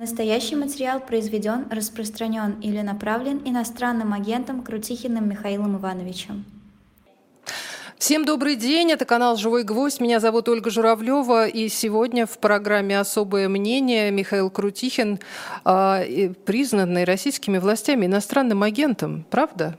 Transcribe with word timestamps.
Настоящий 0.00 0.56
материал 0.56 0.98
произведен, 0.98 1.66
распространен 1.70 2.58
или 2.62 2.80
направлен 2.80 3.42
иностранным 3.44 4.14
агентом 4.14 4.62
Крутихиным 4.62 5.28
Михаилом 5.28 5.76
Ивановичем. 5.76 6.46
Всем 7.98 8.24
добрый 8.24 8.56
день, 8.56 8.92
это 8.92 9.04
канал 9.04 9.36
«Живой 9.36 9.62
гвоздь», 9.62 10.00
меня 10.00 10.18
зовут 10.18 10.48
Ольга 10.48 10.70
Журавлева, 10.70 11.48
и 11.48 11.68
сегодня 11.68 12.24
в 12.24 12.38
программе 12.38 12.98
«Особое 12.98 13.46
мнение» 13.50 14.10
Михаил 14.10 14.48
Крутихин, 14.48 15.20
э, 15.66 16.32
признанный 16.46 17.04
российскими 17.04 17.58
властями 17.58 18.06
иностранным 18.06 18.62
агентом, 18.62 19.26
правда? 19.28 19.76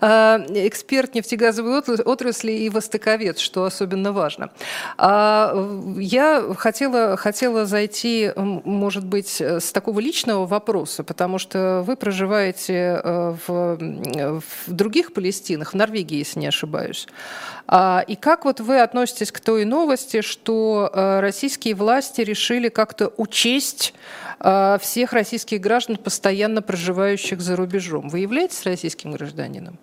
А, 0.00 0.44
эксперт 0.48 1.14
нефтегазовой 1.14 1.78
отрасли 1.78 2.52
и 2.52 2.68
востоковед, 2.68 3.38
что 3.38 3.64
особенно 3.64 4.12
важно. 4.12 4.50
А, 4.98 5.54
я 5.98 6.42
хотела, 6.56 7.16
хотела 7.16 7.66
зайти, 7.66 8.32
может 8.36 9.04
быть, 9.04 9.40
с 9.40 9.72
такого 9.72 10.00
личного 10.00 10.46
вопроса, 10.46 11.04
потому 11.04 11.38
что 11.38 11.82
вы 11.86 11.96
проживаете 11.96 13.00
э, 13.02 13.34
в, 13.46 13.78
в 13.78 14.72
других 14.72 15.12
Палестинах, 15.12 15.72
в 15.72 15.74
Норвегии, 15.74 16.18
если 16.18 16.40
не 16.40 16.46
ошибаюсь. 16.46 17.06
А, 17.68 18.04
и 18.06 18.14
как 18.14 18.44
вот 18.44 18.60
вы 18.60 18.80
относитесь 18.80 19.32
к 19.32 19.40
той 19.40 19.64
новости, 19.64 20.20
что 20.20 20.90
э, 20.92 21.20
российские 21.20 21.74
власти 21.74 22.20
решили 22.20 22.68
как-то 22.68 23.12
учесть 23.16 23.94
э, 24.40 24.78
всех 24.80 25.12
российских 25.12 25.60
граждан, 25.60 25.96
постоянно 25.96 26.62
проживающих 26.62 27.40
за 27.40 27.56
рубежом? 27.56 28.08
Вы 28.08 28.20
являетесь 28.20 28.64
российским 28.64 29.12
гражданином? 29.12 29.78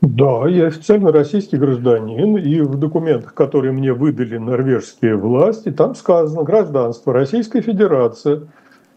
Да, 0.00 0.48
я 0.48 0.66
официально 0.66 1.10
российский 1.10 1.56
гражданин, 1.56 2.36
и 2.36 2.60
в 2.60 2.76
документах, 2.76 3.34
которые 3.34 3.72
мне 3.72 3.92
выдали 3.92 4.36
норвежские 4.36 5.16
власти, 5.16 5.70
там 5.70 5.94
сказано 5.96 6.44
гражданство 6.44 7.12
Российской 7.12 7.62
Федерации. 7.62 8.48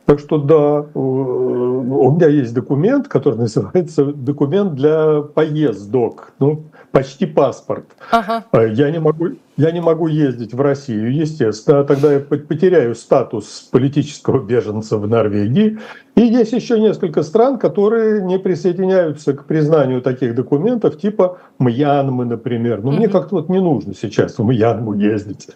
Так 0.06 0.20
что 0.20 0.38
да, 0.38 0.86
у 0.94 2.12
меня 2.12 2.28
есть 2.28 2.54
документ, 2.54 3.08
который 3.08 3.38
называется 3.38 4.06
документ 4.06 4.76
для 4.76 5.22
поездок. 5.22 6.34
Ну, 6.40 6.66
почти 6.92 7.26
паспорт. 7.26 7.86
Ага. 8.12 8.44
А 8.52 8.64
я, 8.64 8.92
не 8.92 9.00
могу, 9.00 9.30
я 9.62 9.72
не 9.72 9.80
могу 9.80 10.08
ездить 10.08 10.54
в 10.54 10.62
Россию, 10.62 11.14
естественно, 11.14 11.84
тогда 11.84 12.14
я 12.14 12.20
потеряю 12.20 12.96
статус 12.96 13.70
политического 13.72 14.44
беженца 14.44 14.98
в 14.98 15.08
Норвегии. 15.08 15.78
И 16.16 16.22
есть 16.22 16.52
еще 16.52 16.80
несколько 16.80 17.22
стран, 17.22 17.60
которые 17.60 18.24
не 18.24 18.40
присоединяются 18.40 19.34
к 19.34 19.46
признанию 19.46 20.02
таких 20.02 20.34
документов, 20.36 21.00
типа 21.00 21.38
Мьянмы, 21.60 22.26
например. 22.26 22.82
Но 22.82 22.90
угу. 22.90 22.98
мне 22.98 23.08
как-то 23.08 23.36
вот 23.36 23.50
не 23.50 23.60
нужно 23.60 23.94
сейчас 23.94 24.40
в 24.40 24.44
Мьянму 24.44 24.94
ездить. 24.94 25.48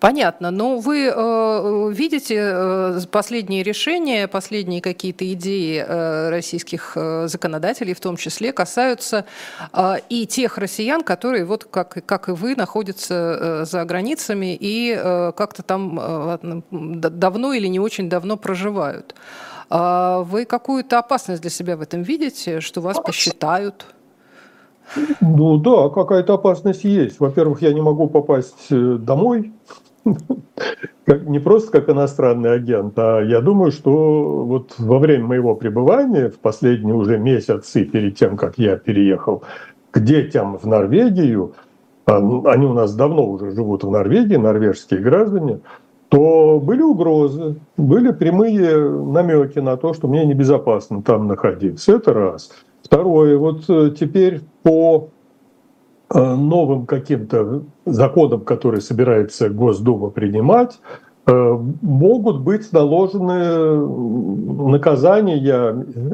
Понятно. 0.00 0.50
Но 0.50 0.78
вы 0.78 1.10
э, 1.14 1.90
видите 1.92 2.36
э, 2.38 3.00
последние 3.10 3.62
решения, 3.62 4.28
последние 4.28 4.80
какие-то 4.80 5.30
идеи 5.32 5.84
э, 5.86 6.30
российских 6.30 6.92
э, 6.96 7.26
законодателей, 7.28 7.94
в 7.94 8.00
том 8.00 8.16
числе, 8.16 8.52
касаются 8.52 9.24
э, 9.72 9.94
и 10.08 10.26
тех 10.26 10.58
россиян, 10.58 11.02
которые, 11.02 11.44
вот 11.44 11.64
как, 11.64 12.04
как 12.04 12.28
и 12.28 12.32
вы, 12.32 12.54
находятся 12.56 13.14
за 13.42 13.84
границами 13.84 14.56
и 14.58 14.96
э, 14.96 15.32
как-то 15.32 15.62
там 15.62 15.98
э, 16.00 16.62
давно 16.70 17.52
или 17.52 17.66
не 17.66 17.80
очень 17.80 18.08
давно 18.08 18.36
проживают. 18.36 19.14
Э, 19.70 20.22
вы 20.24 20.44
какую-то 20.44 20.98
опасность 20.98 21.42
для 21.42 21.50
себя 21.50 21.76
в 21.76 21.80
этом 21.80 22.02
видите, 22.02 22.60
что 22.60 22.80
вас 22.80 22.98
посчитают? 22.98 23.86
Ну 25.20 25.56
да, 25.56 25.88
какая-то 25.88 26.34
опасность 26.34 26.84
есть. 26.84 27.20
Во-первых, 27.20 27.62
я 27.62 27.72
не 27.72 27.80
могу 27.80 28.08
попасть 28.08 28.66
э, 28.70 28.98
домой, 29.00 29.52
не 31.06 31.38
просто 31.38 31.70
как 31.72 31.88
иностранный 31.88 32.52
агент, 32.52 32.98
а 32.98 33.20
я 33.20 33.40
думаю, 33.40 33.72
что 33.72 34.44
вот 34.44 34.74
во 34.78 34.98
время 34.98 35.26
моего 35.26 35.54
пребывания, 35.54 36.28
в 36.28 36.38
последние 36.38 36.94
уже 36.94 37.18
месяцы 37.18 37.84
перед 37.84 38.16
тем, 38.16 38.36
как 38.36 38.58
я 38.58 38.76
переехал 38.76 39.42
к 39.90 40.00
детям 40.00 40.58
в 40.58 40.66
Норвегию, 40.66 41.54
а, 41.54 41.71
они 42.06 42.66
у 42.66 42.72
нас 42.72 42.94
давно 42.94 43.26
уже 43.26 43.52
живут 43.52 43.84
в 43.84 43.90
Норвегии, 43.90 44.36
норвежские 44.36 45.00
граждане, 45.00 45.60
то 46.08 46.60
были 46.62 46.82
угрозы, 46.82 47.56
были 47.76 48.12
прямые 48.12 48.90
намеки 48.90 49.60
на 49.60 49.76
то, 49.76 49.94
что 49.94 50.08
мне 50.08 50.26
небезопасно 50.26 51.02
там 51.02 51.26
находиться. 51.26 51.92
Это 51.92 52.12
раз. 52.12 52.50
Второе, 52.82 53.38
вот 53.38 53.64
э, 53.68 53.94
теперь 53.98 54.42
по 54.62 55.08
э, 56.10 56.34
новым 56.34 56.84
каким-то 56.84 57.62
законам, 57.86 58.40
которые 58.40 58.82
собирается 58.82 59.48
Госдума 59.48 60.10
принимать, 60.10 60.80
могут 61.26 62.40
быть 62.40 62.72
наложены 62.72 63.76
наказания 64.70 65.38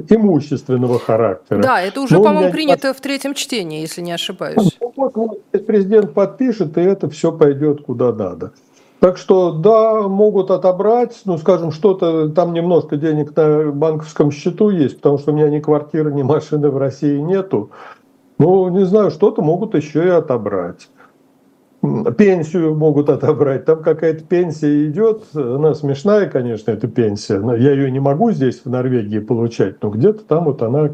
имущественного 0.09 0.99
характера. 0.99 1.63
Да, 1.63 1.81
это 1.81 2.03
уже, 2.03 2.19
по-моему, 2.19 2.51
принято 2.51 2.93
в 2.93 3.01
третьем 3.01 3.35
чтении, 3.35 3.81
если 3.81 4.03
не 4.03 4.13
ошибаюсь. 4.13 4.77
Ну, 4.81 4.93
вот, 4.97 5.17
вот, 5.17 5.67
президент 5.67 6.13
подпишет, 6.13 6.77
и 6.77 6.83
это 6.83 7.09
все 7.09 7.33
пойдет 7.33 7.83
куда 7.83 8.13
надо. 8.13 8.53
Так 9.01 9.17
что 9.17 9.53
да, 9.53 10.09
могут 10.09 10.51
отобрать, 10.51 11.21
ну, 11.25 11.39
скажем, 11.39 11.71
что-то, 11.71 12.29
там 12.31 12.53
немножко 12.53 12.97
денег 12.97 13.35
на 13.37 13.71
банковском 13.71 14.33
счету 14.33 14.71
есть, 14.71 14.97
потому 14.97 15.19
что 15.19 15.31
у 15.31 15.35
меня 15.35 15.49
ни 15.49 15.61
квартиры, 15.61 16.13
ни 16.13 16.23
машины 16.23 16.69
в 16.69 16.77
России 16.77 17.17
нету. 17.19 17.71
Ну, 18.39 18.69
не 18.69 18.85
знаю, 18.85 19.11
что-то 19.11 19.41
могут 19.41 19.75
еще 19.75 20.05
и 20.05 20.11
отобрать. 20.11 20.89
Пенсию 21.81 22.75
могут 22.75 23.09
отобрать. 23.09 23.65
Там 23.65 23.83
какая-то 23.83 24.25
пенсия 24.25 24.87
идет. 24.87 25.23
Она 25.35 25.75
смешная, 25.75 26.29
конечно, 26.29 26.73
эта 26.73 26.89
пенсия. 26.89 27.39
Но 27.39 27.55
я 27.55 27.73
ее 27.73 27.91
не 27.91 28.01
могу 28.01 28.33
здесь, 28.33 28.63
в 28.65 28.71
Норвегии, 28.71 29.21
получать. 29.21 29.81
Но 29.83 29.91
где-то 29.91 30.25
там 30.25 30.45
вот 30.45 30.63
она 30.63 30.91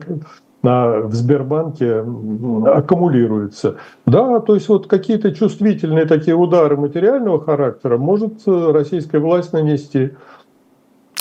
на, 0.64 1.00
в 1.00 1.14
Сбербанке 1.14 2.04
аккумулируется. 2.66 3.76
Да, 4.06 4.40
то 4.40 4.54
есть 4.54 4.68
вот 4.68 4.86
какие-то 4.86 5.34
чувствительные 5.34 6.06
такие 6.06 6.34
удары 6.34 6.76
материального 6.76 7.40
характера 7.42 7.98
может 7.98 8.46
э, 8.46 8.70
российская 8.72 9.18
власть 9.18 9.52
нанести. 9.52 10.10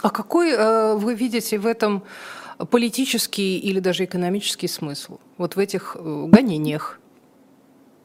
А 0.01 0.09
какой 0.09 0.51
э, 0.51 0.95
вы 0.95 1.13
видите 1.13 1.59
в 1.59 1.67
этом 1.67 2.03
политический 2.69 3.57
или 3.59 3.79
даже 3.79 4.05
экономический 4.05 4.67
смысл? 4.67 5.19
Вот 5.37 5.55
в 5.55 5.59
этих 5.59 5.97
э, 5.99 6.25
гонениях? 6.27 6.99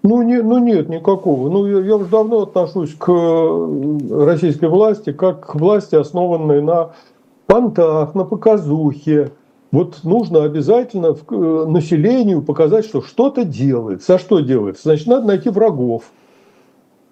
Ну, 0.03 0.23
не, 0.23 0.43
ну 0.43 0.59
нет 0.59 0.89
никакого. 0.89 1.49
Ну, 1.49 1.67
я, 1.67 1.85
я 1.85 1.97
уже 1.97 2.07
давно 2.07 2.43
отношусь 2.43 2.95
к 2.95 3.09
российской 4.11 4.69
власти 4.69 5.13
как 5.13 5.47
к 5.47 5.55
власти, 5.57 5.97
основанной 5.97 6.63
на 6.63 6.93
понтах, 7.47 8.15
на 8.15 8.25
показухе, 8.25 9.33
вот 9.71 10.03
нужно 10.03 10.45
обязательно 10.45 11.15
э, 11.15 11.65
населению 11.69 12.43
показать, 12.43 12.87
что 12.87 13.03
что-то 13.03 13.45
делается. 13.45 14.15
А 14.15 14.19
что 14.19 14.41
делается? 14.41 14.83
Значит, 14.85 15.07
надо 15.07 15.27
найти 15.27 15.51
врагов. 15.51 16.05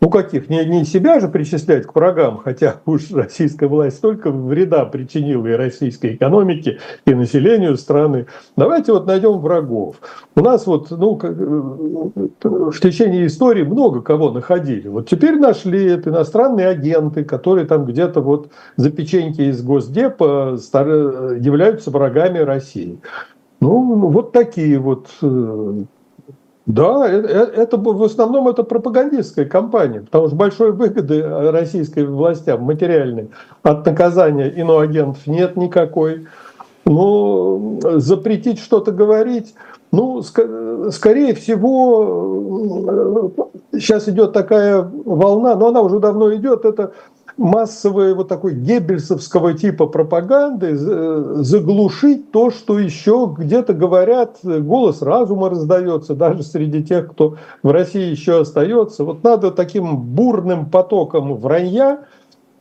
Ну 0.01 0.11
каких? 0.11 0.51
Не, 0.51 0.65
не 0.67 0.85
себя 0.85 1.21
же 1.21 1.29
причислять 1.29 1.87
к 1.87 1.95
врагам, 1.95 2.39
хотя 2.45 2.81
уж 2.85 3.11
российская 3.13 3.67
власть 3.67 3.97
столько 3.97 4.31
вреда 4.31 4.85
причинила 4.85 5.47
и 5.47 5.53
российской 5.53 6.17
экономике, 6.17 6.81
и 7.07 7.15
населению 7.15 7.79
страны. 7.79 8.27
Давайте 8.57 8.93
вот 8.93 9.07
найдем 9.07 9.39
врагов. 9.39 9.97
У 10.35 10.41
нас 10.41 10.67
вот 10.67 10.91
ну, 10.91 11.19
э, 11.23 11.29
в 11.31 12.79
течение 12.79 13.27
истории 13.27 13.63
много 13.63 14.03
кого 14.03 14.31
находили. 14.31 14.89
Вот 14.89 15.09
теперь 15.09 15.39
нашли 15.39 15.87
это 15.87 16.11
иностранные 16.11 16.69
агенты, 16.69 17.25
которые 17.25 17.67
там 17.67 17.87
где-то 17.87 18.21
вот 18.21 18.51
за 18.77 18.91
печеньки 18.91 19.41
из 19.41 19.63
Госдепа 19.63 20.59
являются 21.41 21.91
врагами 21.91 22.39
России. 22.39 22.99
Ну, 23.61 24.09
вот 24.11 24.33
такие 24.33 24.79
вот 24.79 25.09
э, 25.23 25.85
да, 26.67 27.09
э, 27.09 27.21
э, 27.21 27.63
это 27.63 27.77
в 27.77 28.03
основном 28.03 28.49
это 28.49 28.65
пропагандистская 28.65 29.45
кампания, 29.47 30.01
потому 30.01 30.27
что 30.27 30.37
большой 30.37 30.73
выгоды 30.73 31.23
российской 31.51 32.05
властям 32.05 32.63
материальной 32.63 33.31
от 33.63 33.87
наказания 33.87 34.49
иноагентов 34.49 35.25
нет 35.27 35.57
никакой. 35.57 36.27
Но 36.85 37.79
запретить 37.95 38.61
что-то 38.61 38.93
говорить, 38.93 39.55
ну, 39.93 40.23
скорее 40.23 41.35
всего, 41.35 43.33
сейчас 43.73 44.09
идет 44.09 44.33
такая 44.33 44.83
волна, 44.83 45.55
но 45.57 45.69
она 45.69 45.81
уже 45.81 45.99
давно 45.99 46.35
идет, 46.35 46.65
это 46.65 46.93
массовой 47.37 48.15
вот 48.15 48.29
такой 48.29 48.55
геббельсовского 48.55 49.55
типа 49.55 49.87
пропаганды 49.87 50.77
заглушить 50.77 52.31
то, 52.31 52.51
что 52.51 52.79
еще 52.79 53.35
где-то 53.37 53.75
говорят, 53.75 54.39
голос 54.43 55.03
разума 55.03 55.51
раздается 55.51 56.15
даже 56.15 56.43
среди 56.43 56.83
тех, 56.83 57.11
кто 57.11 57.37
в 57.63 57.71
России 57.71 58.11
еще 58.11 58.41
остается. 58.41 59.05
Вот 59.05 59.23
надо 59.23 59.51
таким 59.51 59.97
бурным 59.97 60.71
потоком 60.71 61.35
вранья, 61.35 62.01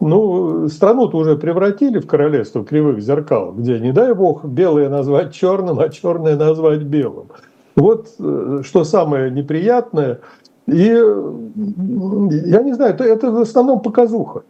ну, 0.01 0.67
страну-то 0.67 1.17
уже 1.17 1.37
превратили 1.37 1.99
в 1.99 2.07
королевство 2.07 2.65
кривых 2.65 3.01
зеркал, 3.01 3.53
где, 3.53 3.79
не 3.79 3.93
дай 3.93 4.13
бог, 4.13 4.43
белое 4.43 4.89
назвать 4.89 5.33
черным, 5.33 5.79
а 5.79 5.89
черное 5.89 6.35
назвать 6.35 6.81
белым. 6.81 7.27
Вот 7.75 8.09
э, 8.19 8.61
что 8.63 8.83
самое 8.83 9.31
неприятное. 9.31 10.19
И 10.67 10.87
я 10.87 12.61
не 12.61 12.73
знаю, 12.73 12.93
это, 12.93 13.03
это 13.03 13.31
в 13.31 13.39
основном 13.39 13.81
показуха. 13.81 14.43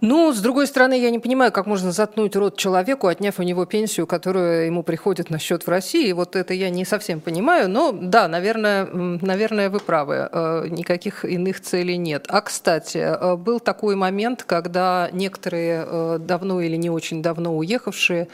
Ну, 0.00 0.32
с 0.32 0.40
другой 0.40 0.66
стороны, 0.66 1.00
я 1.00 1.10
не 1.10 1.18
понимаю, 1.18 1.50
как 1.50 1.66
можно 1.66 1.90
заткнуть 1.90 2.36
рот 2.36 2.58
человеку, 2.58 3.06
отняв 3.06 3.38
у 3.38 3.42
него 3.42 3.64
пенсию, 3.64 4.06
которая 4.06 4.66
ему 4.66 4.82
приходит 4.82 5.30
на 5.30 5.38
счет 5.38 5.66
в 5.66 5.68
России. 5.68 6.12
Вот 6.12 6.36
это 6.36 6.52
я 6.52 6.68
не 6.68 6.84
совсем 6.84 7.20
понимаю. 7.20 7.70
Но 7.70 7.92
да, 7.92 8.28
наверное, 8.28 8.86
наверное, 8.86 9.70
вы 9.70 9.80
правы. 9.80 10.28
Э, 10.30 10.66
никаких 10.68 11.24
иных 11.24 11.60
целей 11.60 11.96
нет. 11.96 12.26
А, 12.28 12.42
кстати, 12.42 12.98
э, 12.98 13.36
был 13.36 13.60
такой 13.60 13.96
момент, 13.96 14.42
когда 14.42 15.08
некоторые 15.12 15.86
э, 15.86 16.18
давно 16.20 16.60
или 16.60 16.76
не 16.76 16.90
очень 16.90 17.22
давно 17.22 17.56
уехавшие 17.56 18.28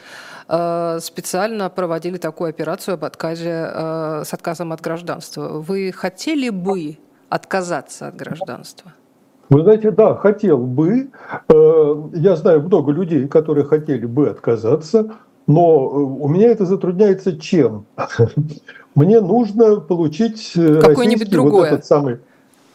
специально 0.99 1.69
проводили 1.69 2.17
такую 2.17 2.49
операцию 2.49 2.95
об 2.95 3.05
отказе, 3.05 3.71
с 4.25 4.33
отказом 4.33 4.73
от 4.73 4.81
гражданства. 4.81 5.47
Вы 5.47 5.93
хотели 5.93 6.49
бы 6.49 6.97
отказаться 7.29 8.09
от 8.09 8.17
гражданства? 8.17 8.91
Вы 9.51 9.63
знаете, 9.63 9.91
да, 9.91 10.15
хотел 10.15 10.57
бы. 10.59 11.09
Э, 11.49 11.95
я 12.13 12.37
знаю 12.37 12.61
много 12.61 12.93
людей, 12.93 13.27
которые 13.27 13.65
хотели 13.65 14.05
бы 14.05 14.29
отказаться, 14.29 15.11
но 15.45 15.61
э, 15.61 15.97
у 15.97 16.29
меня 16.29 16.47
это 16.47 16.65
затрудняется 16.65 17.37
чем? 17.37 17.85
Мне 18.95 19.19
нужно 19.19 19.81
получить 19.81 20.53
э, 20.55 20.79
Какой-нибудь 20.79 21.29
другое. 21.29 21.53
вот 21.53 21.67
этот 21.67 21.85
самый 21.85 22.19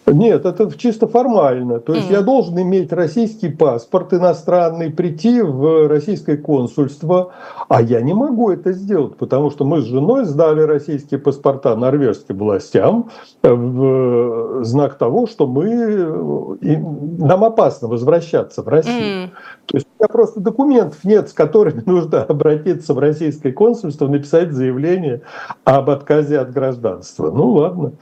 нет, 0.07 0.47
это 0.47 0.71
чисто 0.79 1.09
формально. 1.09 1.81
То 1.81 1.93
есть 1.93 2.11
mm. 2.11 2.13
я 2.13 2.23
должен 2.23 2.61
иметь 2.61 2.93
российский 2.93 3.49
паспорт 3.49 4.13
иностранный, 4.13 4.91
прийти 4.91 5.43
в 5.43 5.89
российское 5.89 6.37
консульство, 6.37 7.33
а 7.69 7.83
я 7.83 8.01
не 8.01 8.15
могу 8.15 8.51
это 8.51 8.73
сделать, 8.73 9.17
потому 9.17 9.51
что 9.51 9.65
мы 9.65 9.81
с 9.81 9.85
женой 9.85 10.25
сдали 10.25 10.61
российские 10.61 11.19
паспорта 11.19 11.75
норвежским 11.75 12.39
властям 12.39 13.11
в 13.43 14.63
знак 14.63 14.97
того, 14.97 15.27
что 15.27 15.49
мы 15.49 16.57
нам 16.61 17.45
опасно 17.45 17.89
возвращаться 17.89 18.63
в 18.63 18.69
Россию. 18.69 19.27
Mm. 19.27 19.31
То 19.67 19.77
есть 19.77 19.87
у 19.87 20.03
меня 20.03 20.09
просто 20.09 20.39
документов 20.39 21.03
нет, 21.03 21.29
с 21.29 21.33
которыми 21.33 21.83
нужно 21.87 22.23
обратиться 22.23 22.95
в 22.95 23.01
российское 23.01 23.51
консульство, 23.51 24.07
написать 24.07 24.53
заявление 24.53 25.23
об 25.65 25.91
отказе 25.91 26.39
от 26.39 26.53
гражданства. 26.53 27.33
Ну 27.33 27.51
ладно. 27.51 27.93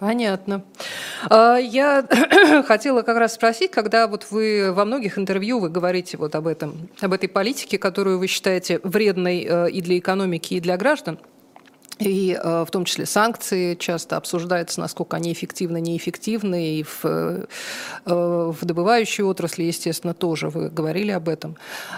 Понятно. 0.00 0.64
А, 1.28 1.56
я 1.56 2.06
хотела 2.66 3.02
как 3.02 3.18
раз 3.18 3.34
спросить, 3.34 3.70
когда 3.70 4.06
вот 4.08 4.28
вы 4.30 4.72
во 4.72 4.86
многих 4.86 5.18
интервью 5.18 5.60
вы 5.60 5.68
говорите 5.68 6.16
вот 6.16 6.34
об 6.34 6.46
этом, 6.46 6.88
об 7.00 7.12
этой 7.12 7.28
политике, 7.28 7.76
которую 7.76 8.18
вы 8.18 8.26
считаете 8.26 8.80
вредной 8.82 9.46
э, 9.46 9.70
и 9.70 9.82
для 9.82 9.98
экономики, 9.98 10.54
и 10.54 10.60
для 10.60 10.78
граждан, 10.78 11.18
и 12.00 12.32
э, 12.32 12.64
в 12.66 12.70
том 12.70 12.84
числе 12.84 13.04
санкции 13.04 13.74
часто 13.74 14.16
обсуждаются, 14.16 14.80
насколько 14.80 15.16
они 15.16 15.32
эффективны, 15.32 15.80
неэффективны. 15.80 16.78
И 16.78 16.82
в, 16.82 17.04
э, 17.04 17.46
в 18.06 18.64
добывающей 18.64 19.22
отрасли, 19.22 19.64
естественно, 19.64 20.14
тоже 20.14 20.48
вы 20.48 20.70
говорили 20.70 21.10
об 21.10 21.28
этом. 21.28 21.56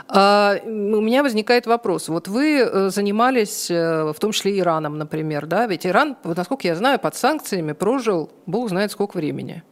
А, 0.08 0.56
у 0.64 1.00
меня 1.00 1.22
возникает 1.22 1.66
вопрос. 1.66 2.08
Вот 2.08 2.26
вы 2.26 2.58
э, 2.58 2.90
занимались 2.90 3.70
в 3.70 4.14
том 4.18 4.32
числе 4.32 4.58
Ираном, 4.58 4.98
например. 4.98 5.46
Да? 5.46 5.66
Ведь 5.66 5.86
Иран, 5.86 6.16
насколько 6.24 6.66
я 6.66 6.74
знаю, 6.74 6.98
под 6.98 7.14
санкциями 7.14 7.72
прожил 7.72 8.30
бог 8.46 8.68
знает 8.68 8.90
сколько 8.90 9.16
времени. 9.16 9.62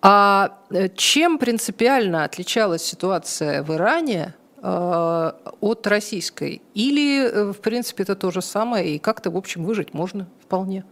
А 0.00 0.58
чем 0.94 1.38
принципиально 1.38 2.24
отличалась 2.24 2.84
ситуация 2.84 3.62
в 3.62 3.74
Иране 3.74 4.34
Э, 4.38 4.47
от 4.62 5.86
российской? 5.86 6.62
Или, 6.74 7.28
э, 7.28 7.52
в 7.52 7.58
принципе, 7.58 8.02
это 8.02 8.16
то 8.16 8.30
же 8.30 8.42
самое, 8.42 8.96
и 8.96 8.98
как-то, 8.98 9.30
в 9.30 9.36
общем, 9.36 9.64
выжить 9.64 9.94
можно 9.94 10.26
вполне? 10.40 10.84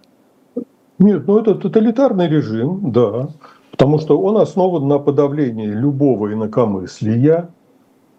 Нет, 0.98 1.26
ну 1.26 1.38
это 1.38 1.54
тоталитарный 1.54 2.28
режим, 2.28 2.90
да, 2.90 3.28
потому 3.70 3.98
что 3.98 4.18
он 4.18 4.38
основан 4.38 4.88
на 4.88 4.98
подавлении 4.98 5.66
любого 5.66 6.32
инакомыслия, 6.32 7.50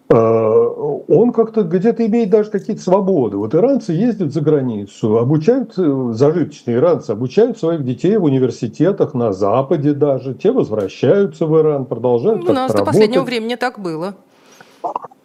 э, 0.10 0.14
он 0.14 1.32
как-то 1.32 1.64
где-то 1.64 2.06
имеет 2.06 2.30
даже 2.30 2.52
какие-то 2.52 2.82
свободы. 2.82 3.38
Вот 3.38 3.56
иранцы 3.56 3.94
ездят 3.94 4.32
за 4.32 4.42
границу, 4.42 5.18
обучают, 5.18 5.74
зажиточные 5.76 6.78
иранцы 6.78 7.12
обучают 7.12 7.58
своих 7.58 7.84
детей 7.84 8.18
в 8.18 8.26
университетах 8.26 9.16
на 9.16 9.34
Западе 9.34 9.94
даже, 9.94 10.36
те 10.36 10.52
возвращаются 10.52 11.48
в 11.48 11.60
Иран, 11.60 11.86
продолжают 11.86 12.48
У 12.48 12.54
нас 12.54 12.74
до 12.74 12.86
последнего 12.86 13.24
времени 13.24 13.56
так 13.56 13.80
было. 13.80 14.14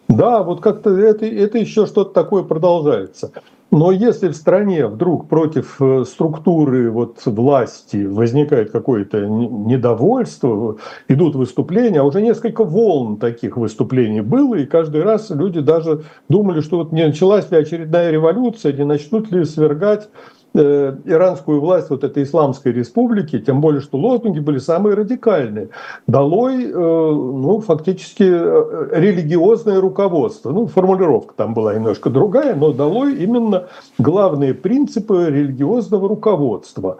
Да, 0.07 0.43
вот 0.43 0.61
как-то 0.61 0.95
это, 0.97 1.25
это 1.25 1.57
еще 1.57 1.85
что-то 1.85 2.13
такое 2.13 2.43
продолжается. 2.43 3.31
Но 3.73 3.91
если 3.91 4.27
в 4.27 4.35
стране 4.35 4.85
вдруг 4.85 5.27
против 5.27 5.81
э, 5.81 6.03
структуры 6.05 6.91
вот 6.91 7.25
власти 7.25 8.05
возникает 8.05 8.69
какое-то 8.69 9.25
недовольство, 9.25 10.77
идут 11.07 11.33
выступления, 11.33 12.01
а 12.01 12.03
уже 12.03 12.21
несколько 12.21 12.65
волн 12.65 13.17
таких 13.17 13.57
выступлений 13.57 14.21
было, 14.21 14.53
и 14.53 14.67
каждый 14.67 15.01
раз 15.01 15.31
люди 15.31 15.59
даже 15.59 16.03
думали, 16.29 16.61
что 16.61 16.77
вот 16.77 16.91
не 16.91 17.07
началась 17.07 17.49
ли 17.49 17.57
очередная 17.57 18.11
революция, 18.11 18.73
не 18.73 18.85
начнут 18.85 19.31
ли 19.31 19.43
свергать 19.43 20.07
Э, 20.55 20.95
иранскую 21.05 21.59
власть 21.59 21.89
вот 21.89 22.03
этой 22.03 22.21
исламской 22.21 22.71
республики, 22.71 23.39
тем 23.39 23.59
более, 23.59 23.81
что 23.81 23.97
лозунги 23.97 24.39
были 24.39 24.59
самые 24.59 24.95
радикальные. 24.95 25.69
Долой, 26.05 26.65
э, 26.65 26.71
ну, 26.71 27.59
фактически 27.59 28.21
э, 28.21 28.89
религиозное 28.91 29.81
руководство. 29.81 30.51
Ну, 30.51 30.67
формулировка 30.67 31.33
там 31.35 31.55
была 31.55 31.73
немножко 31.73 32.11
другая, 32.11 32.53
но 32.53 32.71
долой 32.71 33.15
именно 33.15 33.69
главные 33.97 34.53
принципы 34.53 35.25
религиозного 35.29 36.07
руководства. 36.07 36.97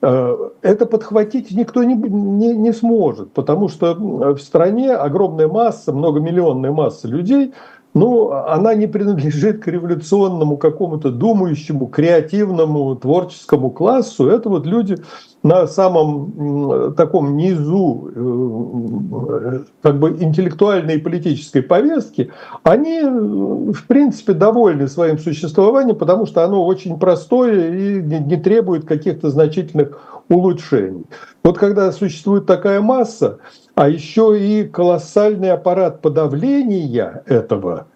Это 0.00 0.86
подхватить 0.86 1.50
никто 1.50 1.82
не, 1.82 1.94
не, 1.96 2.54
не 2.54 2.72
сможет, 2.72 3.32
потому 3.32 3.68
что 3.68 3.94
в 3.94 4.38
стране 4.38 4.92
огромная 4.92 5.48
масса, 5.48 5.92
многомиллионная 5.92 6.70
масса 6.70 7.08
людей– 7.08 7.52
ну, 7.98 8.32
она 8.32 8.74
не 8.74 8.86
принадлежит 8.86 9.62
к 9.62 9.66
революционному 9.66 10.56
какому-то 10.56 11.10
думающему, 11.10 11.86
креативному, 11.86 12.94
творческому 12.94 13.70
классу. 13.70 14.28
Это 14.28 14.48
вот 14.48 14.66
люди 14.66 14.98
на 15.42 15.66
самом 15.66 16.94
таком 16.94 17.36
низу 17.36 18.10
э, 18.14 19.60
как 19.82 19.98
бы 19.98 20.10
интеллектуальной 20.10 20.96
и 20.96 21.00
политической 21.00 21.60
повестки, 21.60 22.30
они, 22.62 23.02
в 23.02 23.86
принципе, 23.86 24.32
довольны 24.32 24.88
своим 24.88 25.18
существованием, 25.18 25.96
потому 25.96 26.26
что 26.26 26.44
оно 26.44 26.64
очень 26.64 26.98
простое 26.98 27.74
и 27.74 28.02
не 28.02 28.36
требует 28.36 28.84
каких-то 28.84 29.30
значительных 29.30 30.22
улучшений. 30.28 31.04
Вот 31.42 31.58
когда 31.58 31.90
существует 31.92 32.46
такая 32.46 32.80
масса, 32.80 33.38
а 33.78 33.88
еще 33.88 34.36
и 34.36 34.64
колоссальный 34.64 35.52
аппарат 35.52 36.02
подавления 36.02 37.22
этого, 37.26 37.86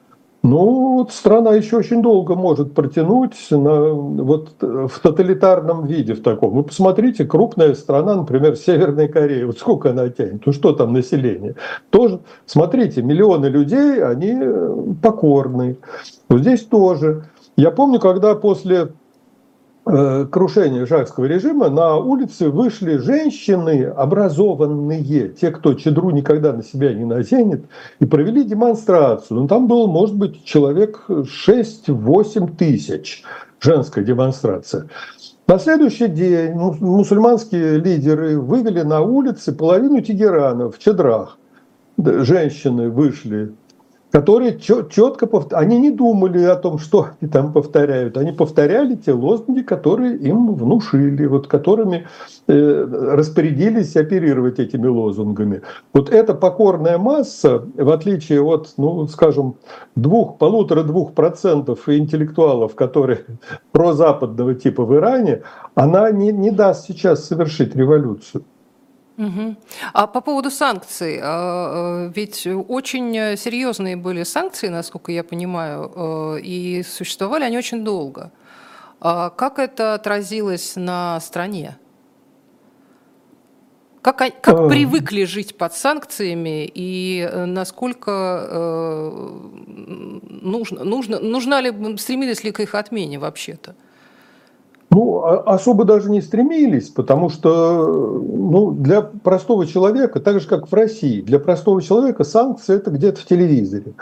ну, 0.44 0.98
вот 0.98 1.12
страна 1.12 1.54
еще 1.56 1.78
очень 1.78 2.02
долго 2.02 2.36
может 2.36 2.72
протянуть 2.72 3.34
на, 3.50 3.90
вот, 3.90 4.54
в 4.60 5.00
тоталитарном 5.02 5.86
виде 5.86 6.14
в 6.14 6.22
таком. 6.22 6.50
Вы 6.50 6.62
посмотрите, 6.62 7.24
крупная 7.24 7.74
страна, 7.74 8.14
например, 8.14 8.54
Северная 8.54 9.08
Корея, 9.08 9.44
вот 9.44 9.58
сколько 9.58 9.90
она 9.90 10.08
тянет, 10.08 10.46
ну 10.46 10.52
что 10.52 10.72
там 10.72 10.92
население? 10.92 11.56
Тоже, 11.90 12.20
смотрите, 12.46 13.02
миллионы 13.02 13.46
людей, 13.46 14.04
они 14.04 14.38
покорны. 15.02 15.78
Вот 16.28 16.42
здесь 16.42 16.62
тоже. 16.62 17.24
Я 17.56 17.72
помню, 17.72 17.98
когда 17.98 18.36
после 18.36 18.82
Э, 18.84 19.01
крушения 19.84 20.86
шахского 20.86 21.24
режима 21.24 21.68
на 21.68 21.96
улице 21.96 22.50
вышли 22.50 22.98
женщины 22.98 23.84
образованные, 23.84 25.28
те, 25.28 25.50
кто 25.50 25.74
чедру 25.74 26.10
никогда 26.10 26.52
на 26.52 26.62
себя 26.62 26.94
не 26.94 27.04
наденет, 27.04 27.64
и 27.98 28.04
провели 28.04 28.44
демонстрацию. 28.44 29.40
Ну, 29.40 29.48
там 29.48 29.66
было, 29.66 29.86
может 29.86 30.16
быть, 30.16 30.44
человек 30.44 31.04
6-8 31.08 32.56
тысяч 32.56 33.24
женская 33.60 34.04
демонстрация. 34.04 34.88
На 35.48 35.58
следующий 35.58 36.06
день 36.06 36.52
мусульманские 36.52 37.78
лидеры 37.78 38.38
вывели 38.38 38.82
на 38.82 39.00
улицы 39.00 39.52
половину 39.52 40.00
Тегерана 40.00 40.70
в 40.70 40.78
чедрах. 40.78 41.38
Женщины 41.98 42.88
вышли 42.88 43.52
которые 44.12 44.58
четко 44.60 45.26
повторяют, 45.26 45.54
они 45.54 45.78
не 45.78 45.90
думали 45.90 46.44
о 46.44 46.56
том, 46.56 46.78
что 46.78 47.08
они 47.18 47.30
там 47.30 47.52
повторяют, 47.52 48.18
они 48.18 48.32
повторяли 48.32 48.94
те 48.94 49.12
лозунги, 49.12 49.62
которые 49.62 50.18
им 50.18 50.54
внушили, 50.54 51.24
вот 51.24 51.46
которыми 51.46 52.06
э, 52.46 52.86
распорядились 53.16 53.96
оперировать 53.96 54.58
этими 54.58 54.86
лозунгами. 54.86 55.62
Вот 55.94 56.10
эта 56.10 56.34
покорная 56.34 56.98
масса, 56.98 57.64
в 57.74 57.90
отличие 57.90 58.42
от, 58.42 58.74
ну, 58.76 59.06
скажем, 59.06 59.56
двух, 59.96 60.36
полутора-двух 60.36 61.14
процентов 61.14 61.88
интеллектуалов, 61.88 62.74
которые 62.74 63.24
прозападного 63.72 64.54
типа 64.54 64.84
в 64.84 64.94
Иране, 64.94 65.42
она 65.74 66.10
не, 66.10 66.32
не 66.32 66.50
даст 66.50 66.86
сейчас 66.86 67.24
совершить 67.24 67.74
революцию. 67.74 68.44
Угу. 69.22 69.56
А 69.92 70.06
по 70.06 70.20
поводу 70.20 70.50
санкций, 70.50 71.18
а, 71.18 71.22
а, 71.22 72.12
ведь 72.14 72.46
очень 72.46 73.36
серьезные 73.36 73.96
были 73.96 74.24
санкции, 74.24 74.68
насколько 74.68 75.12
я 75.12 75.22
понимаю, 75.22 75.92
а, 75.94 76.36
и 76.36 76.82
существовали 76.82 77.44
они 77.44 77.58
очень 77.58 77.84
долго. 77.84 78.32
Как 79.00 79.58
это 79.58 79.94
отразилось 79.94 80.76
на 80.76 81.18
стране? 81.20 81.76
Как, 84.00 84.18
как 84.18 84.48
а... 84.48 84.68
привыкли 84.68 85.24
жить 85.24 85.56
под 85.56 85.74
санкциями 85.74 86.70
и 86.72 87.20
э, 87.20 87.44
насколько 87.44 88.46
э, 88.50 89.38
нужно, 90.28 90.84
нужно, 90.84 91.20
нужна 91.20 91.60
ли, 91.60 91.72
стремились 91.98 92.42
ли 92.42 92.50
к 92.50 92.58
их 92.60 92.74
отмене 92.74 93.20
вообще-то? 93.20 93.76
Ну, 94.94 95.24
а, 95.24 95.38
особо 95.54 95.84
даже 95.84 96.10
не 96.10 96.20
стремились, 96.20 96.90
потому 96.90 97.30
что 97.30 97.86
ну, 97.86 98.72
для 98.72 99.00
простого 99.00 99.66
человека, 99.66 100.20
так 100.20 100.38
же 100.38 100.46
как 100.46 100.70
в 100.70 100.74
России, 100.74 101.22
для 101.22 101.38
простого 101.38 101.80
человека 101.80 102.24
санкции 102.24 102.76
это 102.76 102.90
где-то 102.90 103.20
в 103.20 103.24
телевизоре. 103.24 103.94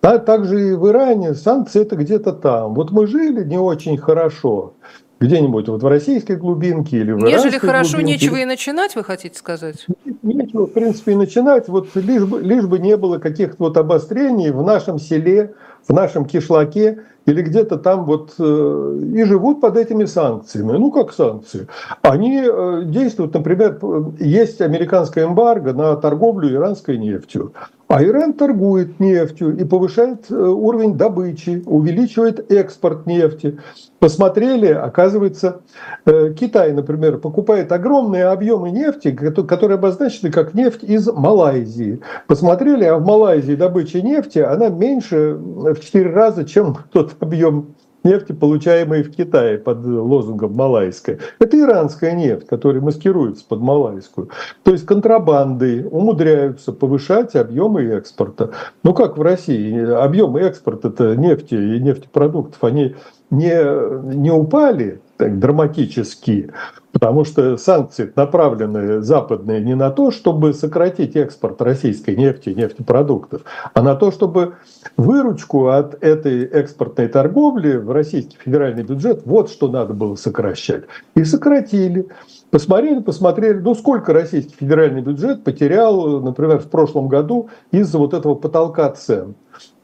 А 0.00 0.16
также 0.18 0.70
и 0.70 0.74
в 0.74 0.88
Иране 0.88 1.34
санкции 1.34 1.82
это 1.82 1.96
где-то 1.96 2.32
там. 2.32 2.72
Вот 2.72 2.92
мы 2.92 3.06
жили 3.06 3.44
не 3.44 3.58
очень 3.58 3.98
хорошо 3.98 4.72
где-нибудь 5.20 5.68
вот 5.68 5.82
в 5.82 5.86
российской 5.86 6.36
глубинке 6.36 6.98
или 6.98 7.12
в 7.12 7.18
Нежели 7.18 7.58
хорошо, 7.58 7.96
глубинке. 7.96 8.12
нечего 8.12 8.36
и 8.36 8.44
начинать, 8.44 8.94
вы 8.94 9.04
хотите 9.04 9.36
сказать? 9.38 9.86
Нечего, 10.22 10.66
в 10.66 10.72
принципе, 10.72 11.12
и 11.12 11.16
начинать. 11.16 11.68
Вот 11.68 11.88
лишь 11.94 12.24
бы, 12.24 12.40
лишь 12.40 12.66
бы 12.66 12.78
не 12.78 12.96
было 12.96 13.18
каких-то 13.18 13.56
вот 13.58 13.76
обострений 13.76 14.50
в 14.50 14.62
нашем 14.62 14.98
селе, 14.98 15.54
в 15.86 15.92
нашем 15.92 16.24
кишлаке 16.24 17.00
или 17.26 17.42
где-то 17.42 17.76
там 17.76 18.04
вот 18.04 18.34
э, 18.38 19.00
и 19.14 19.24
живут 19.24 19.60
под 19.60 19.76
этими 19.76 20.04
санкциями. 20.04 20.72
Ну, 20.72 20.90
как 20.90 21.12
санкции? 21.12 21.66
Они 22.02 22.42
э, 22.44 22.82
действуют, 22.86 23.34
например, 23.34 23.78
есть 24.18 24.60
американская 24.60 25.26
эмбарго 25.26 25.72
на 25.72 25.96
торговлю 25.96 26.50
иранской 26.52 26.96
нефтью. 26.96 27.52
А 27.88 28.04
Иран 28.04 28.34
торгует 28.34 29.00
нефтью 29.00 29.56
и 29.56 29.64
повышает 29.64 30.30
э, 30.30 30.34
уровень 30.34 30.98
добычи, 30.98 31.62
увеличивает 31.64 32.52
экспорт 32.52 33.06
нефти. 33.06 33.58
Посмотрели, 33.98 34.66
оказывается, 34.66 35.62
Китай, 36.04 36.72
например, 36.72 37.18
покупает 37.18 37.72
огромные 37.72 38.26
объемы 38.26 38.70
нефти, 38.70 39.10
которые 39.10 39.76
обозначены 39.76 40.30
как 40.30 40.52
нефть 40.52 40.84
из 40.84 41.10
Малайзии. 41.10 42.00
Посмотрели, 42.26 42.84
а 42.84 42.98
в 42.98 43.04
Малайзии 43.06 43.54
добыча 43.54 44.02
нефти, 44.02 44.38
она 44.38 44.68
меньше 44.68 45.34
в 45.34 45.80
4 45.80 46.10
раза, 46.10 46.44
чем 46.44 46.76
тот 46.92 47.16
объем 47.20 47.74
нефти, 48.08 48.32
получаемый 48.32 49.02
в 49.02 49.14
Китае 49.14 49.58
под 49.58 49.84
лозунгом 49.84 50.54
«малайская». 50.54 51.18
Это 51.38 51.58
иранская 51.58 52.12
нефть, 52.12 52.46
которая 52.46 52.82
маскируется 52.82 53.44
под 53.46 53.60
малайскую. 53.60 54.30
То 54.64 54.72
есть 54.72 54.86
контрабанды 54.86 55.86
умудряются 55.88 56.72
повышать 56.72 57.36
объемы 57.36 57.84
экспорта. 57.84 58.50
Ну 58.82 58.94
как 58.94 59.18
в 59.18 59.22
России, 59.22 59.78
объемы 59.92 60.40
экспорта 60.40 61.16
нефти 61.16 61.54
и 61.54 61.80
нефтепродуктов, 61.80 62.62
они 62.64 62.96
не, 63.30 64.14
не 64.14 64.30
упали 64.30 65.00
так, 65.18 65.38
драматически, 65.38 66.50
Потому 66.92 67.24
что 67.24 67.56
санкции 67.58 68.10
направлены 68.16 69.02
западные 69.02 69.60
не 69.60 69.76
на 69.76 69.90
то, 69.90 70.10
чтобы 70.10 70.54
сократить 70.54 71.16
экспорт 71.16 71.60
российской 71.60 72.16
нефти 72.16 72.50
нефтепродуктов, 72.50 73.42
а 73.74 73.82
на 73.82 73.94
то, 73.94 74.10
чтобы 74.10 74.54
выручку 74.96 75.68
от 75.68 76.02
этой 76.02 76.44
экспортной 76.44 77.08
торговли 77.08 77.76
в 77.76 77.90
российский 77.92 78.36
федеральный 78.42 78.84
бюджет, 78.84 79.22
вот 79.26 79.50
что 79.50 79.68
надо 79.68 79.92
было 79.92 80.16
сокращать. 80.16 80.84
И 81.14 81.24
сократили. 81.24 82.08
Посмотрели, 82.50 83.00
посмотрели, 83.00 83.58
ну 83.58 83.74
сколько 83.74 84.14
российский 84.14 84.54
федеральный 84.58 85.02
бюджет 85.02 85.44
потерял, 85.44 86.20
например, 86.22 86.58
в 86.58 86.70
прошлом 86.70 87.08
году 87.08 87.50
из-за 87.70 87.98
вот 87.98 88.14
этого 88.14 88.34
потолка 88.34 88.90
цен. 88.90 89.34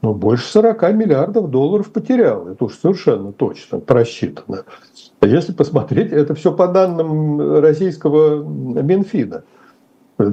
Ну, 0.02 0.14
больше 0.14 0.46
40 0.46 0.82
миллиардов 0.92 1.50
долларов 1.50 1.90
потерял. 1.92 2.48
Это 2.48 2.64
уж 2.64 2.74
совершенно 2.74 3.32
точно 3.32 3.80
просчитано. 3.80 4.64
А 5.24 5.26
если 5.26 5.52
посмотреть, 5.52 6.12
это 6.12 6.34
все 6.34 6.52
по 6.52 6.68
данным 6.68 7.60
российского 7.60 8.42
Минфина. 8.44 9.44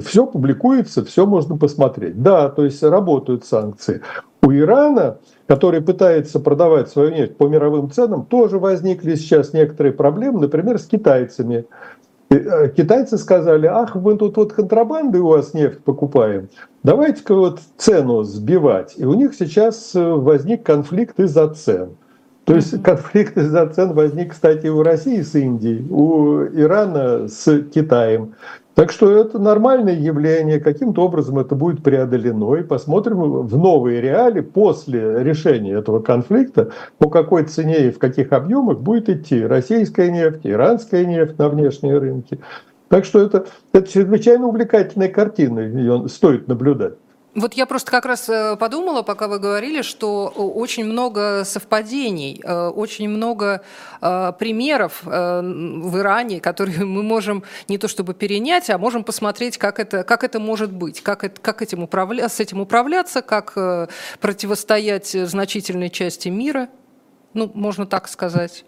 Все 0.04 0.26
публикуется, 0.26 1.02
все 1.02 1.24
можно 1.24 1.56
посмотреть. 1.56 2.22
Да, 2.22 2.50
то 2.50 2.62
есть 2.62 2.82
работают 2.82 3.46
санкции. 3.46 4.02
У 4.42 4.52
Ирана, 4.52 5.16
который 5.46 5.80
пытается 5.80 6.40
продавать 6.40 6.90
свою 6.90 7.10
нефть 7.10 7.38
по 7.38 7.48
мировым 7.48 7.90
ценам, 7.90 8.26
тоже 8.26 8.58
возникли 8.58 9.14
сейчас 9.14 9.54
некоторые 9.54 9.94
проблемы, 9.94 10.40
например, 10.40 10.78
с 10.78 10.84
китайцами. 10.84 11.64
Э, 12.28 12.68
китайцы 12.68 13.16
сказали, 13.16 13.68
ах, 13.68 13.94
мы 13.94 14.18
тут 14.18 14.36
вот 14.36 14.52
контрабанды 14.52 15.20
у 15.20 15.28
вас 15.28 15.54
нефть 15.54 15.82
покупаем, 15.82 16.50
давайте-ка 16.82 17.34
вот 17.34 17.60
цену 17.78 18.24
сбивать. 18.24 18.92
И 18.98 19.06
у 19.06 19.14
них 19.14 19.34
сейчас 19.34 19.94
э, 19.94 20.06
возник 20.06 20.62
конфликт 20.64 21.18
из-за 21.18 21.48
цен. 21.48 21.96
То 22.44 22.56
есть 22.56 22.82
конфликт 22.82 23.38
из-за 23.38 23.66
цен 23.68 23.92
возник, 23.92 24.32
кстати, 24.32 24.66
у 24.66 24.82
России 24.82 25.20
с 25.20 25.34
Индией, 25.36 25.86
у 25.88 26.42
Ирана 26.44 27.28
с 27.28 27.62
Китаем. 27.72 28.34
Так 28.74 28.90
что 28.90 29.12
это 29.12 29.38
нормальное 29.38 29.94
явление, 29.94 30.58
каким-то 30.58 31.04
образом 31.04 31.38
это 31.38 31.54
будет 31.54 31.82
преодолено, 31.82 32.54
и 32.54 32.62
посмотрим 32.62 33.46
в 33.46 33.56
новые 33.56 34.00
реалии 34.00 34.40
после 34.40 35.22
решения 35.22 35.74
этого 35.74 36.00
конфликта, 36.00 36.70
по 36.98 37.10
какой 37.10 37.44
цене 37.44 37.88
и 37.88 37.90
в 37.90 37.98
каких 37.98 38.32
объемах 38.32 38.80
будет 38.80 39.10
идти 39.10 39.44
российская 39.44 40.10
нефть, 40.10 40.40
иранская 40.44 41.04
нефть 41.04 41.38
на 41.38 41.48
внешние 41.50 41.98
рынки. 41.98 42.40
Так 42.88 43.04
что 43.04 43.20
это, 43.20 43.46
это 43.72 43.86
чрезвычайно 43.86 44.46
увлекательная 44.46 45.08
картина, 45.08 45.60
ее 45.60 46.08
стоит 46.08 46.48
наблюдать. 46.48 46.94
Вот 47.34 47.54
я 47.54 47.64
просто 47.64 47.90
как 47.90 48.04
раз 48.04 48.28
э, 48.28 48.56
подумала, 48.56 49.00
пока 49.00 49.26
вы 49.26 49.38
говорили, 49.38 49.80
что 49.80 50.26
очень 50.26 50.84
много 50.84 51.44
совпадений, 51.46 52.38
э, 52.44 52.68
очень 52.68 53.08
много 53.08 53.62
э, 54.02 54.32
примеров 54.38 55.02
в 55.02 55.98
Иране, 55.98 56.40
которые 56.40 56.84
мы 56.84 57.02
можем 57.02 57.42
не 57.68 57.78
то 57.78 57.88
чтобы 57.88 58.12
перенять, 58.12 58.68
а 58.68 58.76
можем 58.76 59.02
посмотреть, 59.02 59.56
как 59.56 59.80
это, 59.80 60.04
как 60.04 60.24
это 60.24 60.40
может 60.40 60.72
быть, 60.72 61.00
как, 61.00 61.24
это, 61.24 61.40
как 61.40 61.62
этим 61.62 61.82
управля, 61.82 62.28
с 62.28 62.38
этим 62.38 62.60
управляться, 62.60 63.22
как 63.22 63.54
противостоять 64.20 65.08
значительной 65.12 65.88
части 65.88 66.28
мира, 66.28 66.68
ну, 67.32 67.50
можно 67.54 67.86
так 67.86 68.08
сказать. 68.08 68.64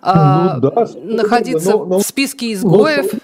Ну, 0.00 0.10
а, 0.12 0.58
да, 0.58 0.86
находиться 1.02 1.72
но, 1.72 1.84
но, 1.84 1.98
в 1.98 2.02
списке 2.02 2.52
изгоев. 2.52 3.12
Но, 3.12 3.18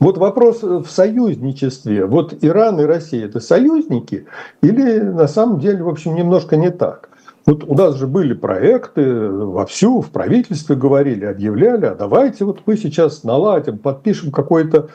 вот 0.00 0.16
вопрос 0.18 0.62
в 0.62 0.86
союзничестве. 0.86 2.06
Вот 2.06 2.34
Иран 2.40 2.80
и 2.80 2.84
Россия– 2.84 3.24
это 3.26 3.38
союзники 3.38 4.26
или 4.62 4.98
на 4.98 5.28
самом 5.28 5.60
деле, 5.60 5.84
в 5.84 5.88
общем, 5.88 6.14
немножко 6.14 6.56
не 6.56 6.70
так? 6.70 7.10
Вот 7.46 7.64
у 7.64 7.74
нас 7.74 7.96
же 7.96 8.06
были 8.06 8.32
проекты 8.32 9.28
вовсю, 9.28 10.00
в 10.00 10.10
правительстве 10.10 10.76
говорили, 10.76 11.24
объявляли, 11.24 11.86
а 11.86 11.94
давайте 11.94 12.44
вот 12.44 12.60
мы 12.66 12.76
сейчас 12.76 13.24
наладим, 13.24 13.78
подпишем 13.78 14.30
какой-то 14.30 14.88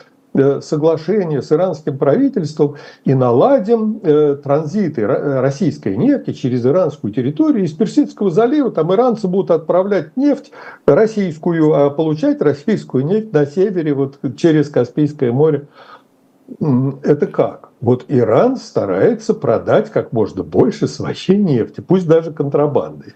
соглашение 0.60 1.42
с 1.42 1.52
иранским 1.52 1.98
правительством 1.98 2.76
и 3.04 3.14
наладим 3.14 4.00
э, 4.02 4.36
транзиты 4.42 5.02
э, 5.02 5.40
российской 5.40 5.96
нефти 5.96 6.32
через 6.32 6.64
иранскую 6.64 7.12
территорию 7.12 7.64
из 7.64 7.72
Персидского 7.72 8.30
залива. 8.30 8.70
Там 8.70 8.92
иранцы 8.92 9.28
будут 9.28 9.50
отправлять 9.50 10.16
нефть 10.16 10.52
российскую, 10.86 11.72
а 11.74 11.90
получать 11.90 12.40
российскую 12.40 13.04
нефть 13.04 13.32
на 13.32 13.46
севере 13.46 13.94
вот 13.94 14.18
через 14.36 14.68
Каспийское 14.68 15.32
море. 15.32 15.68
Это 17.02 17.26
как? 17.26 17.65
Вот 17.82 18.06
Иран 18.08 18.56
старается 18.56 19.34
продать 19.34 19.90
как 19.90 20.12
можно 20.12 20.42
больше 20.42 20.88
своей 20.88 21.36
нефти, 21.36 21.82
пусть 21.82 22.08
даже 22.08 22.32
контрабандой. 22.32 23.12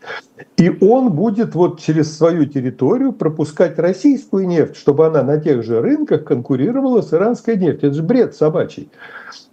И 0.59 0.71
он 0.83 1.13
будет 1.13 1.55
вот 1.55 1.81
через 1.81 2.15
свою 2.15 2.45
территорию 2.45 3.13
пропускать 3.15 3.79
российскую 3.79 4.47
нефть, 4.47 4.77
чтобы 4.77 5.07
она 5.07 5.23
на 5.23 5.41
тех 5.41 5.63
же 5.63 5.81
рынках 5.81 6.25
конкурировала 6.25 7.01
с 7.01 7.15
иранской 7.15 7.57
нефтью. 7.57 7.89
Это 7.89 7.97
же 7.97 8.03
бред 8.03 8.35
собачий. 8.35 8.91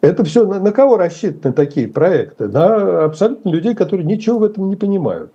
Это 0.02 0.26
все 0.26 0.46
на, 0.46 0.60
на 0.60 0.74
кого 0.74 0.98
рассчитаны 0.98 1.54
такие 1.54 1.88
проекты? 1.88 2.50
На 2.50 3.06
абсолютно 3.06 3.50
людей, 3.50 3.76
которые 3.76 4.06
ничего 4.06 4.40
в 4.40 4.44
этом 4.44 4.70
не 4.70 4.76
понимают. 4.76 5.32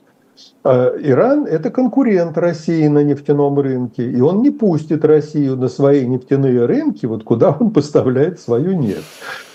А 0.64 0.92
Иран– 0.98 1.46
это 1.50 1.70
конкурент 1.70 2.36
России 2.36 2.86
на 2.88 3.02
нефтяном 3.02 3.58
рынке, 3.58 4.10
и 4.10 4.20
он 4.20 4.42
не 4.42 4.50
пустит 4.50 5.04
Россию 5.04 5.56
на 5.56 5.68
свои 5.68 6.06
нефтяные 6.06 6.66
рынки, 6.66 7.06
вот 7.06 7.24
куда 7.24 7.56
он 7.58 7.70
поставляет 7.70 8.38
свою 8.38 8.72
нефть. 8.72 9.04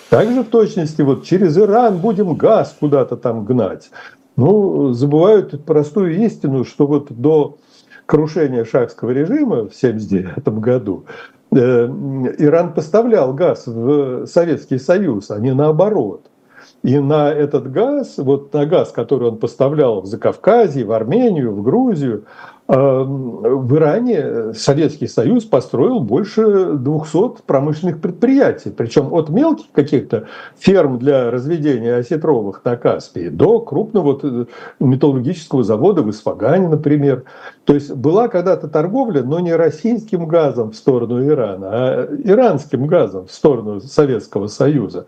Также 0.10 0.44
в 0.44 0.48
точности 0.48 1.02
вот 1.02 1.24
через 1.24 1.58
Иран 1.58 1.98
будем 1.98 2.36
газ 2.36 2.76
куда-то 2.80 3.18
там 3.18 3.44
гнать. 3.46 3.90
Ну, 4.36 4.94
забывают 4.94 5.66
простую 5.66 6.16
истину, 6.26 6.64
что 6.64 6.88
вот 6.88 7.12
до 7.12 7.58
крушения 8.06 8.64
шахского 8.64 9.12
режима 9.12 9.68
в 9.68 9.76
1979 9.76 10.48
году 10.60 11.06
э, 11.52 11.58
Иран 12.38 12.74
поставлял 12.74 13.34
газ 13.34 13.68
в 13.68 14.26
Советский 14.28 14.78
Союз, 14.78 15.32
а 15.32 15.40
не 15.40 15.54
наоборот. 15.54 16.28
И 16.84 17.00
на 17.00 17.32
этот 17.32 17.72
газ, 17.72 18.14
вот 18.18 18.54
на 18.54 18.66
газ, 18.66 18.92
который 18.92 19.30
он 19.30 19.38
поставлял 19.38 20.02
в 20.02 20.06
Закавказье, 20.06 20.86
в 20.86 20.92
Армению, 20.92 21.52
в 21.52 21.62
Грузию, 21.64 22.26
в 22.68 23.76
Иране 23.78 24.54
Советский 24.54 25.08
Союз 25.08 25.46
построил 25.46 26.02
больше 26.02 26.74
200 26.74 27.44
промышленных 27.46 28.02
предприятий, 28.02 28.72
причем 28.72 29.14
от 29.14 29.30
мелких 29.30 29.72
каких-то 29.72 30.28
ферм 30.58 31.00
для 31.00 31.32
разведения 31.32 31.96
осетровых 31.96 32.62
на 32.66 32.76
Каспии 32.76 33.30
до 33.30 33.62
крупного 33.62 34.04
вот 34.04 34.26
э, 34.26 34.46
металлургического 34.82 35.64
завода 35.64 36.02
в 36.02 36.10
Исфагане, 36.10 36.68
например. 36.68 37.24
То 37.64 37.74
есть 37.74 37.94
была 37.94 38.28
когда-то 38.28 38.68
торговля, 38.68 39.24
но 39.24 39.40
не 39.40 39.56
российским 39.56 40.28
газом 40.28 40.72
в 40.72 40.76
сторону 40.76 41.26
Ирана, 41.26 41.68
а 41.72 42.10
иранским 42.24 42.86
газом 42.86 43.28
в 43.28 43.32
сторону 43.32 43.80
Советского 43.80 44.48
Союза. 44.48 45.06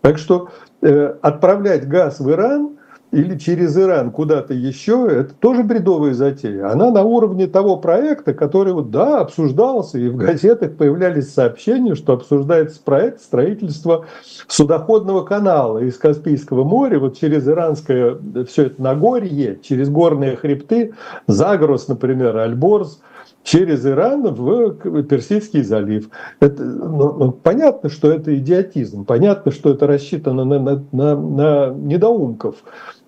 Так 0.00 0.16
что 0.16 0.50
э, 0.80 1.14
отправлять 1.22 1.88
газ 1.88 2.20
в 2.20 2.30
Иран– 2.30 2.70
или 3.12 3.36
через 3.36 3.76
Иран 3.76 4.12
куда-то 4.12 4.54
еще, 4.54 5.08
это 5.10 5.34
тоже 5.34 5.64
бредовая 5.64 6.14
затея. 6.14 6.70
Она 6.70 6.90
на 6.90 7.02
уровне 7.02 7.46
того 7.46 7.76
проекта, 7.76 8.34
который, 8.34 8.72
вот, 8.72 8.90
да, 8.90 9.20
обсуждался, 9.20 9.98
и 9.98 10.08
в 10.08 10.16
газетах 10.16 10.76
появлялись 10.76 11.32
сообщения, 11.32 11.94
что 11.94 12.12
обсуждается 12.12 12.80
проект 12.84 13.20
строительства 13.20 14.06
судоходного 14.46 15.24
канала 15.24 15.78
из 15.78 15.96
Каспийского 15.98 16.62
моря, 16.62 17.00
вот 17.00 17.18
через 17.18 17.48
иранское 17.48 18.16
все 18.48 18.66
это 18.66 18.80
Нагорье, 18.80 19.58
через 19.62 19.88
горные 19.88 20.36
хребты, 20.36 20.94
Загрос, 21.26 21.88
например, 21.88 22.36
Альборз, 22.36 23.00
через 23.42 23.86
Иран 23.86 24.22
в 24.22 25.02
Персидский 25.04 25.62
залив. 25.62 26.08
Это, 26.40 26.62
ну, 26.62 27.12
ну, 27.12 27.32
понятно, 27.32 27.88
что 27.88 28.10
это 28.10 28.36
идиотизм, 28.36 29.04
понятно, 29.04 29.52
что 29.52 29.70
это 29.70 29.86
рассчитано 29.86 30.44
на, 30.44 30.58
на, 30.58 30.84
на, 30.92 31.16
на 31.16 31.70
недоумков 31.74 32.56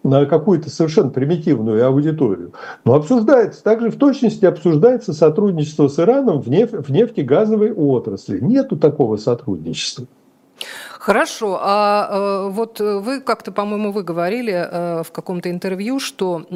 на 0.02 0.26
какую-то 0.26 0.68
совершенно 0.68 1.10
примитивную 1.10 1.86
аудиторию. 1.86 2.52
Но 2.84 2.94
обсуждается, 2.94 3.62
также 3.62 3.90
в 3.90 3.96
точности 3.96 4.44
обсуждается 4.44 5.12
сотрудничество 5.12 5.88
с 5.88 5.98
Ираном 5.98 6.42
в, 6.42 6.48
неф- 6.48 6.82
в 6.82 6.90
нефтегазовой 6.90 7.72
отрасли. 7.72 8.40
Нету 8.40 8.76
такого 8.76 9.16
сотрудничества. 9.16 10.06
Хорошо, 10.98 11.58
а 11.60 12.08
э, 12.10 12.50
вот 12.50 12.78
вы 12.78 13.20
как-то, 13.20 13.50
по-моему, 13.52 13.90
вы 13.90 14.02
говорили 14.02 14.52
э, 14.52 15.02
в 15.02 15.10
каком-то 15.10 15.50
интервью, 15.50 15.98
что 15.98 16.46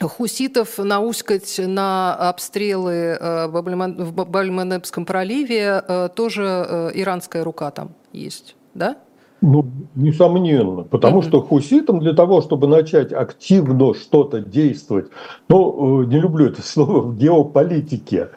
хуситов 0.00 0.78
науськать 0.78 1.60
на 1.64 2.14
обстрелы 2.14 3.16
э, 3.18 3.46
в 3.46 4.26
Бальманепском 4.26 5.04
проливе 5.04 5.82
э, 5.86 6.08
тоже 6.14 6.42
э, 6.44 6.90
иранская 6.94 7.44
рука 7.44 7.70
там 7.70 7.90
есть, 8.12 8.56
да? 8.74 8.96
Ну, 9.40 9.66
несомненно, 9.94 10.84
потому 10.84 11.20
mm-hmm. 11.20 11.28
что 11.28 11.42
хуситам 11.42 12.00
для 12.00 12.14
того, 12.14 12.40
чтобы 12.40 12.66
начать 12.66 13.12
активно 13.12 13.94
что-то 13.94 14.40
действовать, 14.40 15.10
ну, 15.48 16.02
не 16.04 16.18
люблю 16.18 16.46
это 16.46 16.62
слово 16.62 17.00
в 17.02 17.18
геополитике, 17.18 18.30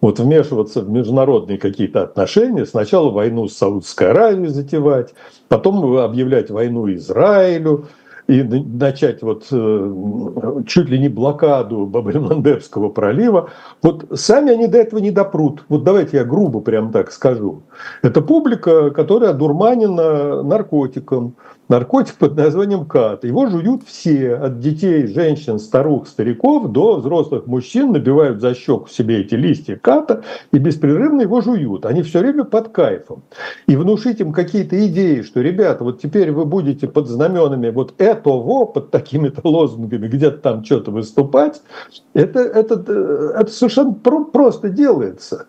вот 0.00 0.20
вмешиваться 0.20 0.80
в 0.80 0.88
международные 0.88 1.58
какие-то 1.58 2.02
отношения, 2.02 2.64
сначала 2.64 3.10
войну 3.10 3.46
с 3.46 3.56
Саудовской 3.56 4.10
Аравией 4.10 4.48
затевать, 4.48 5.14
потом 5.48 5.96
объявлять 5.98 6.50
войну 6.50 6.92
Израилю, 6.94 7.88
и 8.26 8.42
начать 8.42 9.22
вот 9.22 9.46
э, 9.50 10.62
чуть 10.66 10.88
ли 10.88 10.98
не 10.98 11.08
блокаду 11.08 11.86
Бабельмандебского 11.86 12.88
пролива, 12.88 13.50
вот 13.82 14.06
сами 14.14 14.52
они 14.52 14.66
до 14.66 14.78
этого 14.78 15.00
не 15.00 15.10
допрут. 15.10 15.64
Вот 15.68 15.84
давайте 15.84 16.16
я 16.18 16.24
грубо 16.24 16.60
прям 16.60 16.90
так 16.90 17.12
скажу. 17.12 17.62
Это 18.02 18.22
публика, 18.22 18.90
которая 18.90 19.30
одурманена 19.30 20.42
наркотиком, 20.42 21.34
наркотик 21.68 22.16
под 22.16 22.36
названием 22.36 22.86
кат. 22.86 23.24
Его 23.24 23.48
жуют 23.48 23.82
все, 23.86 24.34
от 24.34 24.60
детей, 24.60 25.06
женщин, 25.06 25.58
старух, 25.58 26.06
стариков 26.08 26.70
до 26.70 26.96
взрослых 26.96 27.46
мужчин, 27.46 27.92
набивают 27.92 28.40
за 28.40 28.54
щеку 28.54 28.88
себе 28.88 29.20
эти 29.20 29.34
листья 29.34 29.76
ката 29.76 30.22
и 30.52 30.58
беспрерывно 30.58 31.22
его 31.22 31.40
жуют. 31.40 31.86
Они 31.86 32.02
все 32.02 32.20
время 32.20 32.44
под 32.44 32.68
кайфом. 32.68 33.22
И 33.66 33.76
внушить 33.76 34.20
им 34.20 34.32
какие-то 34.32 34.86
идеи, 34.86 35.22
что, 35.22 35.40
ребята, 35.40 35.84
вот 35.84 36.00
теперь 36.00 36.32
вы 36.32 36.44
будете 36.44 36.86
под 36.86 37.08
знаменами 37.08 37.70
вот 37.70 37.94
этого, 37.98 38.66
под 38.66 38.90
такими-то 38.90 39.40
лозунгами, 39.44 40.08
где-то 40.08 40.38
там 40.38 40.64
что-то 40.64 40.90
выступать, 40.90 41.62
это, 42.12 42.40
это, 42.40 42.74
это 42.74 43.50
совершенно 43.50 43.92
просто 43.92 44.68
делается. 44.68 45.46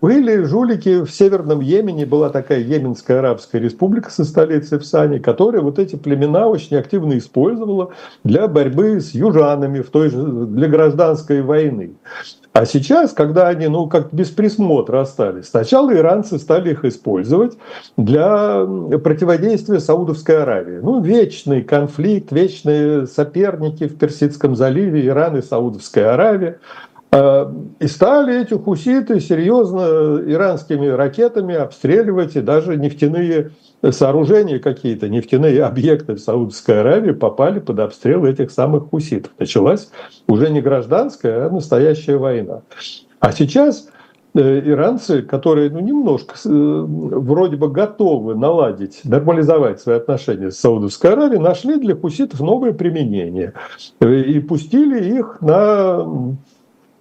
Были 0.00 0.44
жулики 0.44 1.04
в 1.04 1.10
Северном 1.10 1.60
Йемене, 1.60 2.06
была 2.06 2.30
такая 2.30 2.60
Йеменская 2.60 3.18
арабская 3.18 3.60
республика 3.60 4.10
со 4.10 4.24
столицей 4.24 4.78
в 4.78 4.86
Сане, 4.86 5.20
которая 5.20 5.60
вот 5.60 5.78
эти 5.78 5.96
племена 5.96 6.48
очень 6.48 6.76
активно 6.76 7.18
использовала 7.18 7.90
для 8.24 8.48
борьбы 8.48 9.00
с 9.00 9.10
южанами, 9.10 9.80
в 9.80 9.90
той 9.90 10.08
же, 10.08 10.22
для 10.22 10.68
гражданской 10.68 11.42
войны. 11.42 11.96
А 12.52 12.66
сейчас, 12.66 13.12
когда 13.12 13.46
они, 13.46 13.68
ну, 13.68 13.86
как 13.86 14.12
без 14.12 14.30
присмотра 14.30 15.02
остались, 15.02 15.48
сначала 15.48 15.94
иранцы 15.94 16.36
стали 16.38 16.72
их 16.72 16.84
использовать 16.84 17.56
для 17.96 18.66
противодействия 19.04 19.78
Саудовской 19.78 20.42
Аравии. 20.42 20.80
Ну, 20.82 21.00
вечный 21.00 21.62
конфликт, 21.62 22.32
вечные 22.32 23.06
соперники 23.06 23.86
в 23.86 23.96
Персидском 23.96 24.56
заливе, 24.56 25.06
Иран 25.06 25.36
и 25.36 25.42
Саудовская 25.42 26.14
Аравия. 26.14 26.58
А, 27.12 27.52
и 27.80 27.86
стали 27.88 28.42
эти 28.42 28.54
хуситы 28.54 29.20
серьезно 29.20 30.22
иранскими 30.24 30.86
ракетами 30.86 31.56
обстреливать 31.56 32.36
и 32.36 32.40
даже 32.40 32.76
нефтяные 32.76 33.50
сооружения 33.90 34.60
какие-то, 34.60 35.08
нефтяные 35.08 35.64
объекты 35.64 36.14
в 36.14 36.20
Саудовской 36.20 36.80
Аравии 36.80 37.12
попали 37.12 37.58
под 37.58 37.80
обстрел 37.80 38.24
этих 38.26 38.52
самых 38.52 38.90
хуситов. 38.90 39.32
Началась 39.38 39.90
уже 40.28 40.50
не 40.50 40.60
гражданская, 40.60 41.46
а 41.46 41.50
настоящая 41.50 42.16
война. 42.16 42.62
А 43.18 43.32
сейчас 43.32 43.88
э, 44.34 44.60
иранцы, 44.60 45.22
которые 45.22 45.70
ну, 45.70 45.80
немножко 45.80 46.36
э, 46.44 46.48
вроде 46.48 47.56
бы 47.56 47.70
готовы 47.70 48.36
наладить, 48.36 49.00
нормализовать 49.02 49.80
свои 49.80 49.96
отношения 49.96 50.52
с 50.52 50.60
Саудовской 50.60 51.12
Аравией, 51.12 51.40
нашли 51.40 51.76
для 51.76 51.96
хуситов 51.96 52.38
новое 52.38 52.72
применение 52.72 53.54
э, 53.98 54.20
и 54.20 54.38
пустили 54.38 55.18
их 55.18 55.38
на 55.40 56.36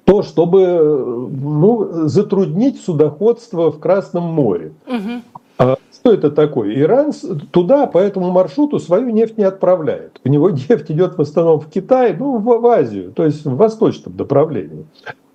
то, 0.09 0.23
чтобы 0.23 1.29
ну, 1.39 2.07
затруднить 2.07 2.81
судоходство 2.81 3.71
в 3.71 3.79
Красном 3.79 4.23
море. 4.23 4.73
Угу. 4.87 5.75
Что 5.93 6.13
это 6.13 6.31
такое? 6.31 6.73
Иран 6.79 7.11
туда 7.51 7.85
по 7.85 7.99
этому 7.99 8.31
маршруту 8.31 8.79
свою 8.79 9.09
нефть 9.09 9.37
не 9.37 9.43
отправляет. 9.43 10.19
У 10.23 10.29
него 10.29 10.49
нефть 10.69 10.89
идет 10.89 11.17
в 11.17 11.21
основном 11.21 11.59
в 11.59 11.69
Китай, 11.69 12.15
ну, 12.17 12.39
в 12.39 12.67
Азию, 12.67 13.11
то 13.11 13.23
есть 13.23 13.45
в 13.45 13.55
восточном 13.55 14.15
направлении. 14.17 14.87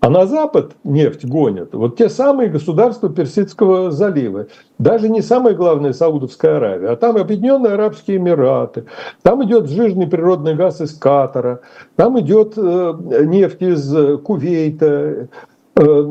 А 0.05 0.11
на 0.11 0.27
Запад 0.27 0.73
нефть 0.85 1.25
гонят 1.25 1.73
вот 1.73 1.97
те 1.97 2.11
самые 2.11 2.51
государства 2.51 3.09
Персидского 3.09 3.90
залива. 3.90 4.49
Даже 4.79 5.09
не 5.09 5.23
самое 5.23 5.57
главное 5.57 5.95
Саудовская 5.95 6.59
Аравия, 6.59 6.90
а 6.90 6.97
там 6.97 7.17
Объединенные 7.17 7.73
Арабские 7.73 8.19
Эмираты. 8.19 8.85
Там 9.23 9.43
идет 9.45 9.71
жирный 9.71 10.07
природный 10.07 10.57
газ 10.57 10.83
из 10.83 10.93
Катара, 10.93 11.62
там 11.97 12.21
идет 12.21 12.53
э, 12.59 12.95
нефть 13.25 13.62
из 13.62 14.21
Кувейта, 14.21 15.29
э, 15.75 16.07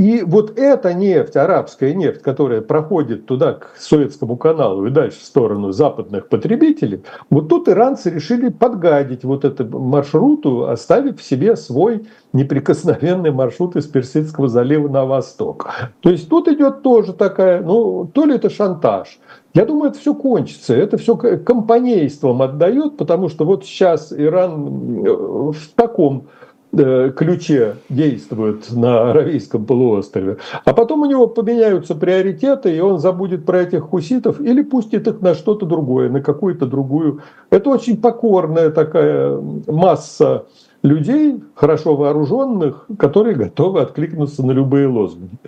и 0.00 0.22
вот 0.22 0.58
эта 0.58 0.94
нефть, 0.94 1.36
арабская 1.36 1.92
нефть, 1.92 2.22
которая 2.22 2.62
проходит 2.62 3.26
туда, 3.26 3.52
к 3.52 3.72
Советскому 3.78 4.38
каналу 4.38 4.86
и 4.86 4.90
дальше 4.90 5.20
в 5.20 5.24
сторону 5.24 5.72
западных 5.72 6.28
потребителей, 6.28 7.02
вот 7.28 7.50
тут 7.50 7.68
иранцы 7.68 8.08
решили 8.08 8.48
подгадить 8.48 9.24
вот 9.24 9.44
этому 9.44 9.78
маршруту, 9.78 10.70
оставив 10.70 11.20
в 11.20 11.22
себе 11.22 11.54
свой 11.54 12.06
неприкосновенный 12.32 13.30
маршрут 13.30 13.76
из 13.76 13.88
Персидского 13.88 14.48
залива 14.48 14.88
на 14.88 15.04
восток. 15.04 15.68
То 16.00 16.08
есть 16.08 16.30
тут 16.30 16.48
идет 16.48 16.80
тоже 16.80 17.12
такая, 17.12 17.60
ну, 17.60 18.06
то 18.06 18.24
ли 18.24 18.36
это 18.36 18.48
шантаж, 18.48 19.18
я 19.52 19.66
думаю, 19.66 19.90
это 19.90 19.98
все 19.98 20.14
кончится. 20.14 20.74
Это 20.74 20.96
все 20.96 21.16
компанейством 21.16 22.40
отдает, 22.40 22.96
потому 22.96 23.28
что 23.28 23.44
вот 23.44 23.64
сейчас 23.64 24.12
Иран 24.12 25.04
э, 25.04 25.10
в 25.10 25.74
таком 25.74 26.28
ключе 26.72 27.76
действует 27.88 28.70
на 28.70 29.10
Аравийском 29.10 29.66
полуострове, 29.66 30.38
а 30.64 30.72
потом 30.72 31.02
у 31.02 31.06
него 31.06 31.26
поменяются 31.26 31.94
приоритеты, 31.94 32.76
и 32.76 32.80
он 32.80 32.98
забудет 32.98 33.44
про 33.44 33.62
этих 33.62 33.82
хуситов 33.82 34.40
или 34.40 34.62
пустит 34.62 35.08
их 35.08 35.20
на 35.20 35.34
что-то 35.34 35.66
другое, 35.66 36.08
на 36.10 36.20
какую-то 36.20 36.66
другую. 36.66 37.22
Это 37.50 37.70
очень 37.70 38.00
покорная 38.00 38.70
такая 38.70 39.36
масса 39.66 40.46
людей, 40.82 41.42
хорошо 41.54 41.96
вооруженных, 41.96 42.86
которые 42.98 43.34
готовы 43.34 43.80
откликнуться 43.80 44.46
на 44.46 44.52
любые 44.52 44.86
лозунги. 44.86 45.38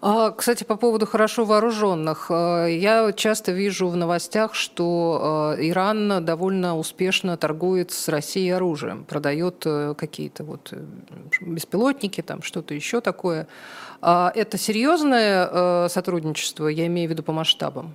А, 0.00 0.30
кстати, 0.30 0.64
по 0.64 0.76
поводу 0.76 1.06
хорошо 1.06 1.44
вооруженных. 1.44 2.30
Э, 2.30 2.66
я 2.70 3.12
часто 3.12 3.52
вижу 3.52 3.88
в 3.88 3.96
новостях, 3.96 4.54
что 4.54 5.54
э, 5.58 5.68
Иран 5.68 6.24
довольно 6.24 6.76
успешно 6.76 7.36
торгует 7.36 7.90
с 7.90 8.08
Россией 8.08 8.50
оружием, 8.50 9.04
продает 9.04 9.62
э, 9.64 9.94
какие-то 9.96 10.44
вот 10.44 10.72
беспилотники, 11.40 12.20
там 12.20 12.42
что-то 12.42 12.74
еще 12.74 13.00
такое. 13.00 13.46
А 14.02 14.30
это 14.34 14.58
серьезное 14.58 15.88
сотрудничество, 15.88 16.68
я 16.68 16.86
имею 16.86 17.08
в 17.08 17.12
виду 17.12 17.22
по 17.22 17.32
масштабам? 17.32 17.94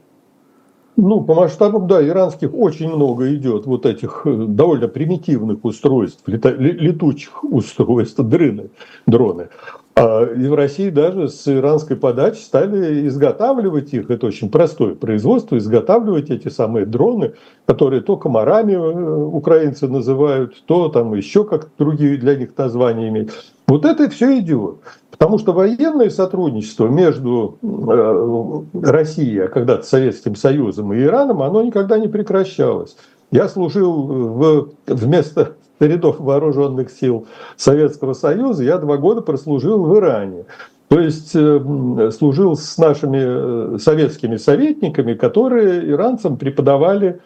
Ну, 0.98 1.22
по 1.22 1.34
масштабам, 1.34 1.88
да, 1.88 2.06
иранских 2.06 2.54
очень 2.54 2.90
много 2.90 3.34
идет 3.34 3.66
вот 3.66 3.86
этих 3.86 4.22
э, 4.26 4.46
довольно 4.48 4.88
примитивных 4.88 5.64
устройств, 5.64 6.22
летучих 6.28 7.44
устройств, 7.44 8.20
дрыны, 8.20 8.70
дроны. 9.08 9.50
А 9.96 10.24
и 10.24 10.48
в 10.48 10.54
России 10.54 10.90
даже 10.90 11.28
с 11.28 11.48
иранской 11.48 11.98
подачи 11.98 12.40
стали 12.40 13.08
изготавливать 13.08 13.94
их. 13.94 14.10
Это 14.10 14.28
очень 14.28 14.50
простое 14.50 14.96
производство, 14.96 15.58
изготавливать 15.58 16.30
эти 16.30 16.48
самые 16.48 16.86
дроны, 16.86 17.34
которые 17.66 18.02
то 18.02 18.16
комарами 18.16 18.74
э, 18.74 19.26
украинцы 19.26 19.88
называют, 19.88 20.64
то 20.66 20.88
там 20.90 21.14
еще 21.14 21.44
как 21.44 21.70
другие 21.78 22.18
для 22.18 22.36
них 22.36 22.58
названия 22.58 23.10
имеют. 23.10 23.32
Вот 23.68 23.86
это 23.86 24.10
все 24.10 24.40
идет. 24.40 24.78
Потому 25.12 25.38
что 25.38 25.54
военное 25.54 26.10
сотрудничество 26.10 26.88
между 26.88 27.58
э, 27.62 28.62
Россией, 28.82 29.40
а 29.40 29.48
когда-то 29.50 29.84
Советским 29.84 30.36
Союзом 30.36 30.94
и 30.94 31.02
Ираном, 31.04 31.42
оно 31.42 31.62
никогда 31.62 32.00
не 32.00 32.08
прекращалось. 32.08 32.96
Я 33.30 33.48
служил 33.48 33.94
в, 34.04 34.70
вместо 34.88 35.56
рядов 35.88 36.20
вооруженных 36.20 36.92
сил 36.92 37.28
Советского 37.58 38.14
Союза, 38.14 38.64
я 38.64 38.78
два 38.78 38.98
года 38.98 39.22
прослужил 39.22 39.84
в 39.84 39.98
Иране. 39.98 40.46
То 40.88 41.00
есть 41.00 41.32
э, 41.36 42.12
служил 42.12 42.56
с 42.56 42.78
нашими 42.78 43.76
э, 43.76 43.78
советскими 43.80 44.36
советниками, 44.38 45.14
которые 45.14 45.90
иранцам 45.90 46.38
преподавали 46.38 47.20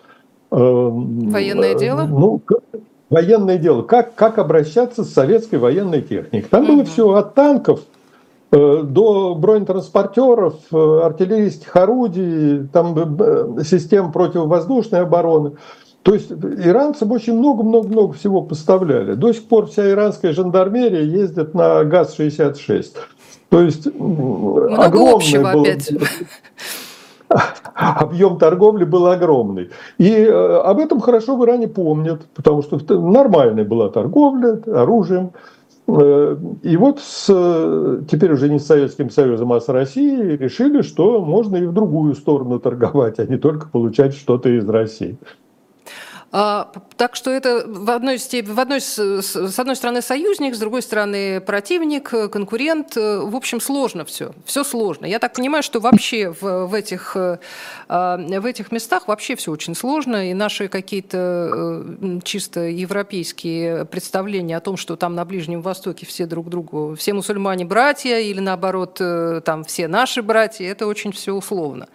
военное 0.52 1.76
дело. 1.76 2.06
Ну, 2.06 2.41
военное 3.10 3.58
дело, 3.58 3.82
как, 3.82 4.15
как 4.15 4.38
обращаться 4.38 5.04
с 5.04 5.13
советской 5.13 5.56
военной 5.56 6.02
техникой. 6.02 6.50
Там 6.50 6.65
было 6.65 6.84
все 6.84 7.12
от 7.13 7.34
танков 7.34 7.82
э, 8.52 8.82
до 8.84 9.36
бронетранспортеров, 9.36 10.56
э, 10.72 11.00
артиллерийских 11.04 11.76
орудий, 11.76 12.68
там 12.68 12.96
э, 12.98 13.63
систем 13.63 14.12
противовоздушной 14.12 15.02
обороны. 15.02 15.54
То 16.06 16.13
есть 16.13 16.32
иранцам 16.32 17.12
очень 17.12 17.34
много-много-много 17.34 18.13
всего 18.13 18.44
поставляли. 18.44 19.15
До 19.15 19.34
сих 19.34 19.46
пор 19.46 19.65
вся 19.65 19.89
иранская 19.89 20.34
жандармерия 20.34 21.02
ездит 21.02 21.56
на 21.56 21.84
ГАЗ-66. 21.84 22.94
То 23.50 23.62
есть 23.62 23.88
много 23.96 25.20
было... 25.52 25.62
опять 25.62 25.91
объем 27.74 28.38
торговли 28.38 28.84
был 28.84 29.08
огромный. 29.08 29.72
И 29.98 30.12
э, 30.12 30.58
об 30.60 30.78
этом 30.78 31.00
хорошо 31.00 31.38
в 31.38 31.44
Иране 31.44 31.68
помнят, 31.68 32.22
потому 32.36 32.62
что 32.62 32.78
нормальная 33.00 33.65
была 33.65 33.89
торговля 33.89 34.62
оружием. 34.68 35.32
Э, 35.88 36.38
и 36.62 36.78
вот 36.78 37.00
с, 37.00 37.26
теперь 38.12 38.32
уже 38.32 38.50
не 38.50 38.60
с 38.60 38.68
Советским 38.68 39.10
Союзом, 39.10 39.52
а 39.54 39.60
с 39.60 39.68
Россией 39.70 40.38
решили, 40.38 40.84
что 40.84 41.20
можно 41.20 41.56
и 41.56 41.65
в 41.65 41.74
другую 41.74 42.13
сторону 42.13 42.60
торговать, 42.60 43.18
а 43.18 43.26
не 43.26 43.38
только 43.38 43.68
получать 43.70 44.15
что-то 44.15 44.50
из 44.50 44.70
России. 44.70 45.18
А, 46.38 46.69
так 46.98 47.15
что 47.15 47.32
это 47.32 47.63
в 47.65 47.89
одной, 47.89 48.17
в 48.17 48.60
одной 48.60 48.82
с, 48.82 49.58
одной 49.58 49.76
стороны 49.78 50.02
союзник, 50.02 50.54
с 50.54 50.60
другой 50.60 50.82
стороны 50.82 51.39
противник, 51.39 52.10
конкурент. 52.10 52.98
В 52.98 53.38
общем, 53.38 53.62
сложно 53.62 54.04
все. 54.04 54.34
Все 54.43 54.65
сложно. 54.65 55.06
Я 55.06 55.19
так 55.19 55.34
понимаю, 55.34 55.63
что 55.63 55.80
вообще 55.80 56.32
в, 56.32 56.65
в, 56.65 56.74
этих, 56.74 57.15
а, 57.15 58.17
в 58.17 58.45
этих 58.45 58.74
местах 58.74 59.08
вообще 59.08 59.38
все 59.38 59.50
очень 59.50 59.76
сложно. 59.76 60.30
И 60.30 60.34
наши 60.34 60.67
какие-то 60.67 61.52
э, 61.54 62.19
чисто 62.26 62.63
европейские 62.63 63.86
представления 63.86 64.58
о 64.58 64.60
том, 64.60 64.76
что 64.76 64.98
там 64.98 65.15
на 65.15 65.24
Ближнем 65.24 65.62
Востоке 65.62 66.06
все 66.06 66.26
друг 66.26 66.50
другу, 66.50 66.95
все 67.00 67.13
мусульмане 67.13 67.63
братья 67.63 68.19
или 68.19 68.41
наоборот 68.41 68.98
э, 69.00 69.39
там 69.45 69.63
все 69.63 69.88
наши 69.88 70.21
братья, 70.21 70.65
это 70.65 70.86
очень 70.86 71.13
все 71.13 71.32
условно. 71.32 71.88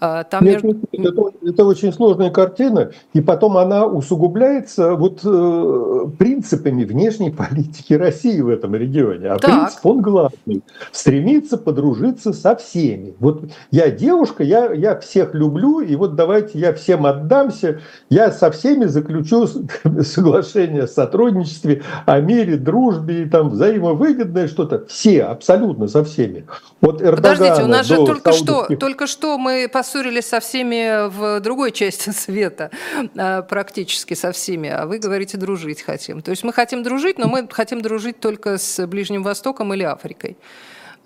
А, 0.00 0.24
там 0.24 0.46
Нет, 0.46 0.62
между... 0.62 0.80
это, 0.92 1.46
это 1.46 1.64
очень 1.66 1.92
сложная 1.92 2.30
картина. 2.30 2.92
И 3.12 3.20
потом 3.20 3.58
она 3.58 3.81
усугубляется 3.86 4.94
вот 4.94 5.20
э, 5.24 6.06
принципами 6.18 6.84
внешней 6.84 7.30
политики 7.30 7.94
России 7.94 8.40
в 8.40 8.48
этом 8.48 8.74
регионе. 8.74 9.28
А 9.28 9.38
так. 9.38 9.50
принцип, 9.50 9.86
он 9.86 10.00
главный. 10.00 10.62
Стремиться 10.92 11.58
подружиться 11.58 12.32
со 12.32 12.56
всеми. 12.56 13.14
Вот 13.18 13.44
я 13.70 13.90
девушка, 13.90 14.42
я, 14.42 14.72
я 14.72 14.98
всех 14.98 15.34
люблю, 15.34 15.80
и 15.80 15.94
вот 15.96 16.14
давайте 16.14 16.58
я 16.58 16.72
всем 16.72 17.06
отдамся, 17.06 17.80
я 18.08 18.30
со 18.30 18.50
всеми 18.50 18.86
заключу 18.86 19.46
соглашение 20.02 20.84
о 20.84 20.88
сотрудничестве, 20.88 21.82
о 22.06 22.20
мире, 22.20 22.56
дружбе, 22.56 23.22
и 23.22 23.28
там 23.28 23.50
взаимовыгодное 23.50 24.48
что-то. 24.48 24.86
Все, 24.86 25.24
абсолютно 25.24 25.88
со 25.88 26.04
всеми. 26.04 26.46
Вот 26.80 27.02
Эрдогана 27.02 27.36
Подождите, 27.36 27.62
у 27.64 27.68
нас 27.68 27.86
же 27.86 27.96
только 27.96 28.32
что, 28.32 28.66
только 28.76 29.06
что 29.06 29.38
мы 29.38 29.68
поссорились 29.72 30.26
со 30.26 30.40
всеми 30.40 31.08
в 31.08 31.40
другой 31.40 31.72
части 31.72 32.10
света. 32.16 32.70
А, 33.16 33.42
практически 33.42 33.71
практически 33.72 34.12
со 34.12 34.32
всеми, 34.32 34.68
а 34.68 34.84
вы 34.84 34.98
говорите, 34.98 35.38
дружить 35.38 35.80
хотим. 35.80 36.20
То 36.20 36.30
есть 36.30 36.44
мы 36.44 36.52
хотим 36.52 36.82
дружить, 36.82 37.16
но 37.18 37.26
мы 37.26 37.48
хотим 37.50 37.80
дружить 37.80 38.20
только 38.20 38.58
с 38.58 38.86
Ближним 38.86 39.22
Востоком 39.22 39.72
или 39.72 39.82
Африкой. 39.82 40.36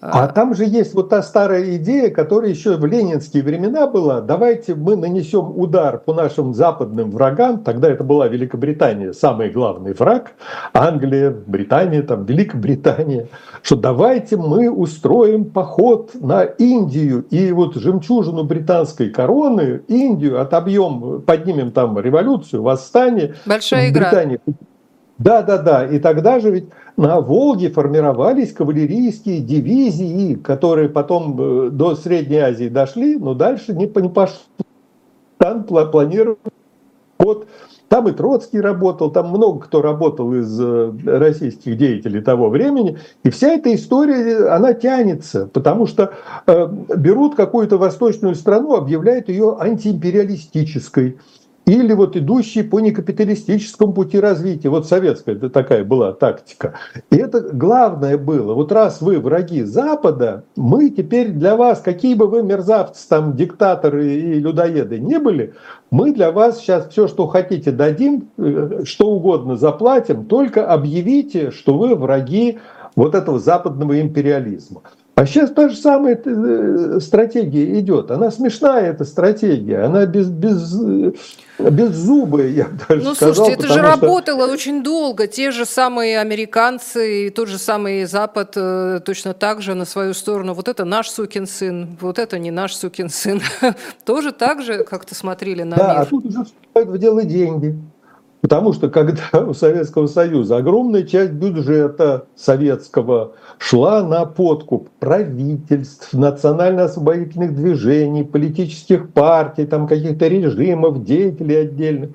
А 0.00 0.28
там 0.28 0.54
же 0.54 0.66
есть 0.66 0.94
вот 0.94 1.09
та 1.09 1.22
старая 1.22 1.76
идея, 1.76 2.11
которая 2.11 2.50
еще 2.50 2.76
в 2.76 2.85
ленинские 2.85 3.42
времена 3.42 3.87
была. 3.87 4.20
Давайте 4.20 4.74
мы 4.74 4.94
нанесем 4.94 5.52
удар 5.59 5.98
по 5.98 6.12
нашим 6.12 6.52
западным 6.52 7.11
врагам. 7.11 7.64
Тогда 7.64 7.88
это 7.88 8.04
была 8.04 8.28
Великобритания, 8.28 9.14
самый 9.14 9.50
главный 9.50 9.94
враг. 9.94 10.32
Англия, 10.74 11.30
Британия, 11.30 12.02
там 12.02 12.26
Великобритания. 12.26 13.28
Что 13.62 13.76
давайте 13.76 14.37
мы 14.37 14.70
устроим 14.70 15.46
поход 15.46 16.11
на 16.14 16.42
Индию. 16.42 17.22
И 17.30 17.50
вот 17.52 17.76
жемчужину 17.76 18.44
британской 18.44 19.09
короны, 19.09 19.82
Индию, 19.88 20.40
отобьем, 20.40 21.22
поднимем 21.22 21.72
там 21.72 21.98
революцию, 21.98 22.62
восстание. 22.62 23.35
Большая 23.46 23.88
игра. 23.88 24.11
Британия 24.11 24.40
да, 25.18 25.42
да, 25.42 25.59
да. 25.59 25.87
И 25.87 25.98
тогда 25.98 26.40
же 26.40 26.50
ведь 26.50 26.66
на 26.96 27.20
Волге 27.20 27.70
формировались 27.70 28.52
кавалерийские 28.52 29.40
дивизии, 29.40 30.35
которые 30.35 30.88
потом 30.88 31.40
э, 31.40 31.70
до 31.70 31.94
Средней 31.94 32.38
Азии 32.38 32.68
дошли, 32.68 33.16
но 33.16 33.35
дальше 33.35 33.74
не, 33.74 33.87
не 33.87 34.09
пошли. 34.09 34.38
Там 35.38 35.64
планировали 35.64 36.37
вот 37.18 37.46
там 37.88 38.09
и 38.09 38.12
Троцкий 38.12 38.61
работал, 38.61 39.11
там 39.11 39.29
много 39.31 39.61
кто 39.61 39.81
работал 39.81 40.35
из 40.35 40.61
э, 40.61 40.92
российских 41.05 41.79
деятелей 41.79 42.20
того 42.20 42.48
времени. 42.48 42.98
И 43.22 43.31
вся 43.31 43.52
эта 43.52 43.74
история, 43.74 44.48
она 44.48 44.74
тянется, 44.74 45.48
потому 45.52 45.87
что 45.87 46.12
э, 46.46 46.68
берут 46.96 47.37
какую-то 47.37 47.79
восточную 47.79 48.35
страну, 48.35 48.74
объявляют 48.74 49.29
ее 49.29 49.57
антиимпериалистической 49.59 51.18
или 51.66 51.92
вот 51.94 52.16
идущие 52.16 52.62
по 52.62 52.79
некапиталистическому 52.79 53.92
пути 53.92 54.20
развития. 54.20 54.68
Вот 54.68 54.87
советская 54.87 55.35
такая 55.37 55.85
была 55.85 56.12
тактика. 56.12 56.74
И 57.11 57.16
это 57.16 57.40
главное 57.40 58.16
было. 58.16 58.55
Вот 58.55 58.70
раз 58.70 59.00
вы 59.00 59.18
враги 59.18 59.64
Запада, 59.64 60.44
мы 60.55 60.90
теперь 60.90 61.31
для 61.31 61.57
вас, 61.57 61.81
какие 61.81 62.14
бы 62.14 62.29
вы 62.29 62.44
мерзавцы, 62.44 63.09
там, 63.09 63.35
диктаторы 63.35 64.14
и 64.14 64.35
людоеды 64.35 65.00
не 65.00 65.18
были, 65.18 65.55
мы 65.90 66.12
для 66.12 66.31
вас 66.31 66.61
сейчас 66.61 66.88
все, 66.88 67.09
что 67.09 67.26
хотите, 67.26 67.72
дадим, 67.72 68.29
э, 68.38 68.83
что 68.85 69.09
угодно 69.09 69.57
заплатим, 69.57 70.26
только 70.26 70.70
объявите, 70.72 71.50
что 71.50 71.76
вы 71.76 71.96
враги 71.96 72.59
вот 72.94 73.16
этого 73.16 73.40
западного 73.40 74.00
империализма. 74.00 74.83
А 75.16 75.26
сейчас 75.26 75.50
та 75.50 75.68
же 75.68 75.76
самая 75.76 76.20
э, 76.22 77.00
стратегия 77.00 77.81
идет. 77.81 78.11
Она 78.11 78.31
смешная, 78.31 78.90
эта 78.90 79.05
стратегия. 79.05 79.85
Она 79.85 80.05
без, 80.05 80.29
без, 80.29 80.76
без 81.59 81.95
зубы, 81.95 82.49
я 82.51 82.64
бы 82.64 82.79
даже 82.88 83.03
Ну, 83.03 83.14
сказал, 83.14 83.35
слушайте, 83.35 83.59
это 83.64 83.69
же 83.73 83.81
что... 83.81 83.83
работало 83.83 84.47
очень 84.47 84.83
долго. 84.83 85.27
Те 85.27 85.51
же 85.51 85.64
самые 85.64 86.21
американцы 86.21 87.27
и 87.27 87.31
тот 87.31 87.49
же 87.49 87.59
самый 87.59 88.05
Запад 88.05 88.53
э, 88.57 89.01
точно 89.05 89.33
так 89.35 89.62
же 89.62 89.75
на 89.75 89.85
свою 89.85 90.14
сторону. 90.14 90.55
Вот 90.55 90.69
это 90.69 90.85
наш 90.85 91.11
сукин 91.11 91.47
сын, 91.47 91.97
вот 92.01 92.19
это 92.19 92.38
не 92.38 92.51
наш 92.51 92.77
сукин 92.77 93.09
сын. 93.09 93.40
Тоже 94.05 94.33
так 94.33 94.62
же 94.62 94.85
как-то 94.85 95.14
смотрели 95.14 95.62
на 95.62 95.77
да, 95.77 95.92
мир. 95.92 96.03
а 96.03 96.05
тут 96.07 96.27
уже 96.27 96.45
вступают 96.45 96.88
в 96.90 96.99
дело 96.99 97.25
деньги. 97.25 97.77
Потому 98.46 98.72
что 98.72 98.88
когда 98.88 99.24
у 99.48 99.54
Советского 99.54 100.06
Союза 100.06 100.59
огромная 100.59 101.02
часть 101.02 101.32
бюджета 101.32 102.26
советского 102.37 103.32
шла 103.59 104.04
на 104.04 104.24
подкуп 104.24 104.88
правительств, 105.00 106.12
национально-освободительных 106.12 107.56
движений, 107.56 108.22
политических 108.22 109.11
партий, 109.11 109.66
там 109.66 109.88
каких-то 109.88 110.28
режимов, 110.28 111.02
деятелей 111.02 111.56
отдельных. 111.56 112.11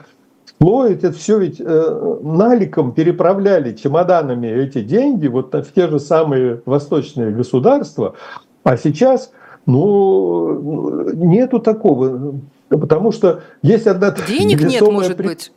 Вплоть 0.45 1.03
это 1.03 1.11
все 1.11 1.37
ведь 1.37 1.59
э, 1.59 2.17
наликом 2.23 2.93
переправляли 2.93 3.73
чемоданами 3.73 4.47
эти 4.47 4.79
деньги 4.81 5.27
вот 5.27 5.53
в 5.53 5.73
те 5.73 5.89
же 5.89 5.99
самые 5.99 6.61
восточные 6.65 7.31
государства. 7.31 8.15
А 8.63 8.77
сейчас 8.77 9.33
ну, 9.65 11.11
нету 11.11 11.59
такого. 11.59 12.35
Потому 12.69 13.11
что 13.11 13.41
есть 13.61 13.85
одна... 13.85 14.15
Денег 14.29 14.61
нет, 14.61 14.81
может 14.81 15.17
быть. 15.17 15.51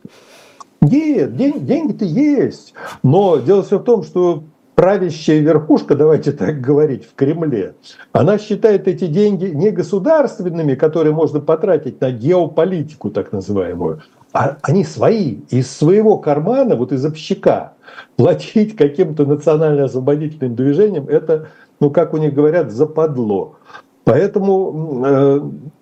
Нет, 0.84 1.36
день, 1.36 1.64
деньги-то 1.64 2.04
есть. 2.04 2.74
Но 3.02 3.38
дело 3.38 3.62
все 3.62 3.78
в 3.78 3.84
том, 3.84 4.02
что 4.02 4.44
правящая 4.74 5.40
верхушка, 5.40 5.94
давайте 5.94 6.32
так 6.32 6.60
говорить, 6.60 7.06
в 7.06 7.14
Кремле, 7.14 7.74
она 8.12 8.38
считает 8.38 8.86
эти 8.88 9.06
деньги 9.06 9.46
не 9.46 9.70
государственными, 9.70 10.74
которые 10.74 11.14
можно 11.14 11.40
потратить 11.40 12.00
на 12.00 12.10
геополитику 12.10 13.10
так 13.10 13.32
называемую, 13.32 14.02
а 14.32 14.58
они 14.62 14.84
свои, 14.84 15.38
из 15.50 15.70
своего 15.70 16.18
кармана, 16.18 16.76
вот 16.76 16.92
из 16.92 17.04
общака, 17.04 17.74
платить 18.16 18.76
каким-то 18.76 19.24
национально-освободительным 19.24 20.54
движением, 20.54 21.08
это, 21.08 21.48
ну, 21.80 21.90
как 21.90 22.12
у 22.12 22.16
них 22.18 22.34
говорят, 22.34 22.72
западло. 22.72 23.56
Поэтому 24.04 25.02
э, 25.06 25.40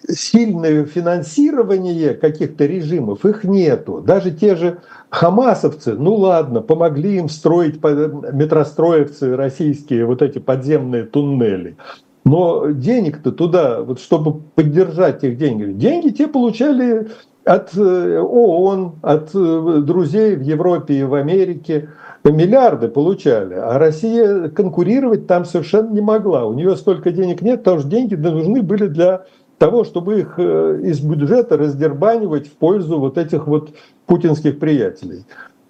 сильное 0.09 0.85
финансирование 0.85 2.15
каких-то 2.15 2.67
режимов, 2.67 3.25
их 3.25 3.45
нету. 3.45 4.01
Даже 4.01 4.31
те 4.31 4.57
же 4.57 4.79
хамасовцы, 5.11 5.95
ну 5.95 6.15
ладно, 6.15 6.61
помогли 6.61 7.19
им 7.19 7.29
строить 7.29 7.83
метростроевцы 7.83 9.37
российские 9.37 10.07
вот 10.07 10.23
эти 10.23 10.38
подземные 10.38 11.05
туннели. 11.05 11.77
Но 12.25 12.71
денег-то 12.71 13.33
туда, 13.33 13.83
вот 13.83 14.01
чтобы 14.01 14.41
поддержать 14.55 15.25
их 15.25 15.37
деньги, 15.38 15.73
деньги 15.73 16.11
те 16.11 16.29
получали 16.29 17.09
от 17.45 17.77
э, 17.77 18.19
ООН, 18.21 19.01
от 19.03 19.31
э, 19.35 19.83
друзей 19.85 20.37
в 20.37 20.43
Европе 20.43 20.95
и 20.95 21.03
в 21.03 21.15
Америке 21.15 21.88
миллиарды 22.25 22.87
получали, 22.87 23.55
а 23.55 23.79
Россия 23.79 24.49
конкурировать 24.49 25.27
там 25.27 25.45
совершенно 25.45 25.93
не 25.93 26.01
могла. 26.01 26.47
У 26.47 26.55
нее 26.55 26.77
столько 26.77 27.11
денег 27.11 27.43
нет, 27.43 27.61
потому 27.61 27.81
что 27.81 27.88
деньги 27.88 28.15
нужны 28.15 28.62
были 28.62 28.87
для 28.87 29.25
того, 29.62 29.85
чтобы 29.85 30.18
их 30.18 30.35
э, 30.38 30.81
из 30.83 30.98
бюджета 30.98 31.57
раздербанивать 31.57 32.48
в 32.48 32.53
пользу 32.53 32.98
вот 32.98 33.16
этих 33.16 33.46
вот 33.46 33.70
путинских 34.07 34.59
приятелей. 34.59 35.25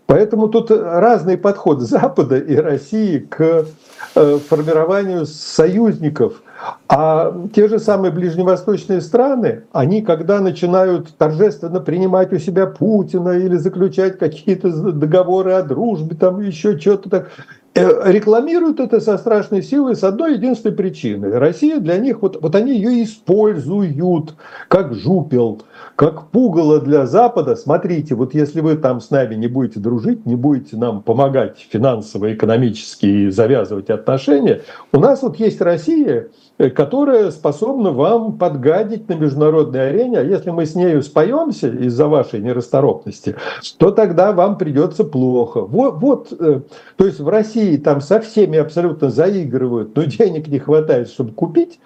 Поэтому 0.07 0.48
тут 0.48 0.70
разный 0.70 1.37
подход 1.37 1.83
Запада 1.83 2.38
и 2.38 2.57
России 2.57 3.18
к 3.18 3.66
формированию 4.14 5.26
союзников– 5.26 6.42
а 6.88 7.35
те 7.55 7.68
же 7.68 7.78
самые 7.78 8.12
ближневосточные 8.12 9.00
страны, 9.00 9.64
они 9.72 10.02
когда 10.02 10.40
начинают 10.40 11.16
торжественно 11.16 11.81
принимать 11.81 12.33
у 12.33 12.38
себя 12.38 12.66
Путина 12.66 13.31
или 13.31 13.57
заключать 13.57 14.18
какие-то 14.18 14.70
договоры 14.92 15.52
о 15.52 15.62
дружбе, 15.62 16.14
там 16.14 16.40
еще 16.40 16.78
что-то 16.78 17.11
так, 17.11 17.31
э, 17.38 17.42
рекламируют 17.74 18.80
это 18.80 19.00
со 19.00 19.16
страшной 19.16 19.62
силой 19.62 19.96
с 19.96 20.04
одной 20.04 20.35
единственной 20.35 20.74
причиной. 20.74 21.38
Россия 21.38 21.78
для 21.78 21.96
них, 21.98 22.20
вот, 22.20 22.40
вот 22.40 22.54
они 22.54 22.74
ее 22.74 23.02
используют 23.02 24.35
как 24.68 24.94
жупел, 24.94 25.62
как 25.96 26.30
пугало 26.30 26.80
для 26.80 27.06
Запада. 27.06 27.56
Смотрите, 27.56 28.14
вот 28.14 28.35
если 28.35 28.61
вы 28.61 28.76
там 28.76 29.00
с 29.00 29.11
нами 29.11 29.37
не 29.37 29.46
будете 29.46 29.80
дружить, 29.80 30.26
не 30.26 30.37
будете 30.37 30.76
нам 30.76 31.02
помогать 31.02 31.66
финансово, 31.70 32.35
экономически 32.35 33.30
завязывать 33.30 33.88
отношения, 33.88 34.62
у 34.92 34.98
нас 34.98 35.22
вот 35.22 35.37
есть 35.37 35.61
Россия, 35.61 36.28
Э, 36.52 36.52
которая 36.70 37.31
способна 37.31 37.90
вам 37.90 38.38
подгадить 38.38 39.09
на 39.09 39.14
международной 39.14 39.90
арене, 39.90 40.18
а 40.18 40.22
если 40.22 40.51
мы 40.51 40.66
с 40.66 40.75
нею 40.75 41.03
споемся 41.03 41.68
из-за 41.68 42.09
вашей 42.09 42.40
нерасторопности, 42.40 43.37
то 43.79 43.90
тогда 43.90 44.33
вам 44.33 44.59
придется 44.59 45.05
плохо. 45.05 45.62
Вот, 45.62 45.94
вот, 45.96 46.33
э, 46.38 46.61
то 46.96 47.07
есть 47.07 47.20
в 47.20 47.29
России 47.29 47.77
там 47.77 48.01
со 48.01 48.20
всеми 48.20 48.59
абсолютно 48.59 49.11
заигрывают, 49.11 49.96
но 49.96 50.05
денег 50.05 50.48
не 50.48 50.59
хватает, 50.59 51.09
чтобы 51.09 51.33
купить, 51.33 51.81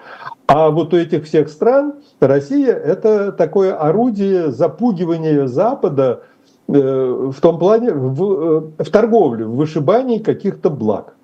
а 0.46 0.70
вот 0.70 0.94
у 0.94 0.96
этих 0.96 1.24
всех 1.24 1.48
стран 1.48 1.94
Россия– 2.20 2.74
это 2.74 3.32
такое 3.32 3.74
орудие 3.74 4.52
запугивания 4.52 5.46
Запада 5.46 6.22
э, 6.68 6.72
в 6.72 7.40
том 7.40 7.58
плане, 7.58 7.92
в, 7.92 8.72
в 8.78 8.90
торговле, 8.90 9.44
в 9.44 9.56
вышибании 9.56 10.18
каких-то 10.18 10.70
благ. 10.70 11.15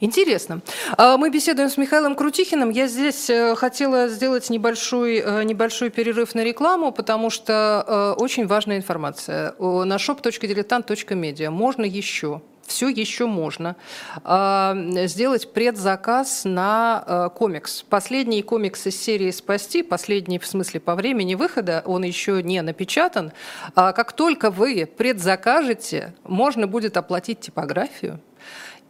Интересно. 0.00 0.60
А, 0.96 1.16
мы 1.16 1.30
беседуем 1.30 1.68
с 1.68 1.76
Михаилом 1.76 2.14
Крутихиным. 2.14 2.70
Я 2.70 2.88
здесь 2.88 3.28
э, 3.30 3.54
хотела 3.54 4.08
сделать 4.08 4.50
небольшой, 4.50 5.18
э, 5.18 5.42
небольшой 5.44 5.90
перерыв 5.90 6.34
на 6.34 6.42
рекламу, 6.42 6.92
потому 6.92 7.30
что 7.30 7.84
э, 7.86 8.22
очень 8.22 8.46
важная 8.46 8.76
информация. 8.76 9.54
На 9.58 9.96
shop.diletant.media 9.96 11.50
можно 11.50 11.84
еще 11.84 12.40
все 12.66 12.88
еще 12.88 13.26
можно 13.26 13.74
а, 14.22 14.76
сделать 15.06 15.52
предзаказ 15.52 16.42
на 16.44 17.30
комикс. 17.34 17.82
Последний 17.82 18.42
комикс 18.42 18.86
из 18.86 19.02
серии 19.02 19.32
«Спасти», 19.32 19.82
последний 19.82 20.38
в 20.38 20.46
смысле 20.46 20.78
по 20.78 20.94
времени 20.94 21.34
выхода, 21.34 21.82
он 21.84 22.04
еще 22.04 22.40
не 22.44 22.62
напечатан. 22.62 23.32
А 23.74 23.92
как 23.92 24.12
только 24.12 24.50
вы 24.50 24.86
предзакажете, 24.86 26.14
можно 26.22 26.68
будет 26.68 26.96
оплатить 26.96 27.40
типографию, 27.40 28.20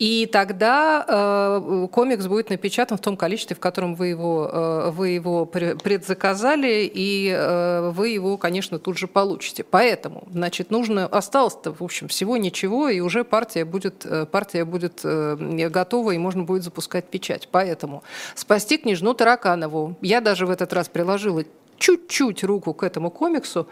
и 0.00 0.24
тогда 0.24 1.04
э, 1.06 1.86
комикс 1.92 2.26
будет 2.26 2.48
напечатан 2.48 2.96
в 2.96 3.02
том 3.02 3.18
количестве, 3.18 3.54
в 3.54 3.60
котором 3.60 3.94
вы 3.94 4.06
его, 4.06 4.50
э, 4.50 4.90
вы 4.92 5.10
его 5.10 5.44
предзаказали, 5.44 6.90
и 6.92 7.30
э, 7.30 7.90
вы 7.90 8.08
его, 8.08 8.38
конечно, 8.38 8.78
тут 8.78 8.96
же 8.96 9.06
получите. 9.08 9.62
Поэтому, 9.62 10.26
значит, 10.32 10.70
нужно 10.70 11.04
осталось-то, 11.04 11.74
в 11.74 11.82
общем, 11.82 12.08
всего 12.08 12.38
ничего, 12.38 12.88
и 12.88 13.00
уже 13.00 13.24
партия 13.24 13.66
будет, 13.66 14.06
э, 14.06 14.24
партия 14.24 14.64
будет 14.64 15.00
э, 15.04 15.36
готова, 15.68 16.12
и 16.12 16.18
можно 16.18 16.44
будет 16.44 16.64
запускать 16.64 17.04
печать. 17.04 17.50
Поэтому 17.52 18.02
спасти 18.34 18.78
княжну 18.78 19.12
Тараканову. 19.12 19.96
Я 20.00 20.22
даже 20.22 20.46
в 20.46 20.50
этот 20.50 20.72
раз 20.72 20.88
приложила 20.88 21.44
чуть-чуть 21.80 22.44
руку 22.44 22.74
к 22.74 22.84
этому 22.84 23.10
комиксу, 23.10 23.66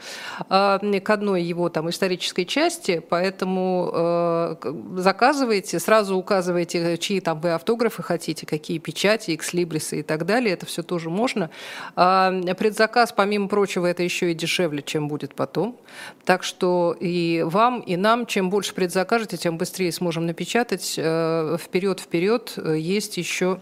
а, 0.48 0.78
к 0.78 1.10
одной 1.10 1.42
его 1.42 1.68
там 1.68 1.90
исторической 1.90 2.44
части, 2.44 3.00
поэтому 3.06 3.90
э, 3.92 4.56
заказывайте, 4.96 5.78
сразу 5.78 6.16
указывайте, 6.16 6.96
чьи 6.96 7.20
там 7.20 7.40
вы 7.40 7.52
автографы 7.52 8.02
хотите, 8.02 8.46
какие 8.46 8.78
печати, 8.78 9.34
экслибрисы 9.34 10.00
и 10.00 10.02
так 10.02 10.24
далее, 10.24 10.54
это 10.54 10.64
все 10.64 10.82
тоже 10.82 11.10
можно. 11.10 11.50
А, 11.94 12.32
предзаказ, 12.58 13.12
помимо 13.12 13.48
прочего, 13.48 13.86
это 13.86 14.02
еще 14.02 14.32
и 14.32 14.34
дешевле, 14.34 14.82
чем 14.82 15.06
будет 15.06 15.34
потом. 15.34 15.78
Так 16.24 16.42
что 16.42 16.96
и 16.98 17.44
вам, 17.46 17.80
и 17.80 17.96
нам, 17.96 18.24
чем 18.24 18.48
больше 18.48 18.74
предзакажете, 18.74 19.36
тем 19.36 19.58
быстрее 19.58 19.92
сможем 19.92 20.24
напечатать. 20.26 20.92
Вперед-вперед 20.92 22.54
э, 22.56 22.76
есть 22.78 23.18
еще 23.18 23.60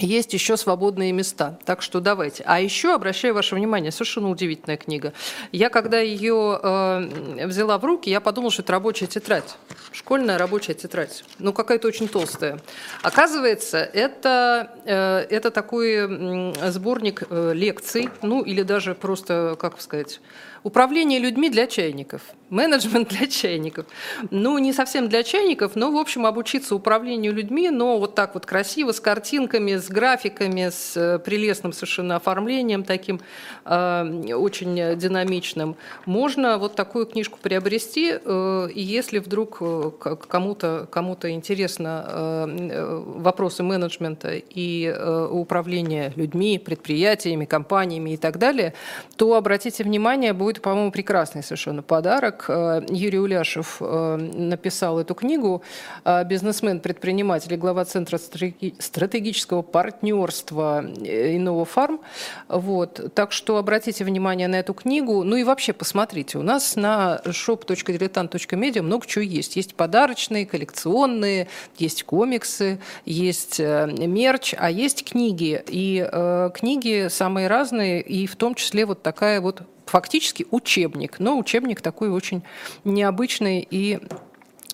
есть 0.00 0.32
еще 0.32 0.56
свободные 0.56 1.12
места. 1.12 1.58
Так 1.64 1.82
что 1.82 2.00
давайте. 2.00 2.42
А 2.46 2.60
еще 2.60 2.94
обращаю 2.94 3.34
ваше 3.34 3.54
внимание, 3.54 3.92
совершенно 3.92 4.30
удивительная 4.30 4.76
книга. 4.76 5.12
Я 5.52 5.68
когда 5.68 6.00
ее 6.00 6.58
э, 6.62 7.46
взяла 7.46 7.78
в 7.78 7.84
руки, 7.84 8.10
я 8.10 8.20
подумала, 8.20 8.50
что 8.50 8.62
это 8.62 8.72
рабочая 8.72 9.06
тетрадь. 9.06 9.56
Школьная 9.92 10.38
рабочая 10.38 10.74
тетрадь. 10.74 11.24
Ну, 11.38 11.52
какая-то 11.52 11.88
очень 11.88 12.08
толстая. 12.08 12.60
Оказывается, 13.02 13.78
это, 13.78 14.70
э, 14.84 15.26
это 15.30 15.50
такой 15.50 16.54
сборник 16.70 17.24
э, 17.28 17.52
лекций, 17.54 18.08
ну 18.22 18.42
или 18.42 18.62
даже 18.62 18.94
просто, 18.94 19.56
как 19.58 19.80
сказать, 19.80 20.20
Управление 20.62 21.18
людьми 21.18 21.48
для 21.48 21.66
чайников, 21.66 22.22
менеджмент 22.50 23.08
для 23.08 23.26
чайников. 23.26 23.86
Ну, 24.30 24.58
не 24.58 24.72
совсем 24.72 25.08
для 25.08 25.22
чайников, 25.22 25.74
но, 25.74 25.90
в 25.90 25.96
общем, 25.96 26.26
обучиться 26.26 26.74
управлению 26.74 27.32
людьми, 27.32 27.70
но 27.70 27.98
вот 27.98 28.14
так 28.14 28.34
вот 28.34 28.44
красиво, 28.44 28.92
с 28.92 29.00
картинками, 29.00 29.76
с 29.76 29.88
графиками, 29.88 30.68
с 30.68 30.96
э, 30.96 31.18
прелестным 31.18 31.72
совершенно 31.72 32.16
оформлением 32.16 32.84
таким, 32.84 33.20
э, 33.64 34.34
очень 34.34 34.98
динамичным. 34.98 35.76
Можно 36.04 36.58
вот 36.58 36.74
такую 36.74 37.06
книжку 37.06 37.38
приобрести, 37.40 38.18
э, 38.22 38.68
и 38.74 38.82
если 38.82 39.18
вдруг 39.18 39.58
э, 39.60 39.90
кому-то 40.28 40.88
кому 40.90 41.16
интересно 41.22 42.04
э, 42.06 43.02
вопросы 43.16 43.62
менеджмента 43.62 44.34
и 44.34 44.84
э, 44.84 45.28
управления 45.30 46.12
людьми, 46.16 46.58
предприятиями, 46.58 47.46
компаниями 47.46 48.10
и 48.10 48.16
так 48.16 48.38
далее, 48.38 48.74
то 49.16 49.34
обратите 49.34 49.84
внимание, 49.84 50.32
будет 50.32 50.49
будет, 50.50 50.62
по-моему, 50.62 50.90
прекрасный 50.90 51.44
совершенно 51.44 51.80
подарок. 51.80 52.46
Э, 52.48 52.82
Юрий 52.88 53.20
Уляшев 53.20 53.76
э, 53.80 54.16
написал 54.16 54.98
эту 54.98 55.14
книгу 55.14 55.62
э, 56.04 56.24
«Бизнесмен, 56.24 56.80
предприниматель 56.80 57.54
и 57.54 57.56
глава 57.56 57.84
Центра 57.84 58.18
стратегического 58.18 59.62
партнерства 59.62 60.84
Иного 60.84 61.64
Фарм». 61.64 62.00
Вот. 62.48 63.14
Так 63.14 63.30
что 63.30 63.58
обратите 63.58 64.04
внимание 64.04 64.48
на 64.48 64.56
эту 64.56 64.74
книгу. 64.74 65.22
Ну 65.22 65.36
и 65.36 65.44
вообще 65.44 65.72
посмотрите. 65.72 66.38
У 66.38 66.42
нас 66.42 66.74
на 66.74 67.20
shop.diletant.media 67.24 68.82
много 68.82 69.06
чего 69.06 69.22
есть. 69.22 69.54
Есть 69.54 69.76
подарочные, 69.76 70.46
коллекционные, 70.46 71.46
есть 71.78 72.02
комиксы, 72.02 72.80
есть 73.04 73.60
мерч, 73.60 74.54
а 74.58 74.68
есть 74.68 75.04
книги. 75.08 75.62
И 75.68 76.04
э, 76.10 76.50
книги 76.52 77.06
самые 77.08 77.46
разные, 77.46 78.02
и 78.02 78.26
в 78.26 78.34
том 78.34 78.56
числе 78.56 78.84
вот 78.84 79.02
такая 79.02 79.40
вот 79.40 79.62
фактически 79.90 80.46
учебник, 80.52 81.18
но 81.18 81.36
учебник 81.36 81.80
такой 81.80 82.10
очень 82.10 82.42
необычный 82.84 83.66
и 83.68 83.98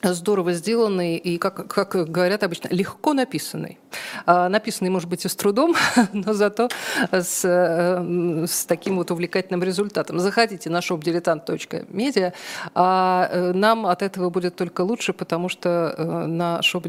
здорово 0.02 0.52
сделанный 0.52 1.16
и, 1.16 1.38
как, 1.38 1.68
как 1.68 2.10
говорят 2.10 2.42
обычно, 2.42 2.68
легко 2.70 3.12
написанный. 3.12 3.78
А, 4.26 4.48
написанный, 4.48 4.90
может 4.90 5.08
быть, 5.08 5.24
и 5.24 5.28
с 5.28 5.36
трудом, 5.36 5.74
но 6.12 6.32
зато 6.32 6.68
с, 7.10 7.44
э, 7.44 8.46
с 8.46 8.66
таким 8.66 8.96
вот 8.96 9.10
увлекательным 9.10 9.62
результатом. 9.62 10.18
Заходите 10.18 10.70
на 10.70 10.78
shopdiletant.media, 10.78 12.32
а 12.74 13.28
э, 13.30 13.52
нам 13.52 13.86
от 13.86 14.02
этого 14.02 14.30
будет 14.30 14.56
только 14.56 14.82
лучше, 14.82 15.12
потому 15.12 15.48
что 15.48 15.94
э, 15.96 16.26
на 16.26 16.60
shop 16.60 16.86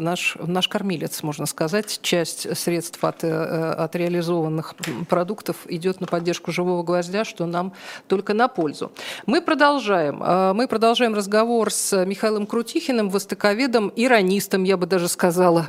наш, 0.00 0.36
наш 0.40 0.68
кормилец, 0.68 1.22
можно 1.22 1.46
сказать, 1.46 2.00
часть 2.02 2.56
средств 2.56 3.02
от, 3.04 3.24
от 3.24 3.96
реализованных 3.96 4.74
продуктов 5.08 5.56
идет 5.68 6.00
на 6.00 6.06
поддержку 6.06 6.52
живого 6.52 6.82
гвоздя, 6.82 7.24
что 7.24 7.46
нам 7.46 7.72
только 8.08 8.34
на 8.34 8.48
пользу. 8.48 8.92
Мы 9.26 9.40
продолжаем. 9.40 10.22
Мы 10.56 10.66
продолжаем 10.68 11.14
разговор 11.14 11.70
с 11.70 12.04
Михаилом 12.04 12.43
Крутихиным, 12.46 13.10
востоковедом, 13.10 13.92
иронистом, 13.94 14.64
я 14.64 14.76
бы 14.76 14.86
даже 14.86 15.08
сказала, 15.08 15.68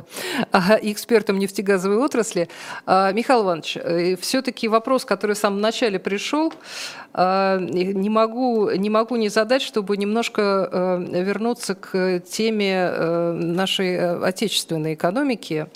экспертом 0.82 1.38
нефтегазовой 1.38 1.98
отрасли. 1.98 2.48
А, 2.86 3.12
Михаил 3.12 3.42
Иванович, 3.42 3.76
э, 3.76 4.16
все-таки 4.16 4.68
вопрос, 4.68 5.04
который 5.04 5.34
в 5.34 5.38
самом 5.38 5.60
начале 5.60 5.98
пришел, 5.98 6.52
а, 7.12 7.58
не 7.58 8.10
могу, 8.10 8.70
не 8.70 8.90
могу 8.90 9.16
не 9.16 9.28
задать, 9.28 9.62
чтобы 9.62 9.96
немножко 9.96 10.68
э, 10.70 11.22
вернуться 11.22 11.74
к 11.74 12.20
теме 12.20 12.90
э, 12.90 13.32
нашей 13.32 14.18
отечественной 14.22 14.94
экономики. 14.94 15.66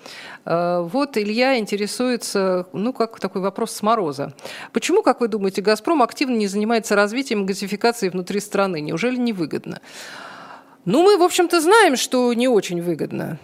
Вот 0.45 1.17
Илья 1.19 1.59
интересуется, 1.59 2.67
ну, 2.73 2.93
как 2.93 3.21
такой 3.21 3.43
вопрос 3.43 3.73
с 3.73 3.83
мороза. 3.83 4.33
Почему, 4.73 5.03
как 5.03 5.21
вы 5.21 5.29
думаете, 5.29 5.61
«Газпром» 5.61 6.03
активно 6.03 6.35
не 6.35 6.47
занимается 6.47 6.97
развитием 6.97 7.45
газификации 7.45 8.09
внутри 8.09 8.41
страны? 8.41 8.81
Неужели 8.81 9.17
невыгодно? 9.17 9.81
Ну, 10.87 11.03
мы, 11.03 11.19
в 11.19 11.23
общем-то, 11.23 11.61
знаем, 11.61 11.97
что 11.97 12.33
не 12.33 12.49
очень 12.49 12.81
выгодно, 12.81 13.39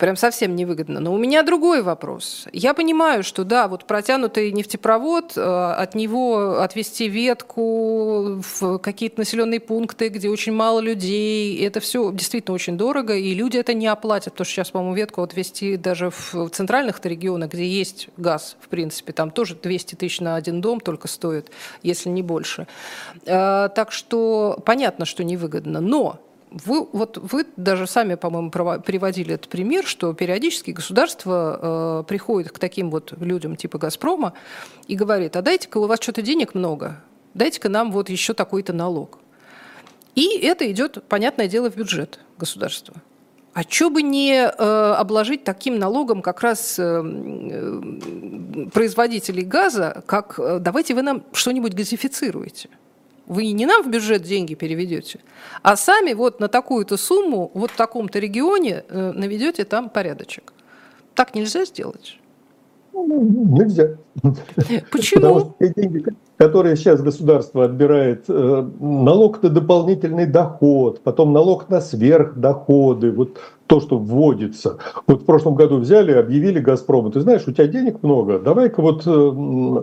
прям 0.00 0.16
совсем 0.16 0.56
невыгодно. 0.56 0.98
Но 0.98 1.14
у 1.14 1.18
меня 1.18 1.44
другой 1.44 1.82
вопрос. 1.82 2.48
Я 2.52 2.74
понимаю, 2.74 3.22
что 3.22 3.44
да, 3.44 3.68
вот 3.68 3.84
протянутый 3.84 4.50
нефтепровод, 4.50 5.34
э, 5.36 5.40
от 5.40 5.94
него 5.94 6.58
отвести 6.60 7.08
ветку 7.08 8.42
в 8.42 8.78
какие-то 8.78 9.20
населенные 9.20 9.60
пункты, 9.60 10.08
где 10.08 10.28
очень 10.28 10.52
мало 10.52 10.80
людей, 10.80 11.64
это 11.64 11.78
все 11.78 12.10
действительно 12.10 12.56
очень 12.56 12.76
дорого, 12.76 13.14
и 13.14 13.34
люди 13.34 13.56
это 13.56 13.72
не 13.72 13.86
оплатят, 13.86 14.32
потому 14.32 14.46
что 14.46 14.54
сейчас, 14.54 14.70
по-моему, 14.70 14.96
ветку 14.96 15.22
отвести 15.22 15.76
даже 15.76 16.10
в 16.10 16.48
центральных 16.50 16.98
регионах, 17.04 17.52
где 17.52 17.68
есть 17.68 18.08
газ, 18.16 18.56
в 18.60 18.66
принципе, 18.66 19.12
там 19.12 19.30
тоже 19.30 19.54
200 19.54 19.94
тысяч 19.94 20.18
на 20.18 20.34
один 20.34 20.60
дом 20.60 20.80
только 20.80 21.06
стоит, 21.06 21.52
если 21.84 22.08
не 22.08 22.22
больше. 22.22 22.66
Э, 23.26 23.68
так 23.72 23.92
что 23.92 24.60
понятно, 24.66 25.04
что 25.04 25.22
невыгодно. 25.22 25.80
Но 25.80 26.20
вы, 26.50 26.84
вот 26.92 27.16
вы 27.18 27.46
даже 27.56 27.86
сами, 27.86 28.16
по-моему, 28.16 28.50
приводили 28.50 29.34
этот 29.34 29.48
пример, 29.48 29.86
что 29.86 30.12
периодически 30.12 30.72
государство 30.72 32.02
э, 32.02 32.08
приходит 32.08 32.52
к 32.52 32.58
таким 32.58 32.90
вот 32.90 33.12
людям 33.20 33.56
типа 33.56 33.78
«Газпрома» 33.78 34.32
и 34.88 34.96
говорит, 34.96 35.36
а 35.36 35.42
дайте-ка 35.42 35.78
у 35.78 35.86
вас 35.86 36.00
что-то 36.00 36.22
денег 36.22 36.54
много, 36.54 37.02
дайте-ка 37.34 37.68
нам 37.68 37.92
вот 37.92 38.08
еще 38.10 38.34
такой-то 38.34 38.72
налог. 38.72 39.18
И 40.16 40.38
это 40.38 40.70
идет, 40.70 41.04
понятное 41.08 41.46
дело, 41.46 41.70
в 41.70 41.76
бюджет 41.76 42.18
государства. 42.36 42.94
А 43.52 43.62
что 43.62 43.90
бы 43.90 44.02
не 44.02 44.34
э, 44.34 44.48
обложить 44.48 45.44
таким 45.44 45.78
налогом 45.78 46.22
как 46.22 46.40
раз 46.40 46.78
э, 46.78 47.02
э, 47.02 48.68
производителей 48.72 49.44
газа, 49.44 50.02
как 50.06 50.38
э, 50.38 50.58
давайте 50.60 50.94
вы 50.94 51.02
нам 51.02 51.24
что-нибудь 51.32 51.74
газифицируете. 51.74 52.70
Вы 53.30 53.52
не 53.52 53.64
нам 53.64 53.84
в 53.84 53.88
бюджет 53.88 54.22
деньги 54.22 54.54
переведете, 54.54 55.20
а 55.62 55.76
сами 55.76 56.14
вот 56.14 56.40
на 56.40 56.48
такую-то 56.48 56.96
сумму, 56.96 57.52
вот 57.54 57.70
в 57.70 57.76
таком-то 57.76 58.18
регионе 58.18 58.82
э, 58.88 59.12
наведете 59.12 59.64
там 59.64 59.88
порядочек. 59.88 60.52
Так 61.14 61.36
нельзя 61.36 61.64
сделать? 61.64 62.18
Ну, 62.92 63.22
нельзя. 63.56 63.90
Почему? 64.90 65.20
Потому 65.20 65.38
что 65.38 65.54
те 65.60 65.72
деньги, 65.76 66.04
которые 66.38 66.74
сейчас 66.74 67.00
государство 67.02 67.66
отбирает, 67.66 68.24
э, 68.26 68.68
налог 68.80 69.40
на 69.44 69.48
дополнительный 69.48 70.26
доход, 70.26 71.00
потом 71.04 71.32
налог 71.32 71.68
на 71.68 71.80
сверхдоходы, 71.80 73.12
вот 73.12 73.38
то, 73.68 73.78
что 73.78 73.96
вводится. 73.96 74.78
Вот 75.06 75.22
в 75.22 75.24
прошлом 75.24 75.54
году 75.54 75.76
взяли, 75.76 76.10
объявили 76.10 76.58
Газпрому, 76.58 77.12
ты 77.12 77.20
знаешь, 77.20 77.46
у 77.46 77.52
тебя 77.52 77.68
денег 77.68 78.02
много, 78.02 78.40
давай-ка 78.40 78.82
вот 78.82 79.06
Э, 79.06 79.82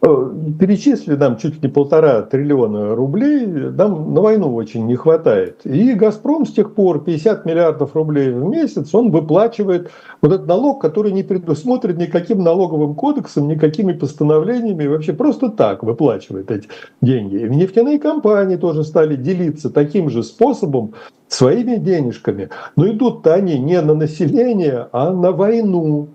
перечислили 0.00 1.16
нам 1.16 1.36
чуть 1.36 1.54
ли 1.54 1.60
не 1.62 1.68
полтора 1.68 2.22
триллиона 2.22 2.94
рублей, 2.94 3.46
нам 3.46 4.14
на 4.14 4.20
войну 4.22 4.54
очень 4.54 4.86
не 4.86 4.96
хватает. 4.96 5.60
И 5.64 5.92
«Газпром» 5.92 6.46
с 6.46 6.52
тех 6.52 6.74
пор 6.74 7.04
50 7.04 7.44
миллиардов 7.44 7.94
рублей 7.94 8.30
в 8.30 8.42
месяц, 8.44 8.94
он 8.94 9.10
выплачивает 9.10 9.90
вот 10.22 10.32
этот 10.32 10.46
налог, 10.46 10.80
который 10.80 11.12
не 11.12 11.22
предусмотрен 11.22 11.98
никаким 11.98 12.42
налоговым 12.42 12.94
кодексом, 12.94 13.48
никакими 13.48 13.92
постановлениями, 13.92 14.86
вообще 14.86 15.12
просто 15.12 15.50
так 15.50 15.82
выплачивает 15.82 16.50
эти 16.50 16.68
деньги. 17.02 17.36
И 17.36 17.48
нефтяные 17.48 17.98
компании 17.98 18.56
тоже 18.56 18.84
стали 18.84 19.16
делиться 19.16 19.68
таким 19.68 20.08
же 20.08 20.22
способом 20.22 20.94
своими 21.28 21.76
денежками. 21.76 22.48
Но 22.74 22.88
идут-то 22.88 23.34
они 23.34 23.58
не 23.58 23.80
на 23.82 23.94
население, 23.94 24.88
а 24.92 25.12
на 25.12 25.32
войну 25.32 26.08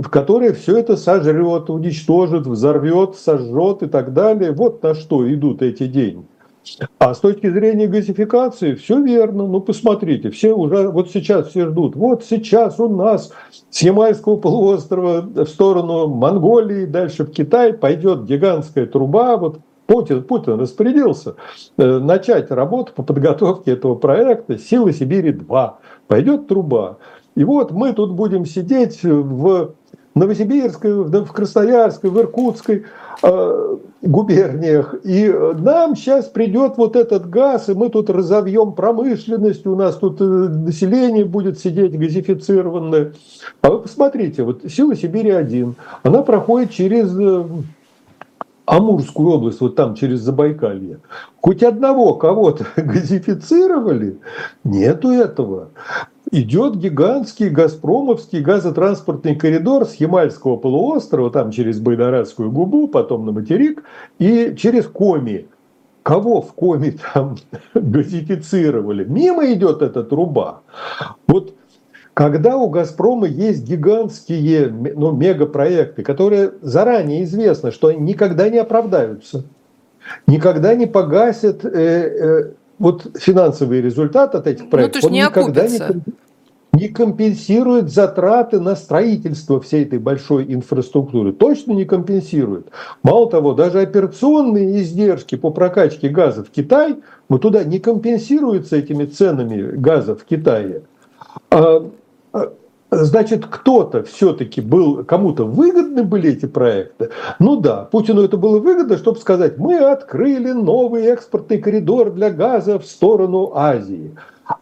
в 0.00 0.08
которой 0.10 0.52
все 0.52 0.78
это 0.78 0.96
сожрет, 0.96 1.70
уничтожит, 1.70 2.46
взорвет, 2.46 3.16
сожжет 3.16 3.82
и 3.82 3.86
так 3.86 4.12
далее. 4.12 4.52
Вот 4.52 4.82
на 4.82 4.94
что 4.94 5.32
идут 5.32 5.62
эти 5.62 5.86
деньги. 5.86 6.24
А 6.98 7.14
с 7.14 7.20
точки 7.20 7.48
зрения 7.50 7.86
газификации 7.86 8.74
все 8.74 9.02
верно. 9.02 9.46
Ну, 9.46 9.60
посмотрите, 9.60 10.30
все 10.30 10.52
уже, 10.52 10.88
вот 10.88 11.10
сейчас 11.10 11.48
все 11.48 11.66
ждут. 11.68 11.96
Вот 11.96 12.24
сейчас 12.24 12.78
у 12.78 12.88
нас 12.88 13.32
с 13.70 13.82
Ямайского 13.82 14.36
полуострова 14.36 15.22
в 15.22 15.46
сторону 15.46 16.08
Монголии, 16.08 16.84
дальше 16.84 17.24
в 17.24 17.30
Китай 17.30 17.72
пойдет 17.72 18.24
гигантская 18.24 18.86
труба. 18.86 19.36
Вот 19.38 19.60
Путин, 19.86 20.22
Путин 20.22 20.60
распорядился 20.60 21.36
э, 21.78 21.98
начать 21.98 22.50
работу 22.50 22.92
по 22.94 23.02
подготовке 23.02 23.72
этого 23.72 23.94
проекта 23.94 24.58
«Силы 24.58 24.92
Сибири-2». 24.92 25.70
Пойдет 26.06 26.46
труба. 26.46 26.98
И 27.34 27.44
вот 27.44 27.70
мы 27.70 27.92
тут 27.92 28.12
будем 28.12 28.44
сидеть 28.44 29.02
в 29.02 29.74
Новосибирской, 30.18 30.92
в 30.92 31.32
Красноярской, 31.32 32.10
в 32.10 32.18
Иркутской 32.18 32.84
э, 33.22 33.76
губерниях. 34.02 34.94
И 35.04 35.28
нам 35.58 35.96
сейчас 35.96 36.26
придет 36.26 36.76
вот 36.76 36.96
этот 36.96 37.28
газ, 37.28 37.68
и 37.68 37.74
мы 37.74 37.88
тут 37.88 38.10
разовьем 38.10 38.72
промышленность, 38.72 39.66
у 39.66 39.76
нас 39.76 39.96
тут 39.96 40.20
э, 40.20 40.24
население 40.24 41.24
будет 41.24 41.58
сидеть 41.58 41.98
газифицированное. 41.98 43.12
А 43.62 43.70
вы 43.70 43.80
посмотрите, 43.80 44.42
вот 44.42 44.62
сила 44.68 44.94
Сибири-1, 44.94 45.74
она 46.02 46.22
проходит 46.22 46.72
через 46.72 47.18
э, 47.18 47.44
Амурскую 48.68 49.30
область, 49.30 49.62
вот 49.62 49.76
там 49.76 49.94
через 49.94 50.20
Забайкалье, 50.20 50.98
хоть 51.40 51.62
одного 51.62 52.14
кого-то 52.14 52.66
газифицировали, 52.76 54.18
нету 54.62 55.10
этого 55.10 55.70
идет 56.30 56.76
гигантский 56.76 57.48
газпромовский 57.48 58.40
газотранспортный 58.40 59.36
коридор 59.36 59.86
с 59.86 59.94
Ямальского 59.96 60.56
полуострова, 60.56 61.30
там 61.30 61.50
через 61.50 61.80
Байдарадскую 61.80 62.50
губу, 62.50 62.88
потом 62.88 63.26
на 63.26 63.32
материк, 63.32 63.84
и 64.18 64.54
через 64.56 64.86
Коми. 64.86 65.48
Кого 66.02 66.40
в 66.40 66.54
Коми 66.54 66.96
там 67.12 67.36
газифицировали? 67.74 69.04
Мимо 69.04 69.52
идет 69.52 69.82
эта 69.82 70.02
труба. 70.02 70.62
Вот 71.26 71.54
когда 72.14 72.56
у 72.56 72.68
«Газпрома» 72.68 73.28
есть 73.28 73.64
гигантские 73.64 74.70
ну, 74.70 75.12
мегапроекты, 75.12 76.02
которые 76.02 76.50
заранее 76.62 77.22
известно, 77.22 77.70
что 77.70 77.88
они 77.88 78.00
никогда 78.00 78.48
не 78.48 78.58
оправдаются, 78.58 79.44
никогда 80.26 80.74
не 80.74 80.86
погасят 80.86 81.64
э, 81.64 81.70
э, 81.70 82.52
вот 82.78 83.16
финансовый 83.18 83.80
результат 83.80 84.34
от 84.34 84.46
этих 84.46 84.64
ну, 84.64 84.70
проектов, 84.70 85.02
ну, 85.02 85.08
он 85.08 85.12
не 85.12 85.20
никогда 85.20 85.62
окупится. 85.62 85.94
не, 86.72 86.80
не 86.80 86.88
компенсирует 86.88 87.90
затраты 87.90 88.60
на 88.60 88.76
строительство 88.76 89.60
всей 89.60 89.84
этой 89.84 89.98
большой 89.98 90.52
инфраструктуры. 90.52 91.32
Точно 91.32 91.72
не 91.72 91.84
компенсирует. 91.84 92.68
Мало 93.02 93.28
того, 93.30 93.54
даже 93.54 93.80
операционные 93.80 94.80
издержки 94.80 95.36
по 95.36 95.50
прокачке 95.50 96.08
газа 96.08 96.44
в 96.44 96.50
Китай, 96.50 96.96
вот 97.28 97.42
туда 97.42 97.64
не 97.64 97.78
компенсируются 97.78 98.76
этими 98.76 99.04
ценами 99.06 99.76
газа 99.76 100.14
в 100.14 100.24
Китае. 100.24 100.82
Значит, 102.90 103.44
кто-то 103.44 104.02
все-таки 104.02 104.62
был, 104.62 105.04
кому-то 105.04 105.44
выгодны 105.44 106.02
были 106.04 106.30
эти 106.30 106.46
проекты. 106.46 107.10
Ну 107.38 107.60
да, 107.60 107.84
Путину 107.84 108.22
это 108.22 108.38
было 108.38 108.58
выгодно, 108.60 108.96
чтобы 108.96 109.18
сказать, 109.18 109.58
мы 109.58 109.76
открыли 109.76 110.52
новый 110.52 111.04
экспортный 111.04 111.58
коридор 111.58 112.10
для 112.10 112.30
газа 112.30 112.78
в 112.78 112.86
сторону 112.86 113.52
Азии. 113.54 114.14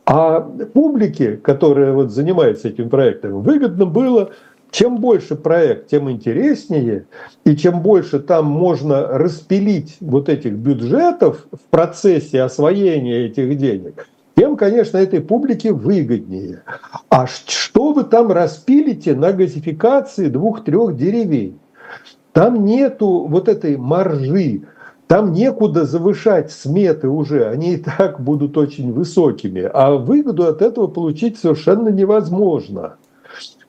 А 0.04 0.40
публике, 0.40 1.36
которая 1.36 1.92
вот 1.92 2.10
занимается 2.10 2.68
этим 2.68 2.90
проектом, 2.90 3.42
выгодно 3.42 3.86
было, 3.86 4.30
чем 4.72 4.98
больше 4.98 5.36
проект, 5.36 5.86
тем 5.86 6.10
интереснее, 6.10 7.06
и 7.44 7.56
чем 7.56 7.80
больше 7.80 8.18
там 8.18 8.46
можно 8.46 9.06
распилить 9.06 9.98
вот 10.00 10.28
этих 10.28 10.54
бюджетов 10.54 11.46
в 11.52 11.70
процессе 11.70 12.42
освоения 12.42 13.26
этих 13.26 13.56
денег, 13.56 14.08
тем, 14.36 14.56
конечно, 14.56 14.98
этой 14.98 15.20
публике 15.20 15.72
выгоднее. 15.72 16.62
А 17.08 17.26
что 17.26 17.92
вы 17.92 18.04
там 18.04 18.30
распилите 18.30 19.14
на 19.14 19.32
газификации 19.32 20.28
двух-трех 20.28 20.96
деревень? 20.96 21.58
Там 22.32 22.66
нету 22.66 23.26
вот 23.28 23.48
этой 23.48 23.78
маржи, 23.78 24.62
там 25.06 25.32
некуда 25.32 25.86
завышать 25.86 26.52
сметы 26.52 27.08
уже, 27.08 27.46
они 27.46 27.74
и 27.74 27.76
так 27.78 28.20
будут 28.20 28.58
очень 28.58 28.92
высокими, 28.92 29.70
а 29.72 29.92
выгоду 29.92 30.46
от 30.46 30.60
этого 30.60 30.86
получить 30.86 31.38
совершенно 31.38 31.88
невозможно. 31.88 32.96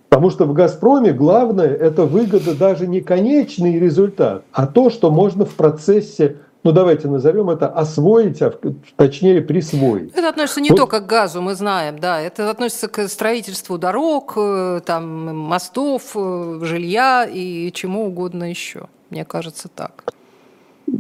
Потому 0.10 0.30
что 0.32 0.46
в 0.46 0.54
«Газпроме» 0.54 1.14
главное– 1.14 1.68
это 1.68 2.06
выгода 2.06 2.56
даже 2.56 2.88
не 2.88 3.02
конечный 3.02 3.80
результат, 3.80 4.44
а 4.52 4.68
то, 4.68 4.90
что 4.90 5.12
можно 5.12 5.46
в 5.46 5.54
процессе 5.56 6.38
ну 6.68 6.74
давайте 6.74 7.08
назовем 7.08 7.50
это 7.50 7.68
освоить, 7.70 8.42
а 8.42 8.54
точнее 8.98 9.42
присвоить. 9.42 10.12
Это 10.14 10.28
относится 10.28 10.60
не 10.60 10.70
вот. 10.70 10.76
только 10.76 11.00
к 11.00 11.06
газу, 11.06 11.42
мы 11.42 11.56
знаем, 11.56 11.98
да, 11.98 12.20
это 12.20 12.50
относится 12.50 12.90
к 12.90 13.08
строительству 13.08 13.78
дорог, 13.78 14.34
э, 14.36 14.82
там, 14.86 15.34
мостов, 15.38 16.12
э, 16.16 16.60
жилья 16.64 17.26
и 17.26 17.72
чему 17.72 18.08
угодно 18.08 18.50
еще. 18.50 18.88
Мне 19.10 19.24
кажется 19.24 19.70
так. 19.74 20.04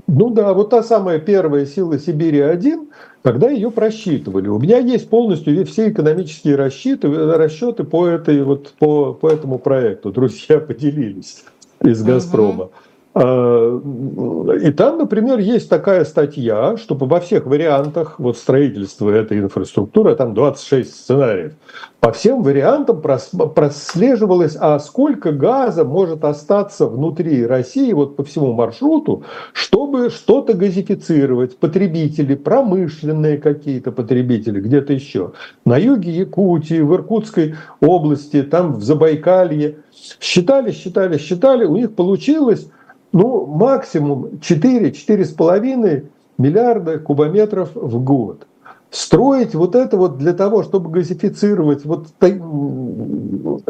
Ну 0.07 0.30
да, 0.30 0.53
вот 0.53 0.70
та 0.70 0.84
самая 0.84 1.20
первая 1.20 1.65
сила 1.65 1.99
Сибири-1, 1.99 2.88
когда 3.22 3.49
ее 3.49 3.70
просчитывали. 3.70 4.47
У 4.47 4.59
меня 4.59 4.78
есть 4.78 5.09
полностью 5.09 5.65
все 5.65 5.89
экономические 5.89 6.55
расчеты, 6.55 7.09
расчеты 7.36 7.84
по, 7.84 8.07
этой, 8.07 8.41
вот, 8.41 8.74
по, 8.80 9.13
по 9.13 9.28
этому 9.28 9.59
проекту. 9.59 10.13
Друзья 10.13 10.59
поделились 10.68 11.43
из 11.82 12.01
«Газпрома». 12.03 12.63
Угу. 12.65 12.72
А, 13.20 14.57
и 14.61 14.72
там, 14.72 14.99
например, 14.99 15.39
есть 15.39 15.70
такая 15.70 16.05
статья, 16.05 16.78
чтобы 16.78 17.07
во 17.07 17.20
всех 17.20 17.47
вариантах 17.47 18.20
вот 18.20 18.38
строительства 18.38 19.09
этой 19.09 19.39
инфраструктуры, 19.39 20.15
там 20.15 20.36
26 20.36 20.93
сценариев, 20.93 21.53
по 21.99 22.11
всем 22.11 22.43
вариантам 22.43 23.01
прослеживалось, 23.01 24.55
а 24.59 24.78
сколько 24.78 25.32
газа 25.32 25.84
может 25.84 26.24
остаться 26.24 26.86
внутри 26.86 27.43
России 27.45 27.91
вот 27.91 28.15
по 28.18 28.24
всему 28.24 28.53
маршруту, 28.53 29.24
чтобы 29.51 30.11
что-то 30.11 30.53
газифицировать, 30.53 31.57
потребители, 31.57 32.36
промышленные 32.36 33.39
какие-то 33.39 33.91
потребители, 33.91 34.59
где-то 34.59 34.93
еще. 34.93 35.32
На 35.65 35.78
юге 35.78 36.11
Якутии, 36.11 36.82
в 36.82 36.93
Иркутской 36.93 37.55
области, 37.82 38.43
там 38.43 38.76
в 38.76 38.84
Забайкалье. 38.84 39.80
Считали, 40.22 40.72
считали, 40.72 41.18
считали, 41.18 41.65
у 41.65 41.76
них 41.76 41.95
получилось 41.95 42.70
ну, 43.12 43.45
максимум 43.45 44.26
4-4,5 44.41 46.05
миллиарда 46.38 46.99
кубометров 46.99 47.72
в 47.74 48.03
год. 48.03 48.47
Строить 48.89 49.53
вот 49.53 49.76
это 49.76 49.97
вот 49.97 50.18
для 50.18 50.32
того, 50.32 50.64
чтобы 50.64 50.89
газифицировать 50.89 51.84
вот 51.84 52.08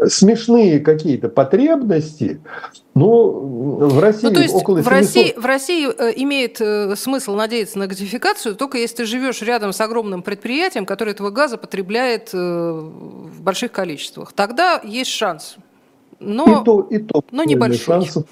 смешные 0.06 0.78
какие-то 0.78 1.28
потребности, 1.28 2.40
ну, 2.94 3.88
в 3.88 3.98
России 3.98 4.28
ну, 4.28 4.34
то 4.34 4.40
есть 4.40 4.54
около 4.54 4.78
700... 4.78 4.86
в 4.86 4.88
России, 4.88 5.34
в 5.36 5.44
России 5.44 5.88
э, 5.88 6.12
имеет 6.16 6.60
э, 6.60 6.94
смысл 6.94 7.34
надеяться 7.34 7.78
на 7.78 7.88
газификацию 7.88 8.54
только 8.54 8.78
если 8.78 8.98
ты 8.98 9.04
живешь 9.06 9.42
рядом 9.42 9.72
с 9.72 9.80
огромным 9.80 10.22
предприятием, 10.22 10.86
которое 10.86 11.12
этого 11.12 11.30
газа 11.30 11.58
потребляет 11.58 12.30
э, 12.32 12.38
в 12.38 13.42
больших 13.42 13.72
количествах. 13.72 14.32
Тогда 14.32 14.80
есть 14.84 15.10
шанс. 15.10 15.56
Но, 16.20 16.62
и 16.62 16.64
то, 16.64 16.80
и 16.90 16.98
то, 16.98 17.24
но 17.30 17.44
небольшой. 17.44 18.02
Шансов, 18.02 18.24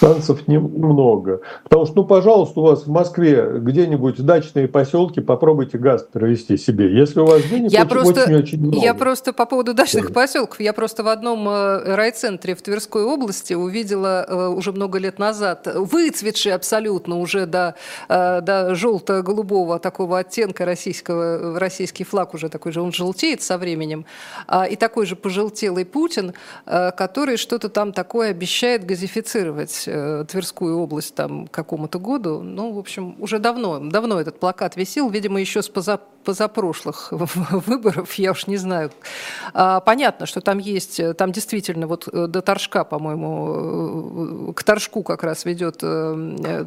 шансов 0.00 0.48
немного. 0.48 1.40
Потому 1.64 1.86
что, 1.86 1.96
ну, 1.96 2.04
пожалуйста, 2.04 2.60
у 2.60 2.62
вас 2.62 2.86
в 2.86 2.90
Москве 2.90 3.48
где-нибудь 3.58 4.20
дачные 4.24 4.68
поселки, 4.68 5.20
попробуйте 5.20 5.78
газ 5.78 6.06
провести 6.10 6.56
себе. 6.56 6.96
Если 6.96 7.20
у 7.20 7.26
вас 7.26 7.42
денег 7.44 7.70
я 7.70 7.80
очень, 7.80 7.88
просто, 7.88 8.22
очень, 8.22 8.34
очень 8.36 8.60
много. 8.60 8.78
Я 8.78 8.94
просто 8.94 9.32
по 9.32 9.46
поводу 9.46 9.74
дачных 9.74 10.08
да. 10.08 10.14
поселков, 10.14 10.60
я 10.60 10.72
просто 10.72 11.02
в 11.02 11.08
одном 11.08 11.48
э, 11.48 11.94
райцентре 11.94 12.54
в 12.54 12.62
Тверской 12.62 13.04
области 13.04 13.54
увидела 13.54 14.24
э, 14.28 14.48
уже 14.48 14.72
много 14.72 14.98
лет 14.98 15.18
назад 15.18 15.68
выцветший 15.74 16.52
абсолютно 16.52 17.18
уже 17.18 17.46
до, 17.46 17.74
э, 18.08 18.40
до 18.40 18.74
желто-голубого 18.74 19.78
такого 19.78 20.18
оттенка 20.18 20.64
российского, 20.64 21.58
российский 21.58 22.04
флаг 22.04 22.34
уже 22.34 22.48
такой 22.48 22.72
же, 22.72 22.80
он 22.80 22.92
желтеет 22.92 23.42
со 23.42 23.58
временем, 23.58 24.04
а, 24.46 24.66
и 24.66 24.76
такой 24.76 25.06
же 25.06 25.16
пожелтелый 25.16 25.84
Путин, 25.84 26.34
который 26.64 27.36
что-то 27.36 27.68
там 27.68 27.92
такое 27.92 28.30
обещает 28.30 28.84
газифицировать 28.84 29.71
принадлежать 29.72 29.84
э, 29.86 30.24
Тверскую 30.28 30.78
область 30.78 31.14
там 31.14 31.46
какому-то 31.46 31.98
году. 31.98 32.42
Ну, 32.42 32.72
в 32.72 32.78
общем, 32.78 33.16
уже 33.18 33.38
давно, 33.38 33.78
давно 33.78 34.20
этот 34.20 34.38
плакат 34.40 34.76
висел, 34.76 35.10
видимо, 35.10 35.40
еще 35.40 35.62
с 35.62 35.68
поза, 35.68 35.98
позапрошлых 36.24 37.08
выборов, 37.66 38.12
я 38.14 38.32
уж 38.32 38.46
не 38.46 38.56
знаю. 38.56 38.90
А, 39.54 39.80
понятно, 39.80 40.26
что 40.26 40.40
там 40.40 40.58
есть, 40.58 41.00
там 41.16 41.32
действительно 41.32 41.86
вот 41.86 42.08
э, 42.12 42.26
до 42.26 42.42
Торжка, 42.42 42.84
по-моему, 42.84 44.50
э, 44.50 44.52
к 44.54 44.62
Торжку 44.62 45.02
как 45.02 45.22
раз 45.22 45.44
ведет 45.44 45.82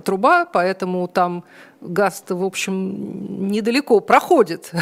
труба, 0.03 0.45
поэтому 0.45 1.07
там 1.07 1.43
газ 1.81 2.23
в 2.29 2.43
общем, 2.43 3.47
недалеко 3.47 3.99
проходит. 3.99 4.71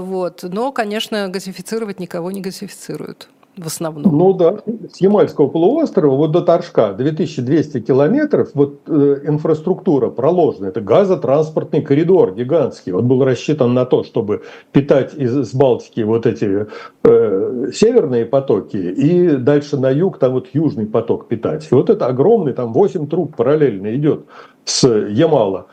Вот. 0.00 0.42
Но, 0.42 0.72
конечно, 0.72 1.28
газифицировать 1.28 2.00
никого 2.00 2.30
не 2.30 2.40
газифицируют 2.40 3.28
в 3.56 3.66
основном. 3.66 4.16
Ну 4.16 4.32
да, 4.32 4.58
с 4.92 5.00
Ямальского 5.00 5.48
полуострова 5.48 6.14
вот 6.14 6.30
до 6.30 6.40
Торжка 6.40 6.92
2200 6.92 7.80
километров, 7.80 8.50
вот 8.54 8.80
э, 8.86 9.20
инфраструктура 9.24 10.10
проложена, 10.10 10.66
это 10.66 10.80
газотранспортный 10.80 11.82
коридор 11.82 12.34
гигантский, 12.34 12.92
он 12.92 13.08
был 13.08 13.24
рассчитан 13.24 13.74
на 13.74 13.84
то, 13.86 14.04
чтобы 14.04 14.42
питать 14.72 15.14
из, 15.14 15.36
из 15.36 15.54
Балтики 15.54 16.00
вот 16.00 16.26
эти 16.26 16.66
э, 17.02 17.70
северные 17.74 18.24
потоки 18.24 18.76
и 18.76 19.36
дальше 19.36 19.76
на 19.76 19.90
юг 19.90 20.18
там 20.18 20.32
вот 20.32 20.48
южный 20.52 20.86
поток 20.86 21.28
питать. 21.28 21.66
И 21.70 21.74
вот 21.74 21.90
это 21.90 22.06
огромный, 22.06 22.52
там 22.52 22.72
8 22.72 23.08
труб 23.08 23.36
параллельно 23.36 23.94
идет 23.96 24.26
с 24.64 24.88
Ямала. 24.88 25.66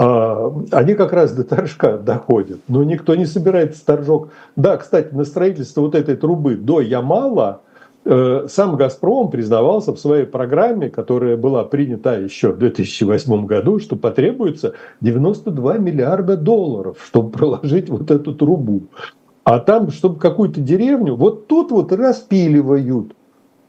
Они 0.00 0.94
как 0.94 1.12
раз 1.12 1.32
до 1.32 1.44
торжка 1.44 1.98
доходят. 1.98 2.60
Но 2.68 2.82
никто 2.82 3.14
не 3.14 3.26
собирается 3.26 3.84
торжок. 3.84 4.30
Да, 4.56 4.78
кстати, 4.78 5.14
на 5.14 5.24
строительство 5.24 5.82
вот 5.82 5.94
этой 5.94 6.16
трубы 6.16 6.56
до 6.56 6.80
Ямала 6.80 7.60
э, 8.06 8.46
сам 8.48 8.76
«Газпром» 8.76 9.30
признавался 9.30 9.92
в 9.92 9.98
своей 9.98 10.24
программе, 10.24 10.88
которая 10.88 11.36
была 11.36 11.64
принята 11.64 12.18
еще 12.18 12.52
в 12.52 12.58
2008 12.58 13.44
году, 13.44 13.78
что 13.78 13.96
потребуется 13.96 14.72
92 15.02 15.76
миллиарда 15.76 16.38
долларов, 16.38 16.96
чтобы 17.04 17.30
проложить 17.30 17.90
вот 17.90 18.10
эту 18.10 18.34
трубу. 18.34 18.84
А 19.44 19.58
там, 19.58 19.90
чтобы 19.90 20.18
какую-то 20.18 20.60
деревню, 20.60 21.14
вот 21.14 21.46
тут 21.46 21.72
вот 21.72 21.92
распиливают 21.92 23.12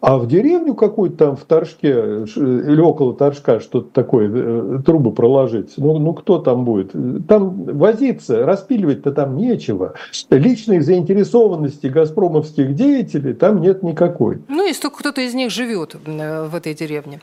а 0.02 0.18
в 0.18 0.28
деревню 0.28 0.74
какую-то 0.74 1.18
там 1.18 1.36
в 1.36 1.46
Торжке 1.46 1.90
или 1.90 2.82
около 2.82 3.14
Торжка 3.14 3.60
что-то 3.60 3.90
такое, 3.94 4.30
э, 4.34 4.80
трубы 4.84 5.14
проложить, 5.14 5.74
ну, 5.78 6.00
ну 6.00 6.14
кто 6.14 6.40
там 6.40 6.66
будет? 6.66 6.92
Там 7.28 7.64
возиться, 7.66 8.44
распиливать-то 8.46 9.12
там 9.12 9.38
нечего. 9.38 9.94
Личной 10.32 10.80
заинтересованности 10.80 11.86
газпромовских 11.86 12.74
деятелей 12.74 13.34
там 13.34 13.62
нет 13.62 13.84
никакой. 13.84 14.42
Ну, 14.48 14.66
если 14.66 14.82
только 14.82 14.98
кто-то 14.98 15.22
из 15.22 15.36
них 15.36 15.52
живет 15.52 15.96
э, 16.04 16.48
в 16.48 16.56
этой 16.56 16.74
деревне. 16.74 17.22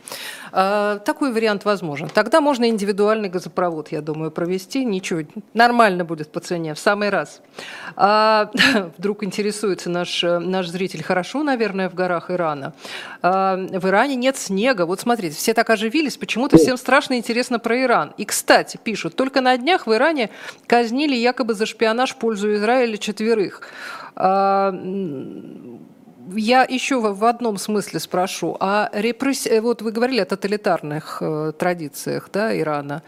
А, 0.52 0.98
такой 1.00 1.32
вариант 1.32 1.64
возможен. 1.64 2.08
Тогда 2.08 2.40
можно 2.40 2.68
индивидуальный 2.68 3.28
газопровод, 3.28 3.88
я 3.88 4.02
думаю, 4.02 4.30
провести. 4.30 4.84
Ничего, 4.84 5.22
нормально 5.52 6.04
будет 6.04 6.30
по 6.30 6.38
цене, 6.38 6.74
в 6.74 6.78
самый 6.78 7.10
раз. 7.10 7.42
А, 7.96 8.50
вдруг 8.98 9.24
интересуется 9.24 9.90
наш, 9.90 10.22
наш 10.22 10.68
зритель, 10.68 11.02
хорошо, 11.02 11.42
наверное, 11.42 11.90
в 11.90 11.94
горах 11.94 12.30
Ирана. 12.30 12.67
А, 13.22 13.56
в 13.56 13.88
Иране 13.88 14.16
нет 14.16 14.36
снега. 14.36 14.86
Вот 14.86 15.00
смотрите, 15.00 15.36
все 15.36 15.54
так 15.54 15.70
оживились, 15.70 16.16
почему-то 16.16 16.56
всем 16.56 16.76
страшно 16.76 17.16
интересно 17.16 17.58
про 17.58 17.82
Иран. 17.82 18.14
И, 18.16 18.24
кстати, 18.24 18.78
пишут, 18.82 19.16
только 19.16 19.40
на 19.40 19.56
днях 19.56 19.86
в 19.86 19.94
Иране 19.94 20.30
казнили 20.66 21.14
якобы 21.14 21.54
за 21.54 21.66
шпионаж 21.66 22.12
в 22.12 22.16
пользу 22.16 22.54
Израиля 22.54 22.96
четверых. 22.96 23.62
А, 24.16 24.72
я 26.34 26.66
еще 26.68 27.00
в 27.00 27.24
одном 27.24 27.56
смысле 27.56 28.00
спрошу. 28.00 28.56
А 28.60 28.90
репресс... 28.92 29.48
вот 29.62 29.82
вы 29.82 29.92
говорили 29.92 30.20
о 30.20 30.26
тоталитарных 30.26 31.18
э, 31.20 31.52
традициях 31.58 32.28
да, 32.32 32.56
Ирана. 32.58 33.02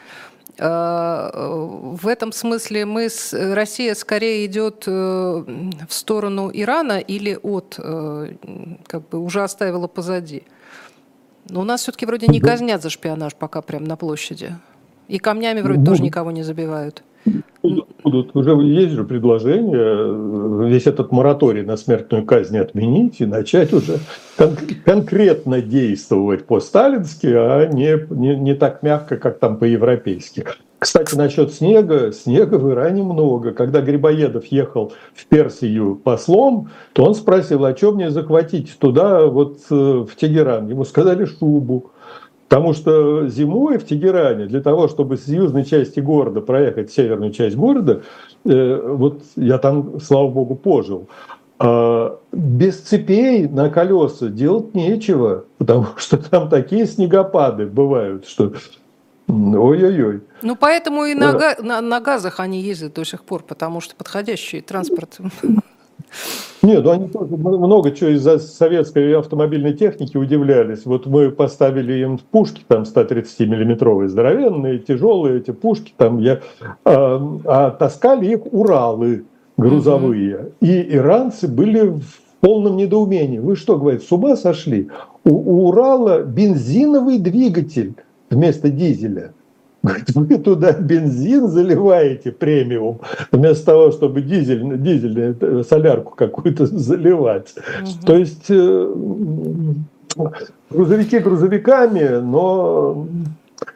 Э, 0.62 1.30
в 1.32 2.06
этом 2.06 2.32
смысле 2.32 2.84
мы 2.84 3.08
Россия 3.32 3.94
скорее 3.94 4.44
идет 4.44 4.84
э, 4.86 4.90
в 4.90 5.92
сторону 5.92 6.50
Ирана 6.52 6.98
или 6.98 7.38
от, 7.42 7.76
э, 7.78 8.34
как 8.86 9.08
бы 9.08 9.18
уже 9.20 9.42
оставила 9.42 9.86
позади. 9.86 10.42
Но 11.48 11.62
у 11.62 11.64
нас 11.64 11.80
все-таки 11.80 12.04
вроде 12.04 12.26
не 12.26 12.40
казнят 12.40 12.82
за 12.82 12.90
шпионаж 12.90 13.34
пока 13.34 13.62
прям 13.62 13.84
на 13.84 13.96
площади. 13.96 14.54
И 15.08 15.18
камнями 15.18 15.62
вроде 15.62 15.82
тоже 15.82 16.02
никого 16.02 16.30
не 16.30 16.42
забивают. 16.42 17.02
Будут, 18.02 18.34
уже 18.34 18.52
есть 18.62 18.94
же 18.94 19.04
предложение 19.04 20.68
весь 20.68 20.86
этот 20.86 21.12
мораторий 21.12 21.62
на 21.62 21.76
смертную 21.76 22.24
казнь 22.24 22.58
отменить 22.58 23.20
и 23.20 23.26
начать 23.26 23.72
уже 23.72 23.98
кон- 24.36 24.56
конкретно 24.84 25.60
действовать 25.60 26.46
по-сталински, 26.46 27.26
а 27.26 27.66
не, 27.66 28.06
не, 28.10 28.36
не 28.36 28.54
так 28.54 28.82
мягко, 28.82 29.16
как 29.16 29.38
там 29.38 29.58
по-европейски. 29.58 30.44
Кстати, 30.80 31.14
насчет 31.14 31.52
снега. 31.52 32.10
Снега 32.10 32.54
в 32.54 32.70
Иране 32.70 33.02
много. 33.02 33.52
Когда 33.52 33.82
Грибоедов 33.82 34.46
ехал 34.46 34.94
в 35.12 35.26
Персию 35.26 35.96
послом, 35.96 36.70
то 36.94 37.04
он 37.04 37.14
спросил, 37.14 37.66
а 37.66 37.76
что 37.76 37.92
мне 37.92 38.10
захватить 38.10 38.78
туда, 38.78 39.26
вот 39.26 39.58
э, 39.70 39.74
в 39.74 40.16
Тегеран? 40.16 40.68
Ему 40.68 40.86
сказали 40.86 41.26
шубу. 41.26 41.90
Потому 42.50 42.72
что 42.74 43.28
зимой 43.28 43.78
в 43.78 43.86
Тегеране, 43.86 44.46
для 44.46 44.60
того, 44.60 44.88
чтобы 44.88 45.16
с 45.16 45.28
южной 45.28 45.64
части 45.64 46.00
города 46.00 46.40
проехать 46.40 46.90
в 46.90 46.92
северную 46.92 47.30
часть 47.30 47.54
города, 47.54 48.02
э, 48.44 48.92
вот 48.92 49.22
я 49.36 49.56
там, 49.58 50.00
слава 50.00 50.28
богу, 50.28 50.56
пожил, 50.56 51.08
а 51.60 52.18
без 52.32 52.80
цепей 52.80 53.46
на 53.46 53.70
колеса 53.70 54.26
делать 54.26 54.74
нечего, 54.74 55.44
потому 55.58 55.86
что 55.96 56.16
там 56.16 56.48
такие 56.48 56.86
снегопады 56.86 57.66
бывают, 57.66 58.26
что 58.26 58.52
ой-ой-ой. 59.28 60.22
Ну, 60.42 60.56
поэтому 60.56 61.04
и 61.04 61.14
на, 61.14 61.32
да. 61.34 61.56
на, 61.60 61.80
на 61.80 62.00
газах 62.00 62.40
они 62.40 62.60
ездят 62.60 62.94
до 62.94 63.04
сих 63.04 63.22
пор, 63.22 63.44
потому 63.44 63.80
что 63.80 63.94
подходящий 63.94 64.60
транспорт. 64.60 65.20
Нет, 66.62 66.84
ну 66.84 66.90
они 66.90 67.08
тоже 67.08 67.36
много 67.36 67.90
чего 67.92 68.10
из-за 68.10 68.38
советской 68.38 69.16
автомобильной 69.16 69.72
техники 69.72 70.16
удивлялись. 70.16 70.84
Вот 70.84 71.06
мы 71.06 71.30
поставили 71.30 71.94
им 71.94 72.18
пушки 72.18 72.62
там 72.66 72.82
130-миллиметровые, 72.82 74.08
здоровенные, 74.08 74.78
тяжелые 74.78 75.38
эти 75.38 75.52
пушки 75.52 75.94
там, 75.96 76.18
я, 76.18 76.40
а, 76.84 77.38
а 77.44 77.70
таскали 77.70 78.26
их 78.26 78.40
Уралы 78.52 79.24
грузовые. 79.56 80.36
Угу. 80.36 80.52
И 80.60 80.96
иранцы 80.96 81.48
были 81.48 81.88
в 81.88 82.02
полном 82.40 82.76
недоумении. 82.76 83.38
Вы 83.38 83.56
что, 83.56 83.78
говорите, 83.78 84.06
с 84.06 84.12
ума 84.12 84.36
сошли? 84.36 84.88
У, 85.24 85.30
у 85.30 85.68
Урала 85.68 86.22
бензиновый 86.22 87.18
двигатель 87.18 87.94
вместо 88.28 88.70
дизеля. 88.70 89.32
Говорит, 89.82 90.10
вы 90.14 90.38
туда 90.38 90.72
бензин 90.72 91.48
заливаете 91.48 92.32
премиум, 92.32 93.00
вместо 93.32 93.66
того, 93.66 93.90
чтобы 93.92 94.20
дизель, 94.20 94.78
дизельную 94.78 95.36
э, 95.40 95.62
солярку 95.68 96.14
какую-то 96.14 96.66
заливать. 96.66 97.54
Угу. 97.80 98.06
То 98.06 98.16
есть 98.16 98.50
э, 98.50 98.94
грузовики 100.70 101.18
грузовиками, 101.18 102.20
но 102.20 103.06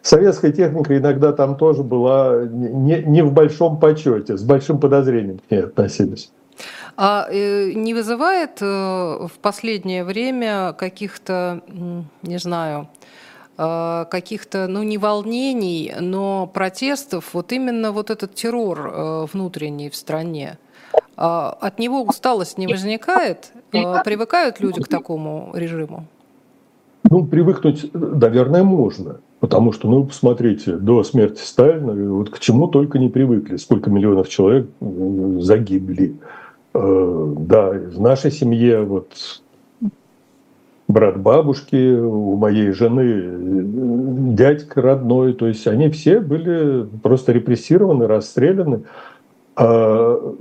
советская 0.02 0.52
техника 0.52 0.96
иногда 0.96 1.32
там 1.32 1.56
тоже 1.56 1.82
была 1.82 2.44
не, 2.44 3.02
не 3.02 3.22
в 3.22 3.32
большом 3.32 3.80
почете, 3.80 4.36
с 4.36 4.42
большим 4.42 4.78
подозрением 4.78 5.38
к 5.38 5.50
ней 5.50 5.64
относились. 5.64 6.30
А 6.96 7.26
э, 7.30 7.72
не 7.72 7.94
вызывает 7.94 8.58
э, 8.60 8.64
в 8.64 9.38
последнее 9.40 10.04
время 10.04 10.74
каких-то, 10.74 11.62
не 12.22 12.38
знаю, 12.38 12.88
каких-то, 13.56 14.66
ну, 14.68 14.82
не 14.82 14.98
волнений, 14.98 15.94
но 16.00 16.50
протестов, 16.52 17.34
вот 17.34 17.52
именно 17.52 17.92
вот 17.92 18.10
этот 18.10 18.34
террор 18.34 18.90
э, 18.92 19.26
внутренний 19.32 19.90
в 19.90 19.96
стране. 19.96 20.58
А 21.16 21.56
от 21.60 21.78
него 21.78 22.02
усталость 22.02 22.58
не 22.58 22.66
возникает? 22.66 23.52
Э, 23.72 24.02
привыкают 24.04 24.60
люди 24.60 24.80
к 24.82 24.88
такому 24.88 25.52
режиму? 25.54 26.06
Ну, 27.04 27.24
привыкнуть, 27.26 27.90
наверное, 27.94 28.64
можно. 28.64 29.20
Потому 29.38 29.72
что, 29.72 29.88
ну, 29.88 30.04
посмотрите, 30.04 30.72
до 30.72 31.04
смерти 31.04 31.40
Сталина 31.40 31.92
вот 32.14 32.30
к 32.30 32.38
чему 32.40 32.66
только 32.66 32.98
не 32.98 33.08
привыкли. 33.08 33.56
Сколько 33.56 33.90
миллионов 33.90 34.28
человек 34.28 34.66
загибли. 34.80 36.16
Да, 36.72 37.70
в 37.70 38.00
нашей 38.00 38.32
семье 38.32 38.82
вот 38.82 39.42
брат 40.88 41.20
бабушки, 41.20 41.96
у 41.96 42.36
моей 42.36 42.70
жены 42.72 44.34
дядька 44.34 44.82
родной, 44.82 45.32
то 45.34 45.46
есть 45.46 45.66
они 45.66 45.88
все 45.88 46.20
были 46.20 46.86
просто 47.02 47.32
репрессированы, 47.32 48.06
расстреляны. 48.06 48.82
А, 49.56 50.34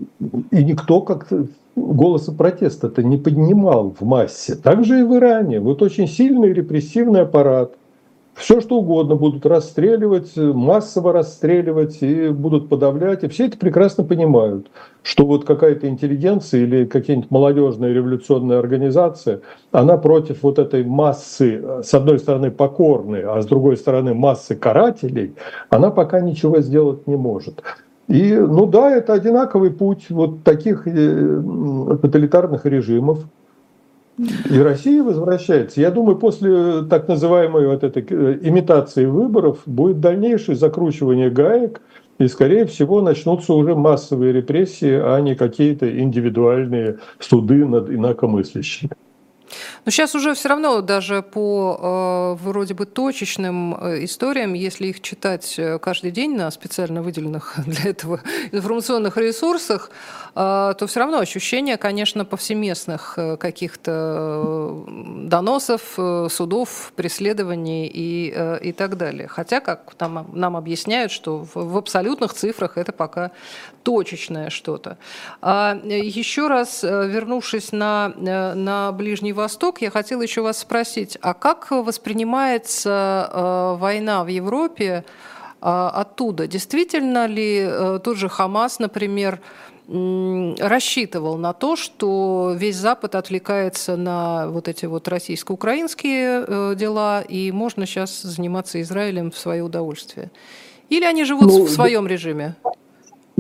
и 0.52 0.64
никто 0.64 1.02
как-то 1.02 1.48
голоса 1.76 2.32
протеста-то 2.32 3.04
не 3.04 3.18
поднимал 3.18 3.96
в 4.00 4.06
массе. 4.06 4.56
Также 4.56 5.00
и 5.00 5.04
в 5.04 5.16
Иране. 5.16 5.60
Вот 5.60 5.82
очень 5.82 6.08
сильный 6.08 6.54
репрессивный 6.54 7.22
аппарат– 7.22 7.74
все 8.36 8.62
что 8.62 8.78
угодно 8.78 9.16
будут 9.16 9.46
расстреливать, 9.46 10.36
массово 10.36 11.14
расстреливать 11.14 12.02
и 12.02 12.30
будут 12.30 12.68
подавлять. 12.68 13.24
И 13.24 13.28
все 13.28 13.46
это 13.46 13.58
прекрасно 13.58 14.04
понимают, 14.04 14.68
что 15.04 15.26
вот 15.26 15.46
какая-то 15.46 15.88
интеллигенция 15.88 16.62
или 16.62 16.86
какая-нибудь 16.86 17.30
молодежная 17.30 17.94
революционная 17.94 18.60
организация, 18.60 19.42
она 19.72 19.98
против 19.98 20.42
вот 20.42 20.58
этой 20.58 20.84
массы, 20.84 21.64
с 21.84 21.94
одной 21.94 22.20
стороны 22.20 22.50
покорной, 22.50 23.24
а 23.24 23.42
с 23.42 23.46
другой 23.46 23.78
стороны 23.78 24.14
массы 24.14 24.56
карателей, 24.56 25.36
она 25.70 25.92
пока 25.92 26.20
ничего 26.20 26.60
сделать 26.62 27.06
не 27.08 27.16
может. 27.16 27.62
И, 28.08 28.34
ну 28.34 28.66
да, 28.66 28.96
это 28.96 29.14
одинаковый 29.14 29.72
путь 29.72 30.08
вот 30.10 30.44
таких 30.44 30.88
э, 30.88 31.42
тоталитарных 32.02 32.66
режимов, 32.66 33.20
и 34.18 34.60
Россия 34.60 35.04
возвращается. 35.04 35.82
Я 35.82 35.90
думаю, 35.90 36.18
после 36.18 36.84
так 36.84 37.08
называемой 37.08 37.68
вот 37.68 37.84
этой 37.84 38.06
э, 38.08 38.40
имитации 38.42 39.06
выборов 39.06 39.60
будет 39.66 40.00
дальнейшее 40.00 40.56
закручивание 40.56 41.30
гаек, 41.30 41.82
и, 42.20 42.28
скорее 42.28 42.66
всего, 42.66 43.02
начнутся 43.02 43.54
уже 43.54 43.76
массовые 43.76 44.34
репрессии, 44.34 44.94
а 44.94 45.20
не 45.20 45.36
какие-то 45.36 45.90
индивидуальные 46.00 47.00
суды 47.20 47.66
над 47.66 47.90
инакомыслящими. 47.90 48.92
Но 49.86 49.92
сейчас 49.92 50.16
уже 50.16 50.34
все 50.34 50.50
равно 50.50 50.82
даже 50.82 51.22
по 51.22 52.38
э, 52.40 52.44
вроде 52.44 52.74
бы 52.74 52.86
точечным 52.86 53.76
э, 53.76 54.06
историям, 54.06 54.54
если 54.54 54.88
их 54.88 55.02
читать 55.02 55.56
э, 55.58 55.78
каждый 55.80 56.12
день 56.12 56.36
на 56.36 56.50
специально 56.52 57.02
выделенных 57.02 57.56
для 57.66 57.90
этого 57.90 58.22
информационных 58.52 59.18
ресурсах, 59.18 59.92
э, 60.36 60.74
то 60.78 60.88
все 60.88 61.02
равно 61.02 61.20
ощущение, 61.20 61.76
конечно, 61.78 62.24
повсеместных 62.24 63.16
э, 63.18 63.36
каких-то 63.36 64.86
доносов, 64.88 65.98
судов, 66.30 66.94
преследований 66.96 67.88
и, 67.94 68.34
э, 68.34 68.60
и 68.62 68.72
так 68.72 68.96
далее. 68.96 69.28
Хотя, 69.28 69.60
как 69.60 69.94
нам, 70.00 70.30
нам 70.34 70.56
объясняют, 70.56 71.12
что 71.12 71.40
в, 71.40 71.56
в 71.56 71.78
абсолютных 71.78 72.34
цифрах 72.34 72.78
это 72.78 72.94
пока 72.94 73.32
точечное 73.84 74.50
что-то. 74.50 74.98
А 75.42 75.78
еще 75.84 76.48
раз, 76.48 76.84
вернувшись 76.84 77.74
на, 77.74 78.14
на 78.16 78.94
Ближний 78.94 79.34
Восток, 79.34 79.73
Восток, 79.74 79.82
я 79.82 79.90
хотела 79.90 80.22
еще 80.22 80.42
вас 80.42 80.60
спросить, 80.60 81.18
а 81.22 81.34
как 81.34 81.72
воспринимается 81.72 83.30
э, 83.32 83.76
война 83.80 84.24
в 84.24 84.28
Европе 84.28 85.04
э, 85.62 85.66
оттуда? 85.66 86.48
Действительно 86.48 87.26
ли 87.26 87.66
э, 87.66 88.00
тот 88.04 88.18
же 88.18 88.30
Хамас, 88.30 88.80
например, 88.80 89.40
рассчитывал 89.88 91.38
на 91.38 91.54
то, 91.54 91.76
что 91.76 92.54
весь 92.56 92.76
Запад 92.76 93.16
отвлекается 93.16 93.98
на 93.98 94.48
вот 94.48 94.68
эти 94.68 94.86
вот 94.86 95.08
российско-украинские 95.08 96.76
дела, 96.76 97.22
и 97.22 97.52
можно 97.52 97.86
сейчас 97.86 98.22
заниматься 98.22 98.80
Израилем 98.82 99.32
в 99.32 99.38
свое 99.38 99.62
удовольствие? 99.62 100.30
Или 100.90 101.04
они 101.04 101.26
живут 101.26 101.48
ну, 101.48 101.66
в 101.66 101.70
своем 101.70 102.08
режиме? 102.08 102.56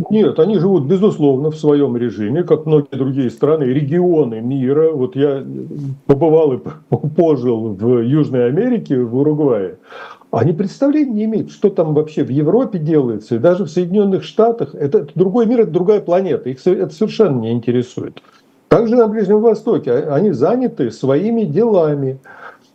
Нет, 0.10 0.40
они 0.40 0.58
живут, 0.58 0.86
безусловно, 0.86 1.52
в 1.52 1.56
своем 1.56 1.96
режиме, 1.96 2.44
как 2.44 2.66
многие 2.66 2.96
другие 2.96 3.30
страны, 3.30 3.66
регионы 3.66 4.42
мира. 4.42 4.92
Вот 4.92 5.16
я 5.16 5.46
побывал 6.08 6.54
и 6.54 6.60
пожил 7.16 7.76
в 7.76 8.00
Южной 8.02 8.48
Америке, 8.48 9.00
в 9.00 9.16
Уругвае. 9.16 9.78
Они 10.32 10.52
представления 10.52 11.12
не 11.12 11.24
имеют, 11.26 11.52
что 11.52 11.70
там 11.70 11.94
вообще 11.94 12.24
в 12.24 12.30
Европе 12.30 12.80
делается, 12.80 13.36
и 13.36 13.40
даже 13.40 13.66
в 13.66 13.70
Соединенных 13.70 14.24
Штатах. 14.24 14.74
Это, 14.74 15.00
это 15.00 15.12
другой 15.14 15.46
мир, 15.46 15.62
это 15.62 15.72
другая 15.72 16.02
планета. 16.02 16.50
Их 16.50 16.66
это 16.66 16.94
совершенно 16.94 17.42
не 17.42 17.52
интересует. 17.52 18.20
Также 18.70 18.96
на 18.96 19.08
Ближнем 19.08 19.42
Востоке 19.42 19.92
а, 19.92 20.16
они 20.16 20.32
заняты 20.32 20.90
своими 20.90 21.44
делами 21.44 22.18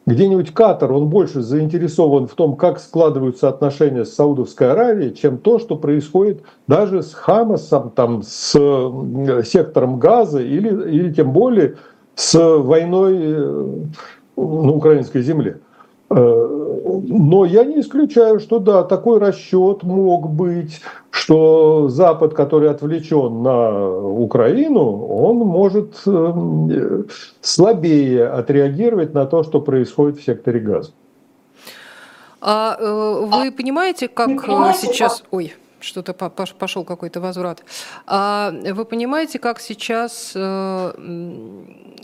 где-нибудь 0.09 0.55
Катар, 0.55 0.91
он 0.93 1.09
больше 1.09 1.43
заинтересован 1.43 2.27
в 2.29 2.35
том, 2.35 2.57
как 2.57 2.81
складываются 2.81 3.49
отношения 3.49 4.05
с 4.05 4.15
Саудовской 4.15 4.73
Аравией, 4.73 5.15
чем 5.15 5.37
то, 5.39 5.59
что 5.59 5.77
происходит 5.77 6.43
даже 6.67 7.03
с 7.03 7.13
Хамасом, 7.13 7.91
там, 7.91 8.23
с 8.23 8.55
э, 8.59 9.43
сектором 9.45 9.99
Газа 9.99 10.41
или, 10.41 10.69
или 10.91 11.13
тем 11.13 11.33
более 11.33 11.77
с 12.15 12.35
войной 12.39 13.19
э, 13.21 13.77
на 14.37 14.73
украинской 14.73 15.21
земле. 15.21 15.61
Э, 16.11 16.59
но 17.09 17.45
я 17.45 17.65
не 17.65 17.81
исключаю, 17.81 18.41
что 18.41 18.59
да, 18.59 18.83
такой 18.83 19.19
расчет 19.19 19.83
мог 19.83 20.31
быть, 20.31 20.81
что 21.11 21.89
Запад, 21.89 22.35
который 22.35 22.71
отвлечен 22.71 23.43
на 23.43 23.99
Украину, 24.01 25.07
он 25.07 25.37
может 25.39 25.95
э, 26.07 27.03
слабее 27.41 28.29
отреагировать 28.29 29.15
на 29.15 29.27
то, 29.27 29.43
что 29.43 29.61
происходит 29.61 30.19
в 30.19 30.25
секторе 30.25 30.61
газа. 30.61 30.93
А 32.41 32.77
э, 32.79 33.27
вы 33.27 33.53
понимаете, 33.53 34.09
как 34.09 34.29
сейчас... 34.81 35.25
Ой, 35.31 35.55
что-то 35.81 36.13
пошел 36.13 36.85
какой-то 36.85 37.21
возврат. 37.21 37.65
А 38.07 38.51
вы 38.51 38.85
понимаете, 38.85 39.39
как 39.39 39.61
сейчас, 39.61 40.33
э, 40.35 40.93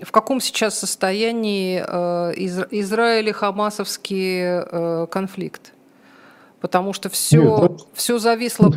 в 0.03 0.13
каком 0.13 0.41
сейчас 0.41 0.79
состоянии 0.79 1.85
э, 1.87 2.33
Израиль 2.71 3.29
и 3.29 3.33
Хамасовский 3.33 4.41
э, 4.41 5.07
конфликт? 5.11 5.73
Потому 6.61 6.93
что 6.93 7.11
все, 7.11 7.77
все 7.93 8.19
зависло 8.19 8.73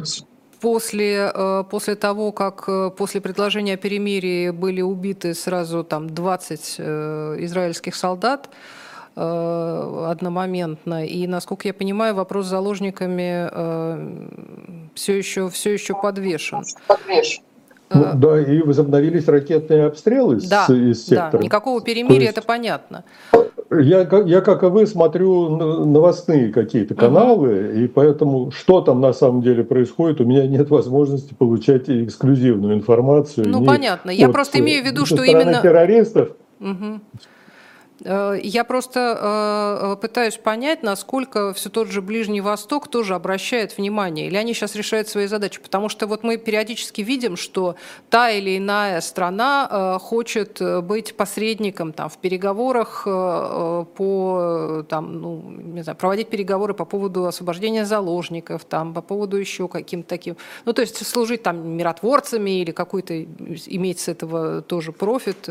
после, 0.59 1.31
после 1.69 1.95
того, 1.95 2.33
как 2.33 2.95
после 2.97 3.21
предложения 3.21 3.75
о 3.75 3.77
перемирии 3.77 4.49
были 4.49 4.81
убиты 4.81 5.33
сразу 5.33 5.85
там 5.85 6.09
20 6.09 6.79
израильских 6.79 7.95
солдат, 7.95 8.49
одномоментно. 9.17 11.05
И, 11.05 11.25
насколько 11.27 11.67
я 11.67 11.73
понимаю, 11.73 12.13
вопрос 12.15 12.45
с 12.45 12.49
заложниками 12.49 13.49
все 14.93 15.17
еще, 15.17 15.49
все 15.49 15.73
еще 15.73 15.93
подвешен. 15.99 16.63
Ну, 17.89 18.03
э, 18.03 18.13
да, 18.15 18.41
и 18.41 18.61
возобновились 18.61 19.27
ракетные 19.27 19.85
обстрелы 19.85 20.39
да, 20.49 20.65
с, 20.65 20.69
из 20.71 21.05
сектора. 21.05 21.37
Да, 21.39 21.39
никакого 21.39 21.81
перемирия, 21.81 22.27
есть, 22.27 22.37
это 22.37 22.45
понятно. 22.45 23.03
Я, 23.69 24.07
я, 24.25 24.41
как 24.41 24.63
и 24.63 24.67
вы, 24.67 24.87
смотрю 24.87 25.49
новостные 25.85 26.51
какие-то 26.51 26.95
каналы, 26.95 27.69
угу. 27.69 27.79
и 27.79 27.87
поэтому, 27.87 28.51
что 28.51 28.81
там 28.81 29.01
на 29.01 29.13
самом 29.13 29.41
деле 29.41 29.63
происходит, 29.63 30.21
у 30.21 30.25
меня 30.25 30.47
нет 30.47 30.69
возможности 30.69 31.33
получать 31.33 31.89
эксклюзивную 31.89 32.75
информацию. 32.75 33.47
Ну, 33.47 33.65
понятно. 33.65 34.11
Я 34.11 34.29
просто 34.29 34.59
имею 34.59 34.83
в 34.83 34.85
виду, 34.85 35.05
что 35.05 35.23
именно... 35.23 35.61
террористов. 35.61 36.29
Угу. 36.59 36.99
Э, 38.03 38.39
я 38.41 38.63
просто 38.63 38.99
э, 38.99 39.93
э, 39.93 39.95
пытаюсь 39.97 40.37
понять, 40.37 40.83
насколько 40.83 41.53
все 41.53 41.69
тот 41.69 41.87
же 41.87 42.01
Ближний 42.01 42.41
Восток 42.41 42.87
тоже 42.87 43.15
обращает 43.15 43.77
внимание, 43.77 44.27
или 44.27 44.35
они 44.35 44.53
сейчас 44.53 44.75
решают 44.75 45.07
свои 45.07 45.27
задачи, 45.27 45.59
потому 45.61 45.89
что 45.89 46.07
вот 46.07 46.23
мы 46.23 46.37
периодически 46.37 47.01
видим, 47.01 47.35
что 47.37 47.75
та 48.09 48.29
или 48.29 48.57
иная 48.57 49.01
страна 49.01 49.97
хочет 49.99 50.61
быть 50.83 51.15
посредником 51.15 51.93
там, 51.93 52.09
в 52.09 52.17
переговорах 52.17 53.03
по, 53.03 54.85
там, 54.89 55.21
ну, 55.21 55.43
не 55.47 55.81
знаю, 55.81 55.97
проводить 55.97 56.29
переговоры 56.29 56.73
по 56.73 56.85
поводу 56.85 57.25
освобождения 57.25 57.85
заложников, 57.85 58.65
там, 58.65 58.93
по 58.93 59.01
поводу 59.01 59.37
еще 59.37 59.67
каким-то 59.67 60.09
таким, 60.09 60.37
ну, 60.65 60.73
то 60.73 60.81
есть 60.81 61.05
служить 61.05 61.43
там 61.43 61.69
миротворцами 61.69 62.61
или 62.61 62.71
какой-то 62.71 63.23
иметь 63.23 63.99
с 63.99 64.07
этого 64.07 64.61
тоже 64.61 64.91
профит, 64.91 65.49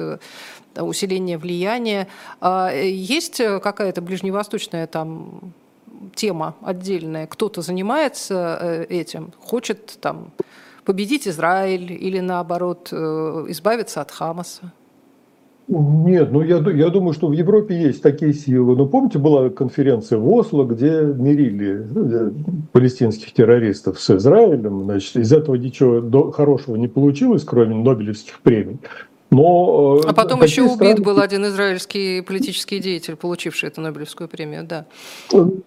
усиление 0.84 1.38
влияния. 1.38 2.08
А, 2.40 2.72
есть 2.72 3.40
какая-то 3.62 4.02
ближневосточная 4.02 4.86
там 4.86 5.52
тема 6.14 6.54
отдельная? 6.62 7.26
Кто-то 7.26 7.62
занимается 7.62 8.58
э, 8.60 8.84
этим, 8.88 9.32
хочет 9.40 9.98
там 10.00 10.32
победить 10.84 11.26
Израиль 11.28 11.92
или 11.92 12.20
наоборот 12.20 12.88
э, 12.92 13.44
избавиться 13.48 14.00
от 14.00 14.10
Хамаса? 14.10 14.72
Нет, 15.68 16.30
ну 16.30 16.42
я, 16.42 16.58
я 16.58 16.90
думаю, 16.90 17.12
что 17.12 17.26
в 17.26 17.32
Европе 17.32 17.76
есть 17.76 18.00
такие 18.00 18.32
силы. 18.32 18.76
Ну, 18.76 18.86
помните, 18.86 19.18
была 19.18 19.50
конференция 19.50 20.18
в 20.18 20.30
Осло, 20.30 20.64
где 20.64 21.02
мирили 21.02 21.84
ну, 21.92 22.32
палестинских 22.72 23.32
террористов 23.32 24.00
с 24.00 24.16
Израилем. 24.16 24.84
Значит, 24.84 25.16
из 25.16 25.32
этого 25.32 25.56
ничего 25.56 26.30
хорошего 26.30 26.76
не 26.76 26.86
получилось, 26.86 27.42
кроме 27.42 27.74
Нобелевских 27.74 28.38
премий. 28.40 28.78
Но, 29.30 30.00
э, 30.04 30.08
а 30.08 30.12
потом 30.12 30.42
еще 30.42 30.62
убит 30.62 30.76
страны... 30.76 31.02
был 31.02 31.20
один 31.20 31.44
израильский 31.46 32.20
политический 32.20 32.78
деятель, 32.78 33.16
получивший 33.16 33.68
эту 33.68 33.80
Нобелевскую 33.80 34.28
премию, 34.28 34.64
да. 34.64 34.86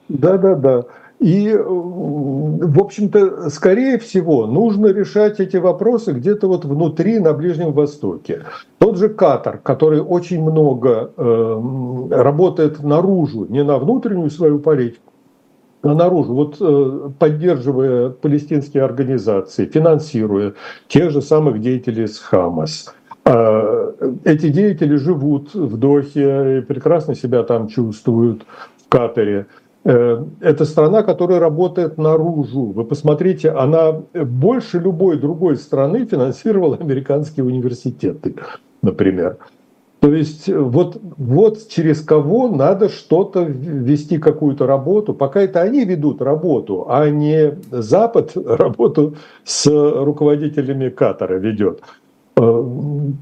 Да, 0.07 0.38
да, 0.38 0.55
да. 0.55 0.86
И, 1.20 1.49
э, 1.49 1.62
в 1.62 2.80
общем-то, 2.80 3.49
скорее 3.49 3.99
всего, 3.99 4.47
нужно 4.47 4.88
решать 4.88 5.41
эти 5.41 5.57
вопросы 5.57 6.14
где-то 6.14 6.47
вот 6.47 6.64
внутри, 6.64 7.20
на 7.20 7.34
Ближнем 7.34 7.74
Востоке. 7.74 8.43
Тот 8.78 8.97
же 8.97 9.10
Катар, 9.10 9.57
который 9.57 9.99
очень 9.99 10.41
много 10.41 11.12
э, 11.18 12.07
работает 12.12 12.82
наружу, 12.82 13.45
не 13.49 13.64
на 13.66 13.78
внутреннюю 13.78 14.30
свою 14.30 14.60
политику, 14.60 15.03
а 15.82 15.93
наружу, 15.93 16.34
вот 16.34 16.55
э, 16.62 17.10
поддерживая 17.20 18.10
палестинские 18.12 18.84
организации, 18.84 19.66
финансируя 19.66 20.53
тех 20.88 21.12
же 21.12 21.22
самых 21.22 21.60
деятелей 21.60 22.07
с 22.07 22.18
Хамас– 22.20 22.93
эти 23.26 24.49
деятели 24.49 24.95
живут 24.95 25.53
в 25.53 25.78
Дохе 25.78 26.63
прекрасно 26.67 27.15
себя 27.15 27.43
там 27.43 27.67
чувствуют, 27.67 28.43
в 28.86 28.89
Катаре. 28.89 29.45
Э, 29.86 30.24
это 30.41 30.65
страна, 30.65 31.03
которая 31.03 31.39
работает 31.39 31.97
наружу. 31.97 32.72
Вы 32.72 32.84
посмотрите, 32.84 33.51
она 33.51 34.01
больше 34.13 34.80
любой 34.80 35.17
другой 35.17 35.57
страны 35.57 36.05
финансировала 36.05 36.78
американские 36.78 37.45
университеты, 37.45 38.36
например. 38.82 39.38
То 39.99 40.13
есть 40.13 40.47
вот, 40.47 40.97
вот 41.17 41.67
через 41.67 42.01
кого 42.01 42.47
надо 42.47 42.88
что-то 42.88 43.43
вести, 43.43 44.17
какую-то 44.17 44.65
работу. 44.65 45.13
Пока 45.13 45.41
это 45.41 45.61
они 45.61 45.84
ведут 45.84 46.22
работу, 46.22 46.86
а 46.89 47.09
не 47.09 47.57
Запад 47.70 48.32
работу 48.36 49.15
с 49.43 49.65
руководителями 49.67 50.89
Катара 50.89 51.36
ведет. 51.36 51.82
Э, 52.39 52.63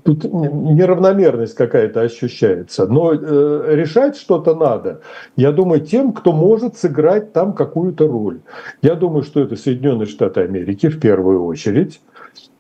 тут 0.04 0.24
неравномерность 0.26 1.56
какая-то 1.56 2.02
ощущается. 2.02 2.86
Но 2.88 3.14
э, 3.14 3.76
решать 3.76 4.16
что-то 4.16 4.54
надо, 4.54 5.02
я 5.36 5.52
думаю, 5.52 5.82
тем, 5.82 6.14
кто 6.14 6.32
может 6.32 6.78
сыграть 6.78 7.34
там 7.34 7.54
какую-то 7.54 8.08
роль. 8.08 8.42
Я 8.82 8.96
думаю, 8.96 9.24
что 9.24 9.42
это 9.42 9.56
Соединенные 9.56 10.06
Штаты 10.06 10.42
Америки 10.42 10.90
в 10.90 11.00
первую 11.00 11.46
очередь. 11.46 12.00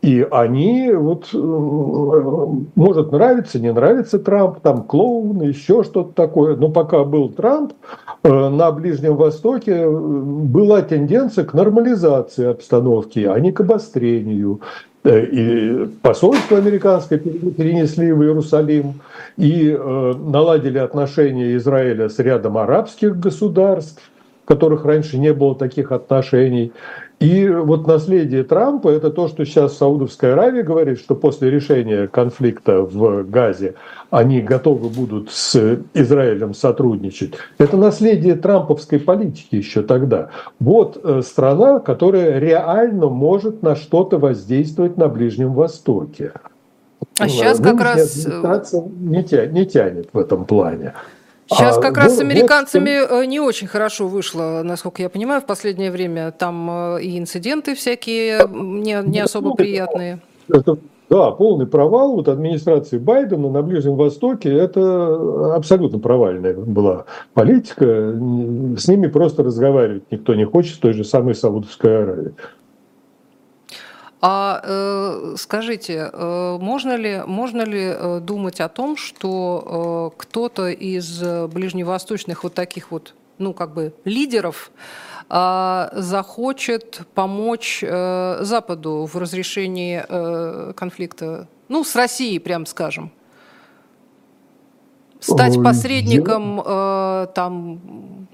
И 0.02 0.26
они, 0.32 0.92
вот, 0.94 1.30
э, 1.34 1.38
может 1.38 3.12
нравиться, 3.12 3.60
не 3.60 3.72
нравится 3.72 4.18
Трамп, 4.18 4.60
там 4.62 4.84
клоун, 4.84 5.42
еще 5.42 5.84
что-то 5.84 6.14
такое. 6.14 6.56
Но 6.56 6.70
пока 6.70 7.04
был 7.04 7.30
Трамп, 7.30 7.74
на 8.24 8.72
Ближнем 8.72 9.16
Востоке 9.16 9.88
была 9.88 10.82
тенденция 10.82 11.46
к 11.46 11.54
нормализации 11.54 12.46
обстановки, 12.46 13.20
а 13.20 13.40
не 13.40 13.52
к 13.52 13.62
обострению. 13.62 14.62
Э, 15.08 15.24
и 15.24 15.86
посольство 16.02 16.58
американское 16.58 17.18
перенесли 17.18 18.12
в 18.12 18.22
Иерусалим, 18.24 18.96
и 19.38 19.70
э, 19.70 20.14
наладили 20.18 20.80
отношения 20.80 21.56
Израиля 21.56 22.10
с 22.10 22.20
рядом 22.20 22.58
арабских 22.58 23.18
государств, 23.18 24.02
которых 24.44 24.84
раньше 24.84 25.18
не 25.18 25.34
было 25.34 25.56
таких 25.56 25.94
отношений. 25.94 26.74
И 27.20 27.50
вот 27.50 27.88
наследие 27.88 28.44
Трампа– 28.44 28.90
это 28.90 29.10
то, 29.10 29.28
что 29.28 29.44
сейчас 29.44 29.76
Саудовская 29.78 30.34
Аравия 30.34 30.62
говорит, 30.62 31.00
что 31.00 31.16
после 31.16 31.50
решения 31.50 32.08
конфликта 32.08 32.84
в 32.84 33.24
Газе 33.24 33.74
они 34.12 34.40
готовы 34.42 34.90
будут 34.90 35.32
с 35.32 35.80
Израилем 35.96 36.54
сотрудничать. 36.54 37.34
Это 37.58 37.76
наследие 37.76 38.36
трамповской 38.36 39.00
политики 39.00 39.56
еще 39.56 39.82
тогда. 39.82 40.30
Вот 40.60 41.02
э, 41.04 41.24
страна, 41.24 41.80
которая 41.80 42.38
реально 42.38 43.08
может 43.08 43.64
на 43.64 43.76
что-то 43.76 44.20
воздействовать 44.20 44.96
на 44.98 45.08
Ближнем 45.08 45.54
Востоке. 45.54 46.34
А 47.20 47.28
сейчас 47.28 47.60
как 47.60 47.82
раз... 47.82 48.28
Не, 49.00 49.24
тя, 49.24 49.48
не 49.48 49.66
тянет 49.66 50.10
в 50.14 50.20
этом 50.20 50.46
плане. 50.46 50.94
Сейчас 51.50 51.78
а, 51.78 51.82
как 51.82 51.98
раз 51.98 52.18
с 52.18 52.20
американцами 52.20 52.90
э, 52.90 53.26
не 53.26 53.40
очень 53.40 53.68
хорошо 53.68 54.08
вышло, 54.08 54.62
насколько 54.64 55.02
я 55.02 55.10
понимаю, 55.10 55.42
в 55.42 55.46
последнее 55.46 55.92
время. 55.92 56.32
Там 56.32 56.96
э, 56.98 57.04
и 57.04 57.18
инциденты 57.18 57.76
всякие 57.76 58.48
не, 58.50 59.02
не 59.08 59.20
особо 59.20 59.54
приятные. 59.56 60.20
Это, 60.50 60.78
да, 61.10 61.32
полный 61.32 61.66
провал 61.66 62.16
вот 62.16 62.28
администрации 62.28 62.98
Байдена 62.98 63.50
на 63.50 63.62
Ближнем 63.62 63.96
Востоке. 63.96 64.54
Это 64.54 65.56
абсолютно 65.56 66.00
провальная 66.00 66.54
была 66.54 67.06
политика. 67.34 67.86
С 67.86 68.88
ними 68.88 69.08
просто 69.08 69.44
разговаривать 69.44 70.04
никто 70.12 70.36
не 70.36 70.46
хочет, 70.46 70.76
с 70.76 70.80
той 70.80 70.94
же 70.94 71.06
самой 71.06 71.34
Саудовской 71.34 72.04
Аравией. 72.04 72.34
А 74.20 74.62
э, 74.64 75.36
скажите, 75.38 76.10
э, 76.12 76.58
можно 76.60 76.96
ли, 76.96 77.22
можно 77.26 77.62
ли 77.62 77.84
э, 77.84 78.20
думать 78.20 78.60
о 78.62 78.68
том, 78.68 78.98
что 78.98 80.12
э, 80.16 80.18
кто-то 80.18 80.70
из 80.70 81.22
ближневосточных 81.50 82.44
вот 82.44 82.56
таких 82.56 82.90
вот, 82.90 83.14
ну, 83.38 83.54
как 83.54 83.76
бы 83.76 83.94
лидеров 84.06 84.72
э, 85.30 85.90
захочет 85.94 87.02
помочь 87.14 87.84
э, 87.84 88.40
Западу 88.42 89.08
в 89.12 89.16
разрешении 89.18 90.04
э, 90.08 90.74
конфликта, 90.76 91.48
ну, 91.70 91.84
с 91.84 91.96
Россией, 91.96 92.40
прям 92.40 92.66
скажем? 92.66 93.12
Стать 95.20 95.62
посредником 95.64 96.62
э, 96.66 97.28
там, 97.36 98.28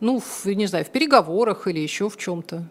ну, 0.00 0.18
в, 0.20 0.46
не 0.46 0.66
знаю, 0.66 0.84
в 0.84 0.90
переговорах 0.90 1.68
или 1.68 1.78
еще 1.78 2.08
в 2.08 2.16
чем-то? 2.16 2.68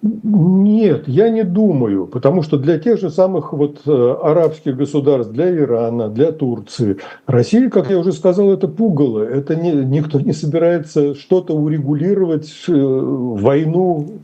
Нет, 0.00 1.08
я 1.08 1.28
не 1.28 1.42
думаю, 1.42 2.06
потому 2.06 2.42
что 2.42 2.56
для 2.56 2.78
тех 2.78 3.00
же 3.00 3.10
самых 3.10 3.52
вот 3.52 3.80
э, 3.84 4.16
арабских 4.22 4.76
государств, 4.76 5.32
для 5.32 5.52
Ирана, 5.52 6.08
для 6.08 6.30
Турции, 6.30 6.98
Россия, 7.26 7.68
как 7.68 7.90
я 7.90 7.98
уже 7.98 8.12
сказал, 8.12 8.52
это 8.52 8.68
пугало. 8.68 9.24
Это 9.24 9.56
не, 9.56 9.72
никто 9.72 10.20
не 10.20 10.32
собирается 10.32 11.16
что-то 11.16 11.56
урегулировать, 11.56 12.48
э, 12.68 12.72
войну 12.72 14.20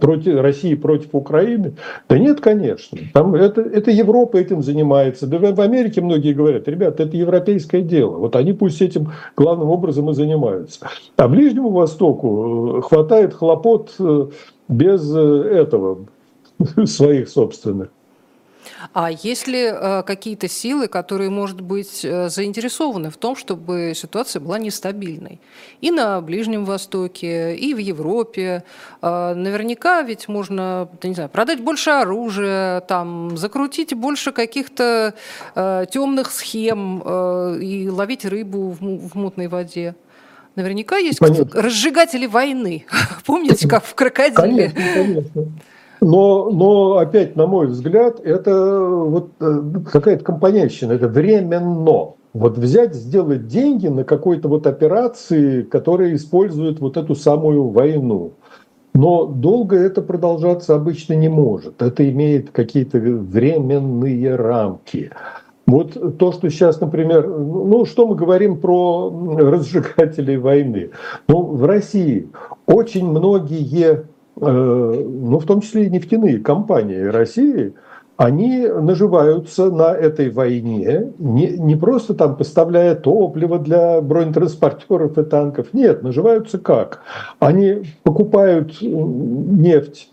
против 0.00 0.40
России 0.40 0.74
против 0.74 1.10
Украины. 1.14 1.74
Да 2.08 2.18
нет, 2.18 2.40
конечно. 2.40 2.98
Там 3.12 3.36
это, 3.36 3.60
это 3.60 3.92
Европа 3.92 4.38
этим 4.38 4.60
занимается. 4.60 5.28
Да 5.28 5.38
в 5.38 5.60
Америке 5.60 6.00
многие 6.00 6.32
говорят, 6.32 6.66
ребят, 6.66 6.98
это 6.98 7.16
европейское 7.16 7.82
дело. 7.82 8.16
Вот 8.16 8.34
они 8.34 8.54
пусть 8.54 8.82
этим 8.82 9.12
главным 9.36 9.70
образом 9.70 10.10
и 10.10 10.14
занимаются. 10.14 10.80
А 11.16 11.28
Ближнему 11.28 11.70
Востоку 11.70 12.78
э, 12.78 12.82
хватает 12.82 13.34
хлопот 13.34 13.94
без 14.70 15.14
э, 15.14 15.18
этого 15.52 16.06
своих 16.86 17.28
собственных. 17.28 17.90
А 18.92 19.10
есть 19.10 19.46
ли 19.46 19.64
э, 19.64 20.02
какие-то 20.04 20.48
силы, 20.48 20.86
которые, 20.86 21.28
может 21.28 21.60
быть, 21.60 22.04
э, 22.04 22.28
заинтересованы 22.28 23.10
в 23.10 23.16
том, 23.16 23.34
чтобы 23.34 23.92
ситуация 23.94 24.40
была 24.40 24.58
нестабильной? 24.58 25.40
И 25.80 25.90
на 25.90 26.20
Ближнем 26.20 26.64
Востоке, 26.64 27.56
и 27.56 27.74
в 27.74 27.78
Европе. 27.78 28.64
Наверняка 29.02 30.02
ведь 30.02 30.28
можно, 30.28 30.88
не 31.02 31.14
знаю, 31.14 31.30
продать 31.30 31.60
больше 31.60 31.90
оружия, 31.90 32.80
там, 32.82 33.36
закрутить 33.36 33.94
больше 33.94 34.32
каких-то 34.32 35.14
темных 35.54 36.30
схем 36.30 37.02
и 37.58 37.88
ловить 37.88 38.24
рыбу 38.24 38.70
в 38.70 39.14
мутной 39.14 39.48
воде. 39.48 39.94
Наверняка 40.60 40.98
есть 40.98 41.18
Понятно. 41.18 41.62
разжигатели 41.62 42.26
войны. 42.26 42.84
Помните, 43.26 43.66
как 43.66 43.84
в 43.84 43.94
крокодиле? 43.94 44.70
Конечно, 44.70 44.82
конечно. 44.94 45.44
Но, 46.02 46.50
но 46.50 46.98
опять, 46.98 47.36
на 47.36 47.46
мой 47.46 47.66
взгляд, 47.66 48.20
это 48.20 48.78
вот 48.80 49.32
э, 49.40 49.62
какая-то 49.90 50.24
компонентщина, 50.24 50.92
это 50.92 51.08
временно. 51.08 52.14
Вот 52.32 52.58
взять, 52.58 52.94
сделать 52.94 53.48
деньги 53.48 53.88
на 53.88 54.04
какой-то 54.04 54.48
вот 54.48 54.66
операции, 54.66 55.62
которая 55.62 56.14
использует 56.14 56.80
вот 56.80 56.96
эту 56.96 57.14
самую 57.14 57.68
войну. 57.68 58.32
Но 58.94 59.26
долго 59.26 59.76
это 59.76 60.02
продолжаться 60.02 60.74
обычно 60.74 61.14
не 61.14 61.28
может. 61.28 61.80
Это 61.82 62.08
имеет 62.08 62.50
какие-то 62.50 62.98
временные 62.98 64.36
рамки. 64.36 65.10
Вот 65.70 66.18
то, 66.18 66.32
что 66.32 66.48
сейчас, 66.50 66.80
например, 66.80 67.28
ну 67.28 67.84
что 67.84 68.06
мы 68.06 68.14
говорим 68.14 68.60
про 68.60 69.10
разжигателей 69.38 70.36
войны? 70.36 70.90
Ну, 71.28 71.42
в 71.42 71.64
России 71.64 72.28
очень 72.66 73.08
многие, 73.08 73.90
э, 73.92 74.04
ну 74.40 75.38
в 75.38 75.46
том 75.46 75.60
числе 75.60 75.86
и 75.86 75.90
нефтяные 75.90 76.38
компании 76.38 77.02
России, 77.02 77.74
они 78.16 78.66
наживаются 78.66 79.70
на 79.70 79.94
этой 79.94 80.28
войне, 80.28 81.12
не, 81.18 81.56
не 81.56 81.74
просто 81.74 82.12
там 82.12 82.36
поставляя 82.36 82.94
топливо 82.94 83.58
для 83.58 84.02
бронетранспортеров 84.02 85.16
и 85.16 85.24
танков, 85.24 85.68
нет, 85.72 86.02
наживаются 86.02 86.58
как? 86.58 87.00
Они 87.38 87.84
покупают 88.02 88.76
нефть 88.82 90.10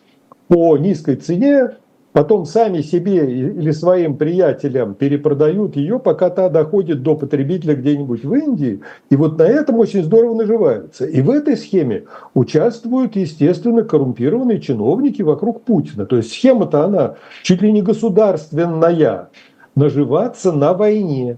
по 0.47 0.77
низкой 0.77 1.17
цене, 1.17 1.71
потом 2.17 2.47
сами 2.47 2.81
себе 2.81 3.29
или 3.29 3.69
своим 3.69 4.17
приятелям 4.17 4.95
перепродают 4.95 5.75
ее, 5.75 5.99
пока 5.99 6.31
та 6.31 6.49
доходит 6.49 7.03
до 7.03 7.13
потребителя 7.13 7.75
где-нибудь 7.75 8.25
в 8.25 8.33
Индии, 8.33 8.81
и 9.11 9.15
вот 9.15 9.37
на 9.37 9.43
этом 9.43 9.77
очень 9.77 10.03
здорово 10.03 10.33
наживаются. 10.33 11.05
И 11.05 11.21
в 11.21 11.29
этой 11.29 11.55
схеме 11.55 12.05
участвуют, 12.33 13.15
естественно, 13.15 13.83
коррумпированные 13.83 14.59
чиновники 14.59 15.21
вокруг 15.21 15.61
Путина. 15.61 16.07
То 16.07 16.17
есть 16.17 16.31
схема-то 16.31 16.85
она 16.85 17.17
чуть 17.43 17.61
ли 17.61 17.71
не 17.71 17.83
государственная, 17.83 19.29
наживаться 19.75 20.51
на 20.51 20.73
войне. 20.73 21.37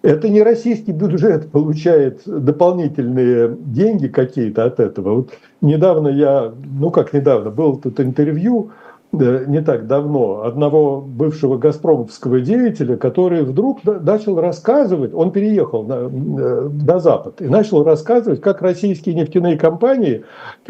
Это 0.00 0.30
не 0.30 0.42
российский 0.42 0.92
бюджет 0.92 1.50
получает 1.50 2.22
дополнительные 2.24 3.54
деньги 3.58 4.06
какие-то 4.06 4.64
от 4.64 4.80
этого. 4.80 5.16
Вот 5.16 5.32
недавно 5.60 6.08
я, 6.08 6.50
ну 6.80 6.90
как 6.90 7.12
недавно, 7.12 7.50
был 7.50 7.76
тут 7.76 8.00
интервью 8.00 8.70
не 9.12 9.60
так 9.60 9.86
давно 9.86 10.42
одного 10.42 11.02
бывшего 11.02 11.58
газпромовского 11.58 12.40
деятеля, 12.40 12.96
который 12.96 13.42
вдруг 13.44 13.84
начал 13.84 14.40
рассказывать, 14.40 15.12
он 15.12 15.32
переехал 15.32 15.84
на, 15.84 15.94
э, 15.94 16.68
на 16.68 16.98
Запад 16.98 17.42
и 17.42 17.44
начал 17.46 17.84
рассказывать, 17.84 18.40
как 18.40 18.62
российские 18.62 19.14
нефтяные 19.14 19.58
компании 19.58 20.24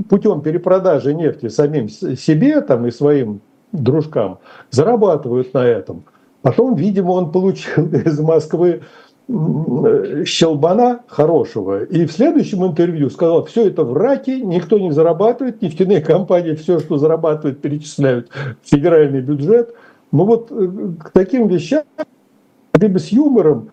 путем 0.08 0.40
перепродажи 0.40 1.14
нефти 1.14 1.48
самим 1.48 1.88
себе 1.88 2.60
там, 2.62 2.86
и 2.86 2.90
своим 2.90 3.40
дружкам 3.70 4.38
зарабатывают 4.70 5.54
на 5.54 5.64
этом. 5.64 6.04
Потом, 6.42 6.74
видимо, 6.74 7.12
он 7.12 7.30
получил 7.30 7.86
из 7.92 8.18
Москвы 8.18 8.82
щелбана 9.28 11.00
хорошего. 11.06 11.84
И 11.84 12.06
в 12.06 12.12
следующем 12.12 12.64
интервью 12.64 13.10
сказал, 13.10 13.44
все 13.44 13.68
это 13.68 13.84
в 13.84 13.94
раке, 13.94 14.40
никто 14.40 14.78
не 14.78 14.90
зарабатывает, 14.90 15.62
нефтяные 15.62 16.00
компании 16.00 16.54
все, 16.54 16.78
что 16.80 16.98
зарабатывают, 16.98 17.60
перечисляют 17.60 18.30
в 18.62 18.70
федеральный 18.70 19.20
бюджет. 19.20 19.74
Но 20.10 20.24
вот 20.24 20.48
э, 20.50 20.68
к 21.00 21.10
таким 21.10 21.48
вещам, 21.48 21.82
либо 22.78 22.98
с 22.98 23.08
юмором, 23.08 23.71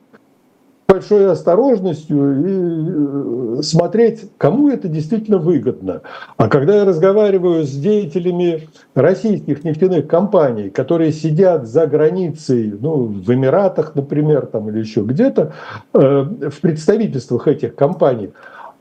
большой 0.90 1.32
осторожностью 1.32 2.18
и 2.40 3.60
э, 3.60 3.62
смотреть, 3.62 4.32
кому 4.38 4.70
это 4.70 4.88
действительно 4.88 5.38
выгодно. 5.38 6.02
А 6.38 6.50
когда 6.50 6.78
я 6.78 6.86
разговариваю 6.86 7.64
с 7.64 7.72
деятелями 7.72 8.68
российских 8.96 9.64
нефтяных 9.64 10.08
компаний, 10.08 10.70
которые 10.70 11.12
сидят 11.12 11.68
за 11.68 11.86
границей, 11.86 12.74
ну, 12.80 13.06
в 13.06 13.32
Эмиратах, 13.32 13.94
например, 13.96 14.48
там, 14.48 14.70
или 14.70 14.80
еще 14.80 15.02
где-то, 15.02 15.54
э, 15.94 16.00
в 16.00 16.60
представительствах 16.62 17.48
этих 17.48 17.76
компаний, 17.76 18.32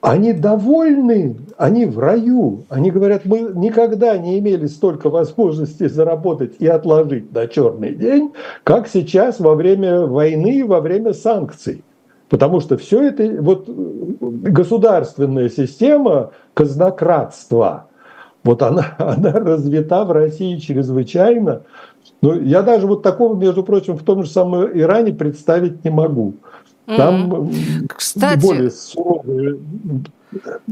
они 0.01 0.33
довольны, 0.33 1.37
они 1.57 1.85
в 1.85 1.99
раю. 1.99 2.65
Они 2.69 2.91
говорят, 2.91 3.25
мы 3.25 3.51
никогда 3.55 4.17
не 4.17 4.39
имели 4.39 4.67
столько 4.67 5.11
возможностей 5.11 5.89
заработать 5.89 6.55
и 6.61 6.69
отложить 6.69 7.33
на 7.35 7.49
черный 7.49 7.95
день, 7.95 8.33
как 8.63 8.87
сейчас 8.89 9.41
во 9.41 9.55
время 9.57 10.07
войны 10.07 10.65
во 10.65 10.81
время 10.81 11.13
санкций. 11.15 11.83
Потому 12.29 12.61
что 12.61 12.77
все 12.77 13.09
это, 13.09 13.41
вот 13.41 13.69
государственная 14.21 15.49
система 15.49 16.33
казнократства, 16.55 17.87
вот 18.45 18.63
она, 18.63 18.95
она 18.99 19.33
развита 19.33 20.05
в 20.05 20.13
России 20.13 20.57
чрезвычайно. 20.57 21.63
Но 22.21 22.35
я 22.35 22.63
даже 22.63 22.87
вот 22.87 23.03
такого, 23.03 23.35
между 23.37 23.63
прочим, 23.63 23.97
в 23.97 24.03
том 24.03 24.25
же 24.25 24.31
самом 24.31 24.67
Иране 24.79 25.13
представить 25.13 25.85
не 25.85 25.91
могу. 25.91 26.35
Там. 26.87 27.51
Кстати, 27.89 28.41
более 28.41 28.71
суровые 28.71 29.59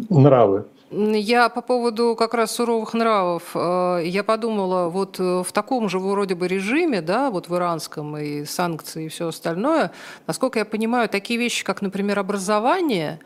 нравы. 0.09 0.65
Я 0.91 1.49
по 1.49 1.63
поводу 1.63 2.15
как 2.17 2.33
раз 2.33 2.53
суровых 2.53 2.95
нравов, 2.95 3.51
э, 3.55 4.03
я 4.05 4.23
подумала, 4.23 4.89
вот 4.89 5.19
э, 5.19 5.43
в 5.43 5.51
таком 5.51 5.89
же 5.89 5.99
вроде 5.99 6.37
бы 6.37 6.47
режиме, 6.47 7.01
да, 7.01 7.31
вот 7.31 7.49
в 7.49 7.57
иранском 7.57 8.17
и 8.17 8.45
санкции 8.45 9.07
и 9.07 9.09
все 9.09 9.27
остальное, 9.27 9.91
насколько 10.29 10.61
я 10.61 10.65
понимаю, 10.65 11.09
такие 11.09 11.41
вещи, 11.41 11.65
как, 11.65 11.83
например, 11.83 12.21
образование, 12.21 13.19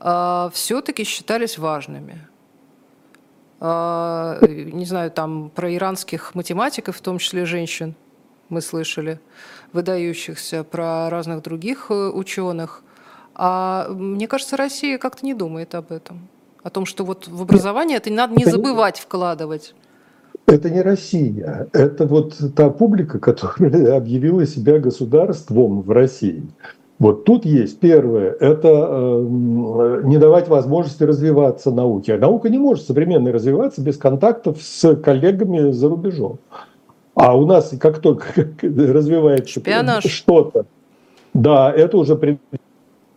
э, 0.00 0.50
все-таки 0.52 1.04
считались 1.04 1.56
важными. 1.56 2.28
Не 3.60 4.84
знаю, 4.84 5.10
там 5.10 5.50
про 5.50 5.74
иранских 5.74 6.36
математиков, 6.36 6.96
в 6.96 7.00
том 7.00 7.18
числе 7.18 7.44
женщин, 7.44 7.96
мы 8.50 8.60
слышали, 8.60 9.18
выдающихся, 9.72 10.62
про 10.62 11.10
разных 11.10 11.42
других 11.42 11.90
ученых. 11.90 12.84
А 13.34 13.88
мне 13.88 14.28
кажется, 14.28 14.56
Россия 14.56 14.96
как-то 14.96 15.26
не 15.26 15.34
думает 15.34 15.74
об 15.74 15.90
этом 15.90 16.28
о 16.62 16.70
том, 16.70 16.86
что 16.86 17.04
вот 17.04 17.28
в 17.28 17.42
образование 17.42 17.98
это 17.98 18.12
надо 18.12 18.34
не 18.34 18.44
забывать 18.44 18.98
вкладывать. 18.98 19.74
Это 20.46 20.70
не 20.70 20.80
Россия, 20.80 21.68
это 21.72 22.06
вот 22.06 22.34
та 22.56 22.70
публика, 22.70 23.18
которая 23.18 23.96
объявила 23.96 24.46
себя 24.46 24.78
государством 24.78 25.82
в 25.82 25.90
России. 25.90 26.42
Вот 26.98 27.24
тут 27.24 27.44
есть 27.44 27.78
первое, 27.78 28.32
это 28.32 28.68
э, 28.68 30.02
не 30.04 30.18
давать 30.18 30.48
возможности 30.48 31.04
развиваться 31.04 31.70
науке. 31.70 32.14
А 32.14 32.18
наука 32.18 32.48
не 32.48 32.58
может 32.58 32.84
современной 32.86 33.30
развиваться 33.30 33.82
без 33.82 33.96
контактов 33.96 34.60
с 34.60 34.96
коллегами 34.96 35.70
за 35.70 35.88
рубежом. 35.88 36.38
А 37.14 37.36
у 37.36 37.46
нас 37.46 37.72
как 37.78 38.00
только 38.00 38.26
развивается 38.62 39.60
что-то, 40.08 40.66
да, 41.34 41.70
это 41.72 41.98
уже 41.98 42.38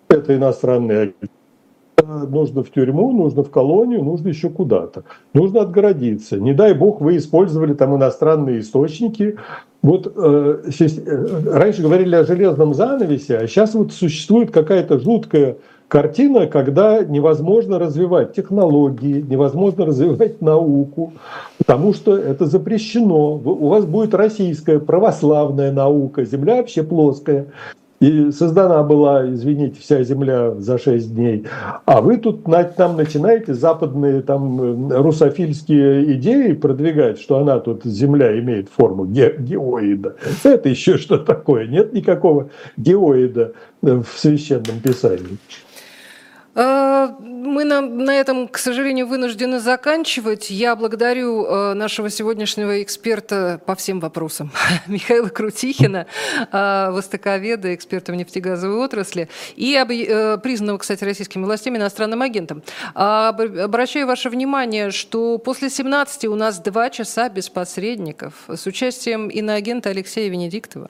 это 0.10 0.36
иностранные 0.36 1.14
нужно 2.28 2.64
в 2.64 2.72
тюрьму, 2.72 3.12
нужно 3.12 3.44
в 3.44 3.50
колонию, 3.50 4.04
нужно 4.04 4.30
еще 4.30 4.50
куда-то. 4.50 5.04
Нужно 5.34 5.62
отгородиться. 5.62 6.38
Не 6.38 6.54
дай 6.54 6.74
бог 6.74 7.02
вы 7.02 7.18
использовали 7.18 7.74
там 7.74 7.96
иностранные 7.96 8.60
источники. 8.60 9.38
Вот 9.82 10.12
э, 10.16 10.62
э 10.80 11.52
раньше 11.52 11.82
говорили 11.82 12.16
о 12.16 12.24
железном 12.24 12.74
занавесе, 12.74 13.38
а 13.38 13.48
сейчас 13.48 13.74
вот 13.74 13.92
существует 13.92 14.52
какая-то 14.52 15.00
жуткая 15.00 15.58
картина, 15.92 16.48
когда 16.48 17.04
невозможно 17.04 17.78
развивать 17.78 18.34
технологии, 18.34 19.22
невозможно 19.22 19.86
развивать 19.86 20.42
науку, 20.42 21.12
потому 21.58 21.94
что 21.94 22.16
это 22.16 22.46
запрещено. 22.46 23.34
У 23.34 23.68
вас 23.68 23.86
будет 23.86 24.14
российская 24.14 24.80
православная 24.80 25.74
наука, 25.74 26.24
Земля 26.24 26.58
вообще 26.58 26.84
плоская. 26.84 27.48
И 28.02 28.32
создана 28.32 28.82
была, 28.82 29.30
извините, 29.32 29.80
вся 29.80 30.02
Земля 30.02 30.56
за 30.56 30.80
шесть 30.80 31.14
дней. 31.14 31.46
А 31.86 32.02
вы 32.02 32.18
тут 32.18 32.46
там 32.76 32.98
начинаете 32.98 33.54
западные 33.54 34.22
там 34.24 34.92
русофильские 34.92 36.16
идеи 36.16 36.54
продвигать, 36.54 37.22
что 37.22 37.38
она 37.38 37.60
тут, 37.60 37.84
Земля 37.84 38.40
имеет 38.40 38.70
форму 38.70 39.06
ге 39.06 39.36
геоида. 39.38 40.16
Это 40.44 40.68
еще 40.68 40.98
что 40.98 41.20
такое? 41.20 41.68
Нет 41.68 41.94
никакого 41.94 42.50
геоида 42.76 43.54
в 43.84 44.06
священном 44.16 44.80
писании. 44.84 45.38
А, 46.54 47.16
мы 47.20 47.64
на, 47.64 47.82
на 47.82 48.12
этом, 48.12 48.48
к 48.48 48.58
сожалению, 48.58 49.08
вынуждены 49.08 49.60
заканчивать. 49.60 50.50
Я 50.50 50.76
благодарю 50.76 51.46
э, 51.46 51.74
нашего 51.74 52.10
сегодняшнего 52.10 52.84
эксперта 52.84 53.62
по 53.66 53.76
всем 53.76 54.00
вопросам, 54.00 54.52
Михаила 54.88 55.30
Крутихина, 55.30 56.08
э, 56.52 56.90
востоковеда, 56.92 57.74
эксперта 57.74 58.12
в 58.12 58.16
нефтегазовой 58.16 58.78
отрасли 58.78 59.30
и 59.56 59.76
об, 59.76 59.92
э, 59.92 60.38
признанного, 60.38 60.78
кстати, 60.80 61.04
российскими 61.04 61.44
властями 61.44 61.78
иностранным 61.78 62.22
агентом. 62.22 62.64
А, 62.96 63.30
обращаю 63.30 64.08
ваше 64.08 64.30
внимание, 64.30 64.92
что 64.92 65.38
после 65.38 65.70
17 65.70 66.26
у 66.26 66.36
нас 66.36 66.60
два 66.60 66.90
часа 66.90 67.30
без 67.30 67.50
посредников 67.50 68.34
с 68.48 68.66
участием 68.66 69.30
иноагента 69.30 69.90
Алексея 69.90 70.30
Венедиктова. 70.30 70.90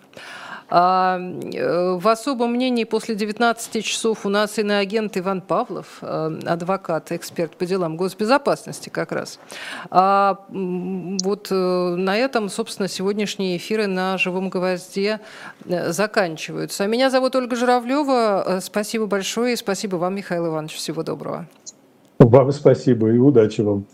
А, 0.73 1.19
э, 1.19 1.97
в 1.99 2.07
особом 2.07 2.53
мнении 2.53 2.85
после 2.85 3.13
19 3.13 3.83
часов 3.83 4.25
у 4.25 4.29
нас 4.29 4.57
иноагент 4.57 5.17
Иван 5.17 5.41
Павлов, 5.41 5.97
э, 6.01 6.39
адвокат, 6.45 7.11
эксперт 7.11 7.57
по 7.57 7.65
делам 7.65 7.97
госбезопасности 7.97 8.87
как 8.87 9.11
раз. 9.11 9.37
А 9.89 10.45
вот 10.49 11.49
э, 11.51 11.95
на 11.97 12.17
этом, 12.17 12.47
собственно, 12.47 12.87
сегодняшние 12.87 13.57
эфиры 13.57 13.87
на 13.87 14.17
«Живом 14.17 14.49
гвозде» 14.49 15.19
заканчиваются. 15.65 16.85
А 16.85 16.87
меня 16.87 17.09
зовут 17.09 17.35
Ольга 17.35 17.57
Журавлева. 17.57 18.59
Спасибо 18.61 19.07
большое 19.07 19.53
и 19.53 19.55
спасибо 19.57 19.97
вам, 19.97 20.15
Михаил 20.15 20.47
Иванович. 20.47 20.75
Всего 20.75 21.03
доброго. 21.03 21.47
Вам 22.19 22.51
спасибо 22.53 23.09
и 23.09 23.17
удачи 23.17 23.59
вам. 23.59 23.85